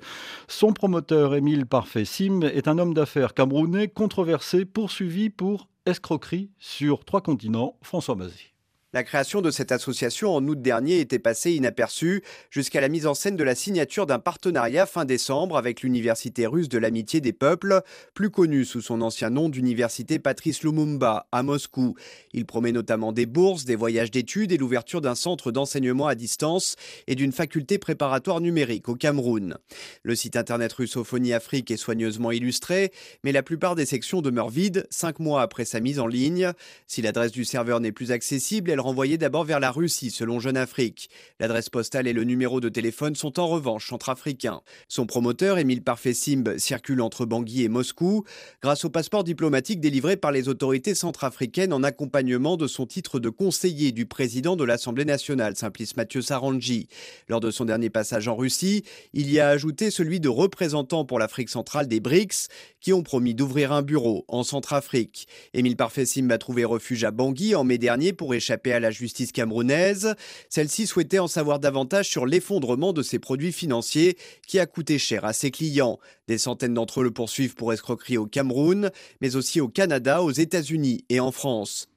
Son 0.48 0.72
promoteur, 0.72 1.34
Émile 1.34 1.66
Parfait-Sim, 1.66 2.40
est 2.42 2.66
un 2.66 2.78
homme 2.78 2.94
d'affaires 2.94 3.34
camerounais 3.34 3.88
controversé, 3.88 4.64
poursuivi 4.64 5.28
pour 5.28 5.68
escroquerie 5.84 6.50
sur 6.58 7.04
trois 7.04 7.20
continents. 7.20 7.76
François 7.82 8.14
Mazet. 8.14 8.57
La 8.94 9.04
création 9.04 9.42
de 9.42 9.50
cette 9.50 9.70
association 9.70 10.34
en 10.34 10.42
août 10.48 10.62
dernier 10.62 11.00
était 11.00 11.18
passée 11.18 11.52
inaperçue 11.52 12.22
jusqu'à 12.48 12.80
la 12.80 12.88
mise 12.88 13.06
en 13.06 13.12
scène 13.12 13.36
de 13.36 13.44
la 13.44 13.54
signature 13.54 14.06
d'un 14.06 14.18
partenariat 14.18 14.86
fin 14.86 15.04
décembre 15.04 15.58
avec 15.58 15.82
l'Université 15.82 16.46
russe 16.46 16.70
de 16.70 16.78
l'amitié 16.78 17.20
des 17.20 17.34
peuples, 17.34 17.82
plus 18.14 18.30
connue 18.30 18.64
sous 18.64 18.80
son 18.80 19.02
ancien 19.02 19.28
nom 19.28 19.50
d'Université 19.50 20.18
Patrice 20.18 20.62
Lumumba 20.62 21.26
à 21.32 21.42
Moscou. 21.42 21.96
Il 22.32 22.46
promet 22.46 22.72
notamment 22.72 23.12
des 23.12 23.26
bourses, 23.26 23.66
des 23.66 23.76
voyages 23.76 24.10
d'études 24.10 24.52
et 24.52 24.56
l'ouverture 24.56 25.02
d'un 25.02 25.14
centre 25.14 25.52
d'enseignement 25.52 26.06
à 26.06 26.14
distance 26.14 26.76
et 27.06 27.14
d'une 27.14 27.32
faculté 27.32 27.76
préparatoire 27.76 28.40
numérique 28.40 28.88
au 28.88 28.94
Cameroun. 28.94 29.58
Le 30.02 30.16
site 30.16 30.34
internet 30.34 30.72
Russophonie 30.72 31.34
Afrique 31.34 31.70
est 31.70 31.76
soigneusement 31.76 32.30
illustré, 32.30 32.90
mais 33.22 33.32
la 33.32 33.42
plupart 33.42 33.74
des 33.74 33.84
sections 33.84 34.22
demeurent 34.22 34.48
vides 34.48 34.86
cinq 34.88 35.18
mois 35.18 35.42
après 35.42 35.66
sa 35.66 35.78
mise 35.78 36.00
en 36.00 36.06
ligne. 36.06 36.52
Si 36.86 37.02
l'adresse 37.02 37.32
du 37.32 37.44
serveur 37.44 37.80
n'est 37.80 37.92
plus 37.92 38.12
accessible, 38.12 38.77
renvoyée 38.80 39.18
d'abord 39.18 39.44
vers 39.44 39.60
la 39.60 39.70
Russie, 39.70 40.10
selon 40.10 40.40
Jeune 40.40 40.56
Afrique. 40.56 41.10
L'adresse 41.40 41.68
postale 41.68 42.06
et 42.06 42.12
le 42.12 42.24
numéro 42.24 42.60
de 42.60 42.68
téléphone 42.68 43.14
sont 43.14 43.38
en 43.40 43.46
revanche 43.46 43.88
centrafricains. 43.88 44.60
Son 44.88 45.06
promoteur, 45.06 45.58
Émile 45.58 45.82
Parfait-Simb, 45.82 46.58
circule 46.58 47.00
entre 47.00 47.26
Bangui 47.26 47.62
et 47.62 47.68
Moscou 47.68 48.24
grâce 48.62 48.84
au 48.84 48.90
passeport 48.90 49.24
diplomatique 49.24 49.80
délivré 49.80 50.16
par 50.16 50.32
les 50.32 50.48
autorités 50.48 50.94
centrafricaines 50.94 51.72
en 51.72 51.82
accompagnement 51.82 52.56
de 52.56 52.66
son 52.66 52.86
titre 52.86 53.20
de 53.20 53.28
conseiller 53.28 53.92
du 53.92 54.06
président 54.06 54.56
de 54.56 54.64
l'Assemblée 54.64 55.04
nationale, 55.04 55.56
Simplice 55.56 55.96
Mathieu 55.96 56.22
Sarangi. 56.22 56.88
Lors 57.28 57.40
de 57.40 57.50
son 57.50 57.64
dernier 57.64 57.90
passage 57.90 58.28
en 58.28 58.36
Russie, 58.36 58.84
il 59.12 59.30
y 59.30 59.40
a 59.40 59.48
ajouté 59.48 59.90
celui 59.90 60.20
de 60.20 60.28
représentant 60.28 61.04
pour 61.04 61.18
l'Afrique 61.18 61.48
centrale 61.48 61.88
des 61.88 62.00
BRICS, 62.00 62.48
qui 62.80 62.92
ont 62.92 63.02
promis 63.02 63.34
d'ouvrir 63.34 63.72
un 63.72 63.82
bureau 63.82 64.24
en 64.28 64.42
Centrafrique. 64.42 65.26
Émile 65.54 65.76
Parfait-Simb 65.76 66.30
a 66.30 66.38
trouvé 66.38 66.64
refuge 66.64 67.04
à 67.04 67.10
Bangui 67.10 67.54
en 67.54 67.64
mai 67.64 67.78
dernier 67.78 68.12
pour 68.12 68.34
échapper 68.34 68.67
à 68.72 68.80
la 68.80 68.90
justice 68.90 69.32
camerounaise. 69.32 70.14
Celle-ci 70.48 70.86
souhaitait 70.86 71.18
en 71.18 71.28
savoir 71.28 71.58
davantage 71.58 72.08
sur 72.08 72.26
l'effondrement 72.26 72.92
de 72.92 73.02
ses 73.02 73.18
produits 73.18 73.52
financiers 73.52 74.16
qui 74.46 74.58
a 74.58 74.66
coûté 74.66 74.98
cher 74.98 75.24
à 75.24 75.32
ses 75.32 75.50
clients. 75.50 75.98
Des 76.26 76.38
centaines 76.38 76.74
d'entre 76.74 77.00
eux 77.00 77.04
le 77.04 77.10
poursuivent 77.10 77.54
pour 77.54 77.72
escroquerie 77.72 78.18
au 78.18 78.26
Cameroun, 78.26 78.90
mais 79.20 79.36
aussi 79.36 79.60
au 79.60 79.68
Canada, 79.68 80.22
aux 80.22 80.32
États-Unis 80.32 81.04
et 81.08 81.20
en 81.20 81.32
France. 81.32 81.88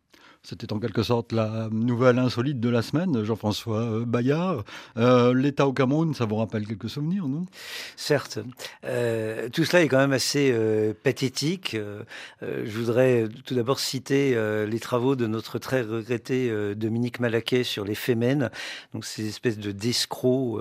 C'était 0.43 0.73
en 0.73 0.79
quelque 0.79 1.03
sorte 1.03 1.33
la 1.33 1.69
nouvelle 1.71 2.17
insolite 2.17 2.59
de 2.59 2.69
la 2.69 2.81
semaine, 2.81 3.23
Jean-François 3.23 3.81
euh, 3.81 4.05
Bayard. 4.05 4.63
Euh, 4.97 5.35
L'État 5.35 5.67
au 5.67 5.73
Cameroun, 5.73 6.15
ça 6.15 6.25
vous 6.25 6.37
rappelle 6.37 6.65
quelques 6.65 6.89
souvenirs, 6.89 7.27
non? 7.27 7.45
Certes. 7.95 8.39
Euh, 8.83 9.49
tout 9.49 9.65
cela 9.65 9.83
est 9.83 9.87
quand 9.87 9.99
même 9.99 10.13
assez 10.13 10.51
pathétique. 11.03 11.77
je 12.41 12.71
voudrais 12.71 13.27
tout 13.45 13.53
d'abord 13.53 13.79
citer 13.79 14.35
les 14.65 14.79
travaux 14.79 15.15
de 15.15 15.27
notre 15.27 15.59
très 15.59 15.81
regretté 15.81 16.51
Dominique 16.75 17.19
Malaquet 17.19 17.63
sur 17.63 17.85
les 17.85 17.95
Fémènes, 17.95 18.49
donc 18.93 19.05
ces 19.05 19.27
espèces 19.27 19.59
de 19.59 19.71
d'escrocs, 19.71 20.59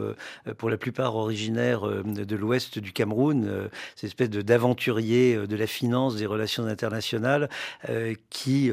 pour 0.59 0.71
la 0.71 0.77
plupart 0.77 1.17
originaires 1.17 1.83
de 2.05 2.37
l'ouest 2.37 2.79
du 2.79 2.93
Cameroun, 2.93 3.69
ces 3.97 4.09
espèces 4.09 4.31
d'aventuriers 4.31 5.47
de 5.47 5.57
la 5.57 5.67
finance, 5.67 6.17
des 6.17 6.27
relations 6.27 6.67
internationales, 6.67 7.49
qui 8.31 8.71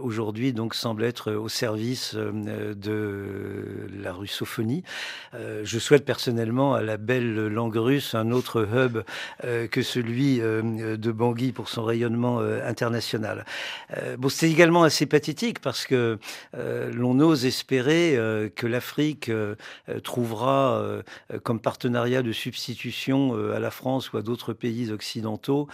aujourd'hui 0.00 0.35
donc 0.36 0.74
semble 0.74 1.04
être 1.04 1.32
au 1.32 1.48
service 1.48 2.14
euh, 2.14 2.74
de 2.74 3.88
la 4.02 4.12
russophonie. 4.12 4.82
Euh, 5.34 5.62
je 5.64 5.78
souhaite 5.78 6.04
personnellement 6.04 6.74
à 6.74 6.82
la 6.82 6.96
belle 6.96 7.46
langue 7.46 7.76
russe 7.76 8.14
un 8.14 8.30
autre 8.30 8.68
hub 8.72 9.02
euh, 9.44 9.66
que 9.66 9.82
celui 9.82 10.38
de 10.38 11.12
Bangui 11.12 11.52
pour 11.52 11.68
son 11.68 11.84
rayonnement 11.84 12.38
international. 12.38 13.44
Bon, 14.18 14.28
c'est 14.28 14.50
également 14.50 14.82
assez 14.82 15.06
pathétique 15.06 15.60
parce 15.60 15.86
que 15.86 16.18
l'on 16.54 17.20
ose 17.20 17.46
espérer 17.46 18.18
que 18.54 18.66
l'Afrique 18.66 19.30
trouvera 20.02 21.02
comme 21.42 21.60
partenariat 21.60 22.22
de 22.22 22.32
substitution 22.32 23.34
à 23.52 23.58
la 23.58 23.70
France 23.70 24.12
ou 24.12 24.18
à 24.18 24.22
d'autres 24.22 24.52
pays 24.52 24.90
occidentaux 24.90 25.68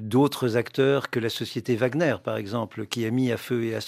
d'autres 0.00 0.56
acteurs 0.56 1.10
que 1.10 1.20
la 1.20 1.30
société 1.30 1.76
Wagner, 1.76 2.16
par 2.22 2.36
exemple, 2.36 2.86
qui 2.86 3.06
a 3.06 3.10
mis 3.10 3.32
à 3.32 3.36
feu 3.36 3.64
et 3.64 3.74
à 3.74 3.79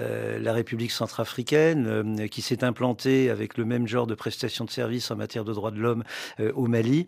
euh, 0.00 0.38
la 0.38 0.52
République 0.52 0.90
centrafricaine, 0.90 1.86
euh, 1.86 2.26
qui 2.28 2.42
s'est 2.42 2.64
implantée 2.64 3.30
avec 3.30 3.56
le 3.56 3.64
même 3.64 3.86
genre 3.86 4.06
de 4.06 4.14
prestations 4.14 4.64
de 4.64 4.70
services 4.70 5.10
en 5.10 5.16
matière 5.16 5.44
de 5.44 5.52
droits 5.52 5.70
de 5.70 5.80
l'homme 5.80 6.04
euh, 6.40 6.52
au 6.54 6.66
Mali, 6.66 7.06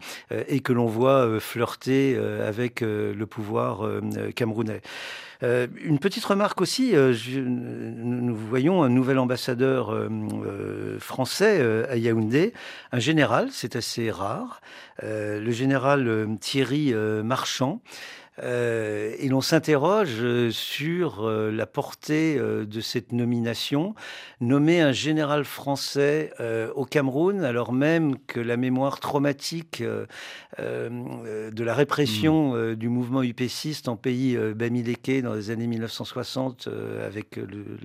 et 0.48 0.60
que 0.60 0.72
l'on 0.72 0.86
voit 0.86 1.40
flirter 1.40 2.16
avec 2.16 2.80
le 2.80 3.24
pouvoir 3.24 3.86
camerounais. 4.34 4.80
une 5.42 5.98
petite 5.98 6.24
remarque 6.24 6.60
aussi, 6.60 6.94
nous 6.94 8.34
voyons 8.34 8.82
un 8.82 8.88
nouvel 8.88 9.18
ambassadeur 9.18 9.94
français 10.98 11.86
à 11.88 11.96
Yaoundé, 11.96 12.52
un 12.92 12.98
général, 12.98 13.48
c'est 13.52 13.76
assez 13.76 14.10
rare, 14.10 14.60
le 15.02 15.50
général 15.50 16.28
Thierry 16.40 16.94
Marchand. 17.24 17.80
Euh, 18.40 19.14
et 19.18 19.28
l'on 19.28 19.42
s'interroge 19.42 20.16
euh, 20.20 20.50
sur 20.50 21.24
euh, 21.24 21.50
la 21.50 21.66
portée 21.66 22.38
de 22.40 22.80
cette 22.80 23.12
nomination. 23.12 23.94
Nommer 24.40 24.80
un 24.80 24.92
général 24.92 25.44
français 25.44 26.32
au 26.74 26.84
Cameroun, 26.84 27.44
alors 27.44 27.72
même 27.72 28.16
que 28.26 28.40
la 28.40 28.56
mémoire 28.56 29.00
traumatique 29.00 29.82
de 30.58 31.64
la 31.64 31.74
répression 31.74 32.54
mmh. 32.54 32.74
du 32.74 32.88
mouvement 32.88 33.22
upéciste 33.22 33.88
en 33.88 33.96
pays 33.96 34.36
bamileke 34.36 35.22
dans 35.22 35.34
les 35.34 35.50
années 35.50 35.66
1960, 35.66 36.68
avec 37.04 37.38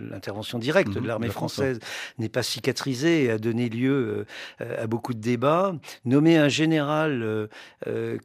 l'intervention 0.09 0.57
directe 0.57 0.91
de 0.91 0.99
mmh, 0.99 1.05
l'armée 1.05 1.29
française, 1.29 1.79
n'est 2.17 2.29
pas 2.29 2.43
cicatrisée 2.43 3.25
et 3.25 3.31
a 3.31 3.37
donné 3.37 3.69
lieu 3.69 4.25
à 4.59 4.87
beaucoup 4.87 5.13
de 5.13 5.21
débats. 5.21 5.75
Nommer 6.05 6.37
un 6.37 6.49
général 6.49 7.47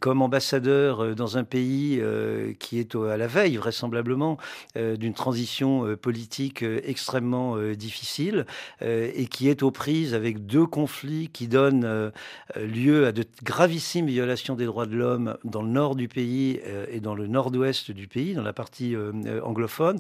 comme 0.01 0.23
ambassadeur 0.23 1.15
dans 1.15 1.37
un 1.37 1.45
pays 1.45 2.03
euh, 2.13 2.53
qui 2.59 2.79
est 2.79 2.95
à 2.95 3.17
la 3.17 3.27
veille 3.27 3.57
vraisemblablement 3.57 4.37
euh, 4.77 4.97
d'une 4.97 5.15
transition 5.15 5.87
euh, 5.87 5.97
politique 5.97 6.63
extrêmement 6.85 7.57
difficile 7.75 8.47
et 8.81 9.27
qui 9.27 9.49
est 9.49 9.63
aux 9.63 9.71
prises 9.71 10.15
avec 10.15 10.47
deux 10.47 10.67
conflits 10.67 11.29
qui 11.33 11.49
donnent 11.49 12.13
lieu 12.57 13.07
à 13.07 13.13
de 13.13 13.25
gravissimes 13.43 14.07
violations 14.07 14.55
des 14.55 14.67
droits 14.67 14.87
de 14.87 14.97
l'homme 14.97 15.37
dans 15.45 15.63
le 15.63 15.69
nord 15.69 15.95
du 15.95 16.09
pays 16.09 16.61
et 16.91 17.01
dans 17.01 17.15
le 17.15 17.27
nord-ouest 17.27 17.91
du 17.91 18.09
pays, 18.09 18.35
dans 18.35 18.43
la 18.43 18.53
partie 18.53 18.97
anglophone. 19.43 19.99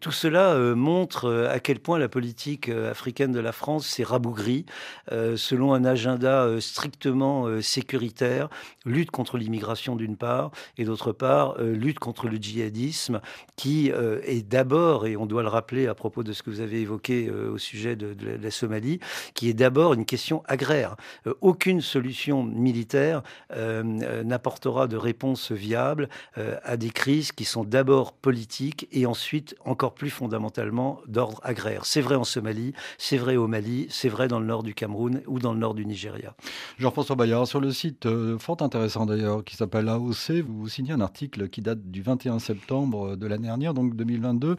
Tout 0.00 0.12
cela 0.12 0.56
montre 0.74 1.48
à 1.50 1.60
quel 1.60 1.80
point 1.80 1.98
la 1.98 2.08
politique 2.08 2.68
africaine 2.68 3.32
de 3.32 3.40
la 3.40 3.52
France 3.52 3.86
s'est 3.86 4.04
rabougrie 4.04 4.66
selon 5.10 5.74
un 5.74 5.84
agenda 5.84 6.48
strictement 6.60 7.60
sécuritaire, 7.60 8.48
lutte 8.84 9.10
contre 9.10 9.38
l'immigration 9.38 9.96
d'une 9.96 10.16
part, 10.16 10.50
et 10.76 10.84
d'autre 10.84 11.12
part 11.12 11.37
euh, 11.38 11.74
lutte 11.74 11.98
contre 11.98 12.28
le 12.28 12.36
djihadisme, 12.36 13.20
qui 13.56 13.90
euh, 13.90 14.20
est 14.24 14.46
d'abord, 14.46 15.06
et 15.06 15.16
on 15.16 15.26
doit 15.26 15.42
le 15.42 15.48
rappeler 15.48 15.86
à 15.86 15.94
propos 15.94 16.22
de 16.22 16.32
ce 16.32 16.42
que 16.42 16.50
vous 16.50 16.60
avez 16.60 16.80
évoqué 16.80 17.28
euh, 17.28 17.52
au 17.52 17.58
sujet 17.58 17.96
de, 17.96 18.14
la 18.40 18.50
Somalie, 18.50 19.00
qui 19.34 19.48
est 19.48 19.54
d'abord 19.54 19.94
une 19.94 20.04
question 20.04 20.42
agraire. 20.46 20.96
aucune 21.40 21.80
solution 21.80 22.42
militaire 22.42 23.22
n'apportera 23.54 24.86
de 24.86 24.96
réponse 24.96 25.52
viable 25.52 26.08
à 26.36 26.76
des 26.76 26.90
crises 26.90 27.32
qui 27.32 27.44
sont 27.44 27.64
d'abord 27.64 28.12
politiques 28.12 28.88
et 28.92 29.06
ensuite, 29.06 29.54
encore 29.64 29.94
plus 29.94 30.10
fondamentalement, 30.10 31.00
d'ordre 31.06 31.40
agraire. 31.42 31.84
C'est 31.84 32.00
vrai 32.00 32.14
en 32.14 32.24
Somalie, 32.24 32.72
c'est 32.98 33.16
vrai 33.16 33.36
au 33.36 33.46
Mali, 33.46 33.86
c'est 33.90 34.08
vrai 34.08 34.28
dans 34.28 34.40
le 34.40 34.46
nord 34.46 34.62
du 34.62 34.74
Cameroun 34.74 35.22
ou 35.26 35.38
dans 35.38 35.52
le 35.52 35.58
nord 35.58 35.74
du 35.74 35.86
Nigeria. 35.86 36.34
Jean-François 36.78 37.16
Bayard, 37.16 37.46
sur 37.46 37.60
le 37.60 37.70
site 37.70 38.08
fort 38.38 38.58
intéressant 38.60 39.06
d'ailleurs, 39.06 39.44
qui 39.44 39.56
s'appelle 39.56 39.88
AOC, 39.88 40.42
vous 40.46 40.68
signez 40.68 40.92
un 40.92 41.00
article 41.00 41.27
qui 41.28 41.60
date 41.60 41.90
du 41.90 42.02
21 42.02 42.38
septembre 42.38 43.16
de 43.16 43.26
l'année 43.26 43.48
dernière, 43.48 43.74
donc 43.74 43.94
2022, 43.96 44.56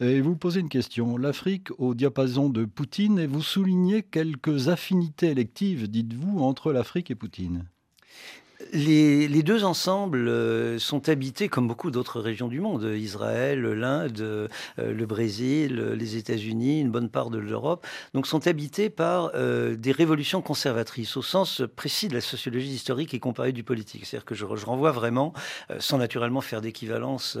et 0.00 0.20
vous 0.20 0.36
posez 0.36 0.60
une 0.60 0.68
question. 0.68 1.16
L'Afrique 1.16 1.68
au 1.78 1.94
diapason 1.94 2.48
de 2.48 2.64
Poutine, 2.64 3.18
et 3.18 3.26
vous 3.26 3.42
soulignez 3.42 4.02
quelques 4.02 4.68
affinités 4.68 5.28
électives, 5.28 5.88
dites-vous, 5.88 6.40
entre 6.40 6.72
l'Afrique 6.72 7.10
et 7.10 7.14
Poutine. 7.14 7.64
Les, 8.74 9.42
deux 9.42 9.64
ensembles 9.64 10.28
euh, 10.28 10.78
sont 10.78 11.10
habités 11.10 11.50
comme 11.50 11.68
beaucoup 11.68 11.90
d'autres 11.90 12.20
régions 12.20 12.48
du 12.48 12.58
monde, 12.58 12.84
Israël, 12.84 13.60
l'Inde, 13.60 14.20
euh, 14.20 14.48
le 14.78 15.04
Brésil, 15.04 15.92
les 15.94 16.16
États-Unis, 16.16 16.80
une 16.80 16.90
bonne 16.90 17.10
part 17.10 17.28
de 17.28 17.36
l'Europe, 17.36 17.86
donc 18.14 18.26
sont 18.26 18.46
habités 18.46 18.88
par 18.88 19.32
euh, 19.34 19.76
des 19.76 19.92
révolutions 19.92 20.40
conservatrices 20.40 21.18
au 21.18 21.22
sens 21.22 21.60
précis 21.76 22.08
de 22.08 22.14
la 22.14 22.22
sociologie 22.22 22.70
historique 22.70 23.12
et 23.12 23.18
comparée 23.18 23.52
du 23.52 23.62
politique. 23.62 24.06
C'est-à-dire 24.06 24.24
que 24.24 24.34
je, 24.34 24.46
renvoie 24.46 24.92
vraiment, 24.92 25.34
sans 25.78 25.98
naturellement 25.98 26.40
faire 26.40 26.62
d'équivalence 26.62 27.36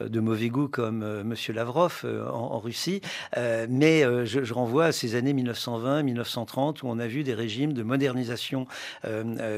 de 0.00 0.20
mauvais 0.20 0.48
goût 0.48 0.68
comme 0.68 1.02
M. 1.02 1.34
Lavrov 1.54 2.04
en, 2.04 2.58
Russie, 2.58 3.00
mais 3.36 4.02
je, 4.26 4.44
je, 4.44 4.54
renvoie 4.54 4.86
à 4.86 4.92
ces 4.92 5.14
années 5.14 5.32
1920-1930 5.34 6.82
où 6.82 6.88
on 6.88 6.98
a 6.98 7.06
vu 7.06 7.22
des 7.22 7.34
régimes 7.34 7.72
de 7.72 7.82
modernisation 7.82 8.66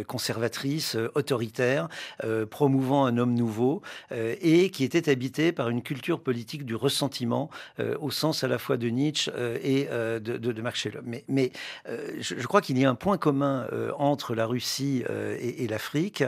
conservatrice 0.07 0.97
autoritaire, 1.17 1.89
euh, 2.25 2.47
promouvant 2.47 3.07
un 3.07 3.19
homme 3.19 3.35
nouveau, 3.35 3.83
euh, 4.13 4.35
et 4.41 4.71
qui 4.71 4.85
était 4.85 5.11
habité 5.11 5.53
par 5.53 5.69
une 5.69 5.83
culture 5.83 6.21
politique 6.21 6.65
du 6.65 6.75
ressentiment, 6.75 7.51
euh, 7.81 7.97
au 8.01 8.11
sens 8.11 8.45
à 8.45 8.49
la 8.49 8.59
fois 8.59 8.77
de 8.77 8.89
Nietzsche 8.89 9.31
et 9.63 9.87
de, 9.87 10.19
de, 10.19 10.63
Max 10.63 10.87
Mais, 11.05 11.25
mais 11.29 11.53
je, 12.19 12.47
crois 12.47 12.61
qu'il 12.61 12.79
y 12.79 12.85
a 12.85 12.91
un 12.91 12.95
point 12.95 13.19
commun 13.19 13.67
entre 13.99 14.35
la 14.35 14.47
Russie 14.47 15.03
et, 15.41 15.67
l'Afrique, 15.69 16.25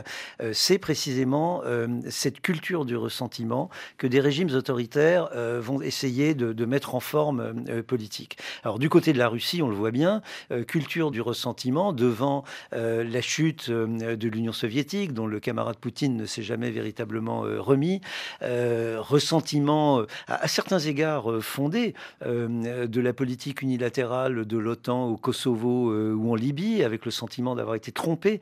c'est 0.53 0.79
précisément 0.79 1.63
cette 2.09 2.41
culture 2.41 2.85
du 2.85 2.97
ressentiment 2.97 3.69
que 3.97 4.07
des 4.07 4.21
régimes 4.21 4.55
autoritaires 4.55 5.29
vont 5.61 5.81
essayer 5.83 6.35
de, 6.35 6.53
de, 6.53 6.65
mettre 6.65 6.95
en 6.95 7.01
forme 7.01 7.65
politique. 7.83 8.39
Alors 8.65 8.79
du 8.79 8.89
côté 8.89 9.13
de 9.13 9.19
la 9.19 9.29
Russie, 9.29 9.63
on 9.63 9.69
le 9.69 9.77
voit 9.77 9.91
bien, 9.91 10.23
culture 10.67 11.11
du 11.11 11.21
ressentiment 11.21 11.93
devant 11.93 12.45
la 12.73 13.21
chute 13.21 13.71
de 13.71 14.29
l'Union 14.29 14.53
soviétique, 14.53 14.78
dont 15.13 15.27
le 15.27 15.41
camarade 15.41 15.77
Poutine 15.77 16.17
ne 16.17 16.25
s'est 16.25 16.43
jamais 16.43 16.71
véritablement 16.71 17.45
euh, 17.45 17.61
remis, 17.61 18.01
euh, 18.43 18.99
ressentiment 19.01 20.01
euh, 20.01 20.07
à, 20.29 20.47
certains 20.47 20.79
égards 20.79 21.43
fondé 21.43 21.95
de 22.25 23.01
la 23.01 23.13
politique 23.13 23.63
unilatérale 23.63 24.45
de 24.45 24.59
l'OTAN 24.59 25.09
au 25.09 25.17
Kosovo 25.17 25.93
ou 25.93 26.31
en 26.31 26.35
Libye, 26.35 26.83
avec 26.83 27.05
le 27.05 27.11
sentiment 27.11 27.55
d'avoir 27.55 27.77
été 27.77 27.93
trompé 27.93 28.41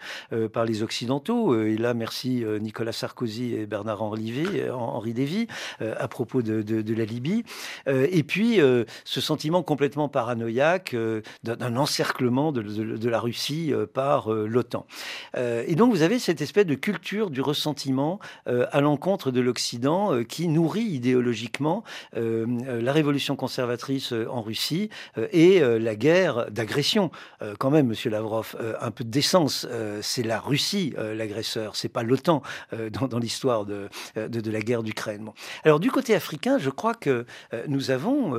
par 0.52 0.64
les 0.64 0.82
Occidentaux. 0.82 1.60
et 1.60 1.76
là, 1.76 1.94
merci 1.94 2.44
Nicolas 2.60 2.92
Sarkozy 2.92 3.54
et 3.54 3.66
Bernard-Henri 3.66 4.44
Henri 4.70 5.12
Lévy 5.12 5.46
à 5.80 6.08
propos 6.08 6.42
de, 6.42 6.94
la 6.94 7.04
Libye. 7.04 7.44
et 7.86 8.22
puis, 8.22 8.60
ce 9.04 9.20
sentiment 9.20 9.62
complètement 9.62 10.08
paranoïaque 10.08 10.96
d'un 11.42 11.76
encerclement 11.76 12.52
de, 12.52 12.62
de, 12.62 13.08
la 13.08 13.20
Russie 13.20 13.72
par 13.92 14.30
l'OTAN. 14.30 14.86
et 15.36 15.74
donc, 15.74 15.92
vous 15.92 16.02
avez 16.02 16.18
cette 16.26 16.40
espèce 16.40 16.66
de 16.66 16.74
culture 16.74 17.30
du 17.30 17.40
ressentiment 17.40 18.18
euh, 18.48 18.66
à 18.72 18.80
l'encontre 18.80 19.30
de 19.30 19.40
l'Occident 19.40 20.12
euh, 20.12 20.24
qui 20.24 20.48
nourrit 20.48 20.82
idéologiquement 20.82 21.84
euh, 22.16 22.80
la 22.80 22.92
révolution 22.92 23.36
conservatrice 23.36 24.12
en 24.12 24.42
Russie 24.42 24.90
et 25.32 25.60
la 25.60 25.94
guerre 25.94 26.50
d'agression. 26.50 27.10
quand 27.58 27.70
même, 27.70 27.86
Monsieur 27.86 28.10
Lavrov, 28.10 28.56
un 28.80 28.90
peu 28.90 29.04
de 29.04 29.10
décence. 29.10 29.66
c'est 30.00 30.22
la 30.22 30.40
Russie 30.40 30.94
l'agresseur, 30.96 31.76
c'est 31.76 31.88
pas 31.88 32.02
l'OTAN 32.02 32.42
dans, 32.90 33.18
l'histoire 33.18 33.64
de, 33.64 33.88
de, 34.16 34.50
la 34.50 34.60
guerre 34.60 34.82
d'Ukraine. 34.82 35.30
Alors 35.64 35.80
du 35.80 35.90
côté 35.90 36.14
africain, 36.14 36.58
je 36.58 36.70
crois 36.70 36.94
que 36.94 37.26
nous 37.68 37.90
avons, 37.90 38.36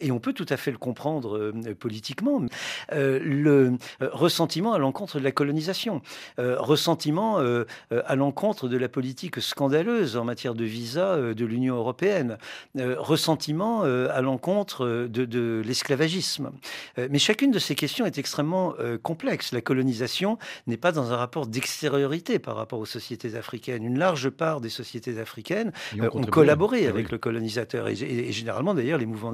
et 0.00 0.10
on 0.10 0.18
peut 0.18 0.32
tout 0.32 0.46
à 0.48 0.56
fait 0.56 0.70
le 0.70 0.78
comprendre 0.78 1.52
politiquement, 1.78 2.42
le 2.90 3.76
ressentiment 4.00 4.72
à 4.72 4.78
l'encontre 4.78 5.18
de 5.18 5.24
la 5.24 5.32
colonisation, 5.32 6.02
ressentiment 6.38 7.15
euh, 7.16 7.64
euh, 7.92 8.02
à 8.06 8.14
l'encontre 8.16 8.68
de 8.68 8.76
la 8.76 8.88
politique 8.88 9.40
scandaleuse 9.40 10.16
en 10.16 10.24
matière 10.24 10.54
de 10.54 10.64
visa 10.64 11.14
euh, 11.14 11.34
de 11.34 11.44
l'Union 11.44 11.76
européenne, 11.76 12.38
ressentiment 12.76 13.82
à 13.82 14.20
l'encontre 14.20 15.06
de, 15.08 15.62
l'esclavagisme. 15.64 16.50
mais 16.96 17.18
chacune 17.18 17.50
de 17.50 17.58
ces 17.58 17.74
questions 17.74 18.06
est 18.06 18.18
extrêmement 18.18 18.74
complexe. 19.02 19.52
La 19.52 19.60
colonisation 19.60 20.38
n'est 20.66 20.76
pas 20.76 20.92
dans 20.92 21.12
un 21.12 21.16
rapport 21.16 21.46
d'extériorité 21.46 22.38
par 22.38 22.56
rapport 22.56 22.78
aux 22.78 22.86
sociétés 22.86 23.34
africaines. 23.36 23.84
Une 23.84 23.98
large 23.98 24.30
part 24.30 24.60
des 24.60 24.68
sociétés 24.68 25.18
africaines 25.18 25.72
ont, 26.00 26.22
collaboré 26.24 26.84
eh 26.84 26.88
avec 26.88 27.10
le 27.10 27.18
colonisateur. 27.18 27.88
Et, 27.88 28.32
généralement, 28.32 28.74
d'ailleurs, 28.74 28.98
les 28.98 29.06
mouvements 29.06 29.32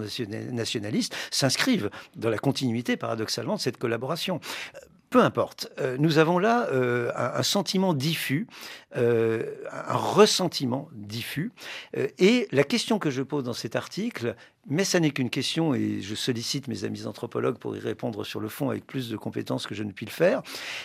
nationalistes 0.53 1.15
s'inscrivent 1.31 1.91
dans 2.17 2.31
la 2.31 2.39
continuité, 2.39 2.97
paradoxalement, 2.97 3.57
de 3.57 3.61
cette 3.61 3.79
collaboration. 3.79 4.41
Peu 5.13 5.21
importe. 5.21 5.71
Euh, 5.79 5.97
nous 5.99 6.17
avons 6.17 6.39
là 6.39 6.69
euh, 6.73 7.13
un, 7.15 7.43
sentiment 7.43 7.93
diffus, 7.93 8.47
euh, 8.97 9.45
un 9.71 9.95
ressentiment 9.95 10.89
diffus. 10.93 11.53
et 12.19 12.49
la 12.51 12.65
question 12.65 12.99
que 12.99 13.11
je 13.11 13.21
pose 13.21 13.45
dans 13.45 13.53
cet 13.53 13.77
article, 13.77 14.35
mais 14.69 14.85
ça 14.85 15.01
n'est 15.01 15.11
qu'une 15.11 15.31
question, 15.31 15.75
et 15.75 16.01
je 16.01 16.15
sollicite 16.15 16.69
mes 16.69 16.85
amis 16.85 17.07
anthropologues 17.07 17.59
pour 17.59 17.77
y 17.77 17.81
répondre 17.81 18.25
sur 18.25 18.39
le 18.39 18.49
fond 18.49 18.71
avec 18.71 18.87
plus 18.87 19.11
de 19.11 19.17
compétences 19.17 19.67
que 19.67 19.75
je 19.75 19.83
ne 19.83 19.91
puis 19.91 20.07
le 20.07 20.13
faire. 20.13 20.43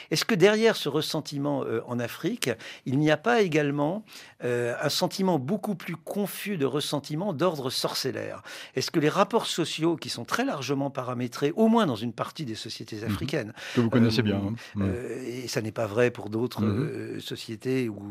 Est-ce 0.10 0.26
que 0.26 0.34
derrière 0.34 0.76
ce 0.76 0.90
ressentiment 0.90 1.64
euh, 1.64 1.82
en 1.86 2.00
Afrique, 2.00 2.50
il 2.88 2.98
n'y 2.98 3.12
a 3.12 3.18
pas 3.18 3.42
également 3.42 4.04
euh, 4.44 4.74
un 4.82 4.90
sentiment 4.90 5.38
beaucoup 5.38 5.76
plus 5.76 5.96
confus 5.96 6.58
de 6.58 6.66
ressentiment 6.66 7.34
d'ordre 7.34 7.70
sorcellaire? 7.70 8.42
Est-ce 8.76 8.90
que 8.90 9.00
les 9.00 9.10
rapports 9.10 9.46
sociaux, 9.46 9.96
qui 9.96 10.10
sont 10.10 10.26
très 10.26 10.44
largement 10.44 10.90
paramétrés, 10.90 11.54
au 11.56 11.68
moins 11.68 11.86
dans 11.86 11.96
une 11.96 12.14
partie 12.14 12.46
des 12.46 12.56
sociétés 12.56 12.98
mhm. 12.98 13.12
africaines, 13.12 13.54
que 13.76 13.82
vous 13.82 13.92
connaissez 13.92 14.24
bien, 14.24 14.38
hein. 14.38 14.82
euh, 14.82 15.24
et 15.24 15.48
ça 15.48 15.62
n'est 15.62 15.72
pas 15.72 15.86
vrai 15.86 16.10
pour 16.10 16.30
d'autres 16.32 16.64
mhm. 16.64 17.22
sociétés 17.22 17.90
ou 17.90 18.02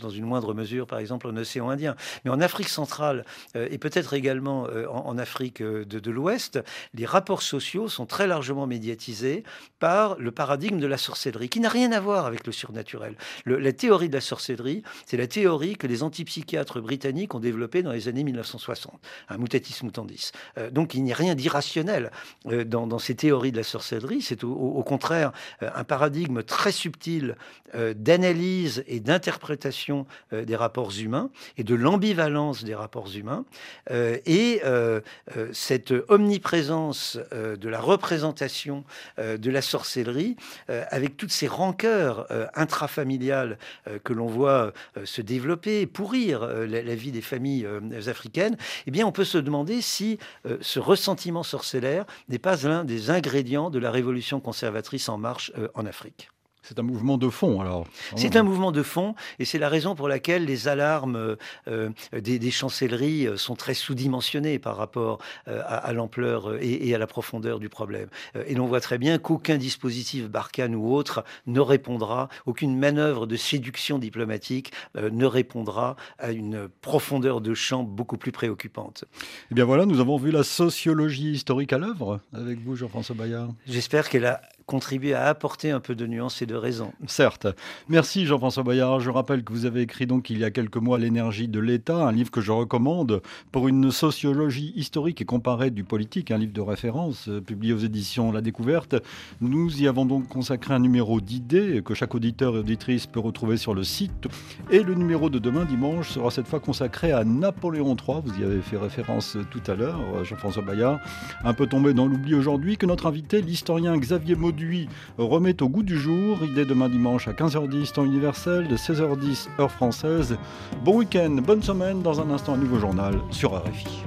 dans 0.00 0.10
une 0.10 0.26
moindre 0.26 0.54
mesure, 0.54 0.86
par 0.86 1.00
exemple 1.00 1.26
en 1.26 1.36
océan 1.36 1.70
Indien, 1.70 1.96
mais 2.24 2.30
en 2.30 2.40
Afrique 2.40 2.68
centrale 2.68 3.24
et 3.54 3.78
peut-être 3.78 4.14
également 4.14 4.66
en, 4.92 5.18
Afrique 5.18 5.60
euh, 5.60 5.84
de, 5.84 6.10
l'Ouest, 6.10 6.60
les 6.94 7.06
rapports 7.06 7.42
sociaux 7.42 7.88
sont 7.88 8.06
très 8.06 8.26
largement 8.26 8.66
médiatisés 8.66 9.44
par 9.78 10.16
le 10.18 10.30
paradigme 10.30 10.78
de 10.78 10.86
la 10.86 10.98
sorcellerie, 10.98 11.48
qui 11.48 11.60
n'a 11.60 11.68
rien 11.68 11.92
à 11.92 12.00
voir 12.00 12.26
avec 12.26 12.46
le 12.46 12.52
surnaturel. 12.52 13.16
la 13.46 13.72
théorie 13.72 14.08
de 14.08 14.14
la 14.14 14.20
sorcellerie, 14.20 14.82
c'est 15.06 15.16
la 15.16 15.26
théorie 15.26 15.76
que 15.76 15.86
les 15.86 16.02
antipsychiatres 16.02 16.80
britanniques 16.80 17.34
ont 17.34 17.40
développée 17.40 17.82
dans 17.82 17.92
les 17.92 18.08
années 18.08 18.24
1960, 18.24 19.00
un 19.28 19.38
mutatis 19.38 19.82
mutandis. 19.82 20.32
Euh, 20.58 20.70
donc 20.70 20.94
il 20.94 21.02
n'y 21.02 21.12
a 21.12 21.16
rien 21.16 21.34
d'irrationnel 21.34 22.10
euh, 22.46 22.64
dans, 22.64 22.98
ces 22.98 23.14
théories 23.14 23.52
de 23.52 23.56
la 23.56 23.62
sorcellerie, 23.62 24.22
c'est 24.22 24.44
au, 24.44 24.82
contraire 24.82 25.32
un 25.60 25.84
paradigme 25.84 26.42
très 26.42 26.72
subtil 26.72 27.36
d'analyse 27.74 28.84
et 28.86 29.00
d'interprétation 29.00 30.06
des 30.32 30.56
rapports 30.56 30.92
humains 30.98 31.30
et 31.56 31.64
de 31.64 31.74
l'ambivalence 31.74 32.64
des 32.64 32.74
rapports 32.74 33.08
humains. 33.14 33.44
et 33.90 34.60
euh, 34.82 35.00
euh, 35.36 35.48
cette 35.52 35.94
omniprésence 36.08 37.18
euh, 37.32 37.56
de 37.56 37.68
la 37.68 37.80
représentation 37.80 38.84
de 39.18 39.50
la 39.50 39.62
sorcellerie, 39.62 40.36
avec 40.68 41.16
toutes 41.16 41.30
ces 41.30 41.46
rancœurs 41.46 42.26
intrafamiliales 42.54 43.58
que 44.04 44.12
l'on 44.12 44.26
voit 44.26 44.72
se 45.04 45.20
développer, 45.20 45.86
pourrir 45.86 46.46
la, 46.46 46.94
vie 46.94 47.12
des 47.12 47.20
familles 47.20 47.66
africaines, 48.06 48.56
eh 48.86 48.90
bien, 48.90 49.06
on 49.06 49.12
peut 49.12 49.24
se 49.24 49.38
demander 49.38 49.80
si 49.80 50.18
ce 50.60 50.78
ressentiment 50.78 51.42
sorcellaire 51.42 52.04
n'est 52.28 52.38
pas 52.38 52.56
l'un 52.64 52.84
des 52.84 53.10
ingrédients 53.10 53.70
de 53.70 53.78
la 53.78 53.90
révolution 53.90 54.40
conservatrice 54.40 55.08
en 55.08 55.18
marche 55.18 55.52
en 55.74 55.86
Afrique. 55.86 56.30
C'est 56.62 56.78
un 56.78 56.82
mouvement 56.82 57.18
de 57.18 57.28
fond, 57.28 57.60
alors. 57.60 57.86
C'est 58.14 58.36
un 58.36 58.44
mouvement 58.44 58.70
de 58.70 58.84
fond, 58.84 59.16
et 59.40 59.44
c'est 59.44 59.58
la 59.58 59.68
raison 59.68 59.96
pour 59.96 60.06
laquelle 60.06 60.44
les 60.44 60.68
alarmes 60.68 61.16
euh, 61.16 61.36
euh, 61.66 61.90
des, 62.12 62.50
chancelleries 62.52 63.26
euh, 63.26 63.36
sont 63.36 63.56
très 63.56 63.74
sous-dimensionnées 63.74 64.60
par 64.60 64.76
rapport 64.76 65.18
à, 65.46 65.92
l'ampleur 65.92 66.62
et, 66.62 66.94
à 66.94 66.98
la 66.98 67.06
profondeur 67.06 67.58
du 67.58 67.68
problème. 67.68 68.08
et 68.46 68.54
l'on 68.54 68.66
voit 68.66 68.80
très 68.80 68.98
bien 68.98 69.18
qu'aucun 69.18 69.56
dispositif 69.56 70.28
Barkhane 70.28 70.74
ou 70.74 70.94
autre 70.94 71.24
ne 71.46 71.60
répondra, 71.60 72.28
aucune 72.46 72.78
manœuvre 72.78 73.26
de 73.26 73.36
séduction 73.36 73.98
diplomatique 73.98 74.72
ne 74.94 75.26
répondra 75.26 75.96
à 76.18 76.30
une 76.30 76.68
profondeur 76.80 77.40
de 77.40 77.54
champ 77.54 77.82
beaucoup 77.82 78.18
plus 78.18 78.32
préoccupante. 78.32 79.04
Eh 79.50 79.54
bien 79.54 79.64
voilà, 79.64 79.86
nous 79.86 80.00
avons 80.00 80.16
vu 80.16 80.30
la 80.30 80.44
sociologie 80.44 81.32
historique 81.32 81.72
à 81.72 81.78
l'œuvre 81.78 82.20
avec 82.32 82.60
vous, 82.60 82.76
Jean-François 82.76 83.16
Bayard. 83.16 83.52
J'espère 83.66 84.08
qu'elle 84.08 84.26
a 84.26 84.42
contribuer 84.72 85.12
à 85.12 85.26
apporter 85.26 85.70
un 85.70 85.80
peu 85.80 85.94
de 85.94 86.06
nuance 86.06 86.40
et 86.40 86.46
de 86.46 86.54
raison. 86.54 86.94
Certes. 87.06 87.46
Merci 87.90 88.24
Jean-François 88.24 88.62
Bayard. 88.62 89.00
Je 89.00 89.10
rappelle 89.10 89.44
que 89.44 89.52
vous 89.52 89.66
avez 89.66 89.82
écrit 89.82 90.06
donc 90.06 90.30
il 90.30 90.38
y 90.38 90.44
a 90.44 90.50
quelques 90.50 90.78
mois 90.78 90.98
L'énergie 90.98 91.46
de 91.46 91.60
l'État, 91.60 92.06
un 92.06 92.12
livre 92.12 92.30
que 92.30 92.40
je 92.40 92.52
recommande 92.52 93.20
pour 93.50 93.68
une 93.68 93.90
sociologie 93.90 94.72
historique 94.74 95.20
et 95.20 95.26
comparée 95.26 95.70
du 95.70 95.84
politique, 95.84 96.30
un 96.30 96.38
livre 96.38 96.54
de 96.54 96.62
référence 96.62 97.28
euh, 97.28 97.42
publié 97.42 97.74
aux 97.74 97.80
éditions 97.80 98.32
La 98.32 98.40
Découverte. 98.40 98.96
Nous 99.42 99.82
y 99.82 99.86
avons 99.86 100.06
donc 100.06 100.26
consacré 100.28 100.72
un 100.72 100.78
numéro 100.78 101.20
d'idées 101.20 101.82
que 101.84 101.92
chaque 101.92 102.14
auditeur 102.14 102.56
et 102.56 102.60
auditrice 102.60 103.06
peut 103.06 103.20
retrouver 103.20 103.58
sur 103.58 103.74
le 103.74 103.84
site. 103.84 104.26
Et 104.70 104.82
le 104.82 104.94
numéro 104.94 105.28
de 105.28 105.38
demain 105.38 105.66
dimanche 105.66 106.08
sera 106.08 106.30
cette 106.30 106.48
fois 106.48 106.60
consacré 106.60 107.12
à 107.12 107.24
Napoléon 107.24 107.94
III. 107.94 108.22
Vous 108.24 108.40
y 108.40 108.42
avez 108.42 108.62
fait 108.62 108.78
référence 108.78 109.36
tout 109.50 109.70
à 109.70 109.74
l'heure, 109.74 110.00
euh, 110.14 110.24
Jean-François 110.24 110.62
Bayard. 110.62 110.98
Un 111.44 111.52
peu 111.52 111.66
tombé 111.66 111.92
dans 111.92 112.06
l'oubli 112.06 112.34
aujourd'hui 112.34 112.78
que 112.78 112.86
notre 112.86 113.04
invité, 113.04 113.42
l'historien 113.42 113.98
Xavier 113.98 114.34
Mauduit, 114.62 114.88
remet 115.18 115.60
au 115.62 115.68
goût 115.68 115.82
du 115.82 115.98
jour. 115.98 116.38
Idée 116.42 116.64
demain 116.64 116.88
dimanche 116.88 117.26
à 117.26 117.32
15h10 117.32 117.92
temps 117.92 118.04
universel, 118.04 118.68
de 118.68 118.76
16h10 118.76 119.48
heure 119.58 119.70
française. 119.70 120.36
Bon 120.84 120.98
week-end, 120.98 121.36
bonne 121.44 121.62
semaine. 121.62 122.02
Dans 122.02 122.20
un 122.20 122.30
instant, 122.30 122.54
un 122.54 122.58
nouveau 122.58 122.78
journal 122.78 123.14
sur 123.30 123.52
RFI. 123.52 124.04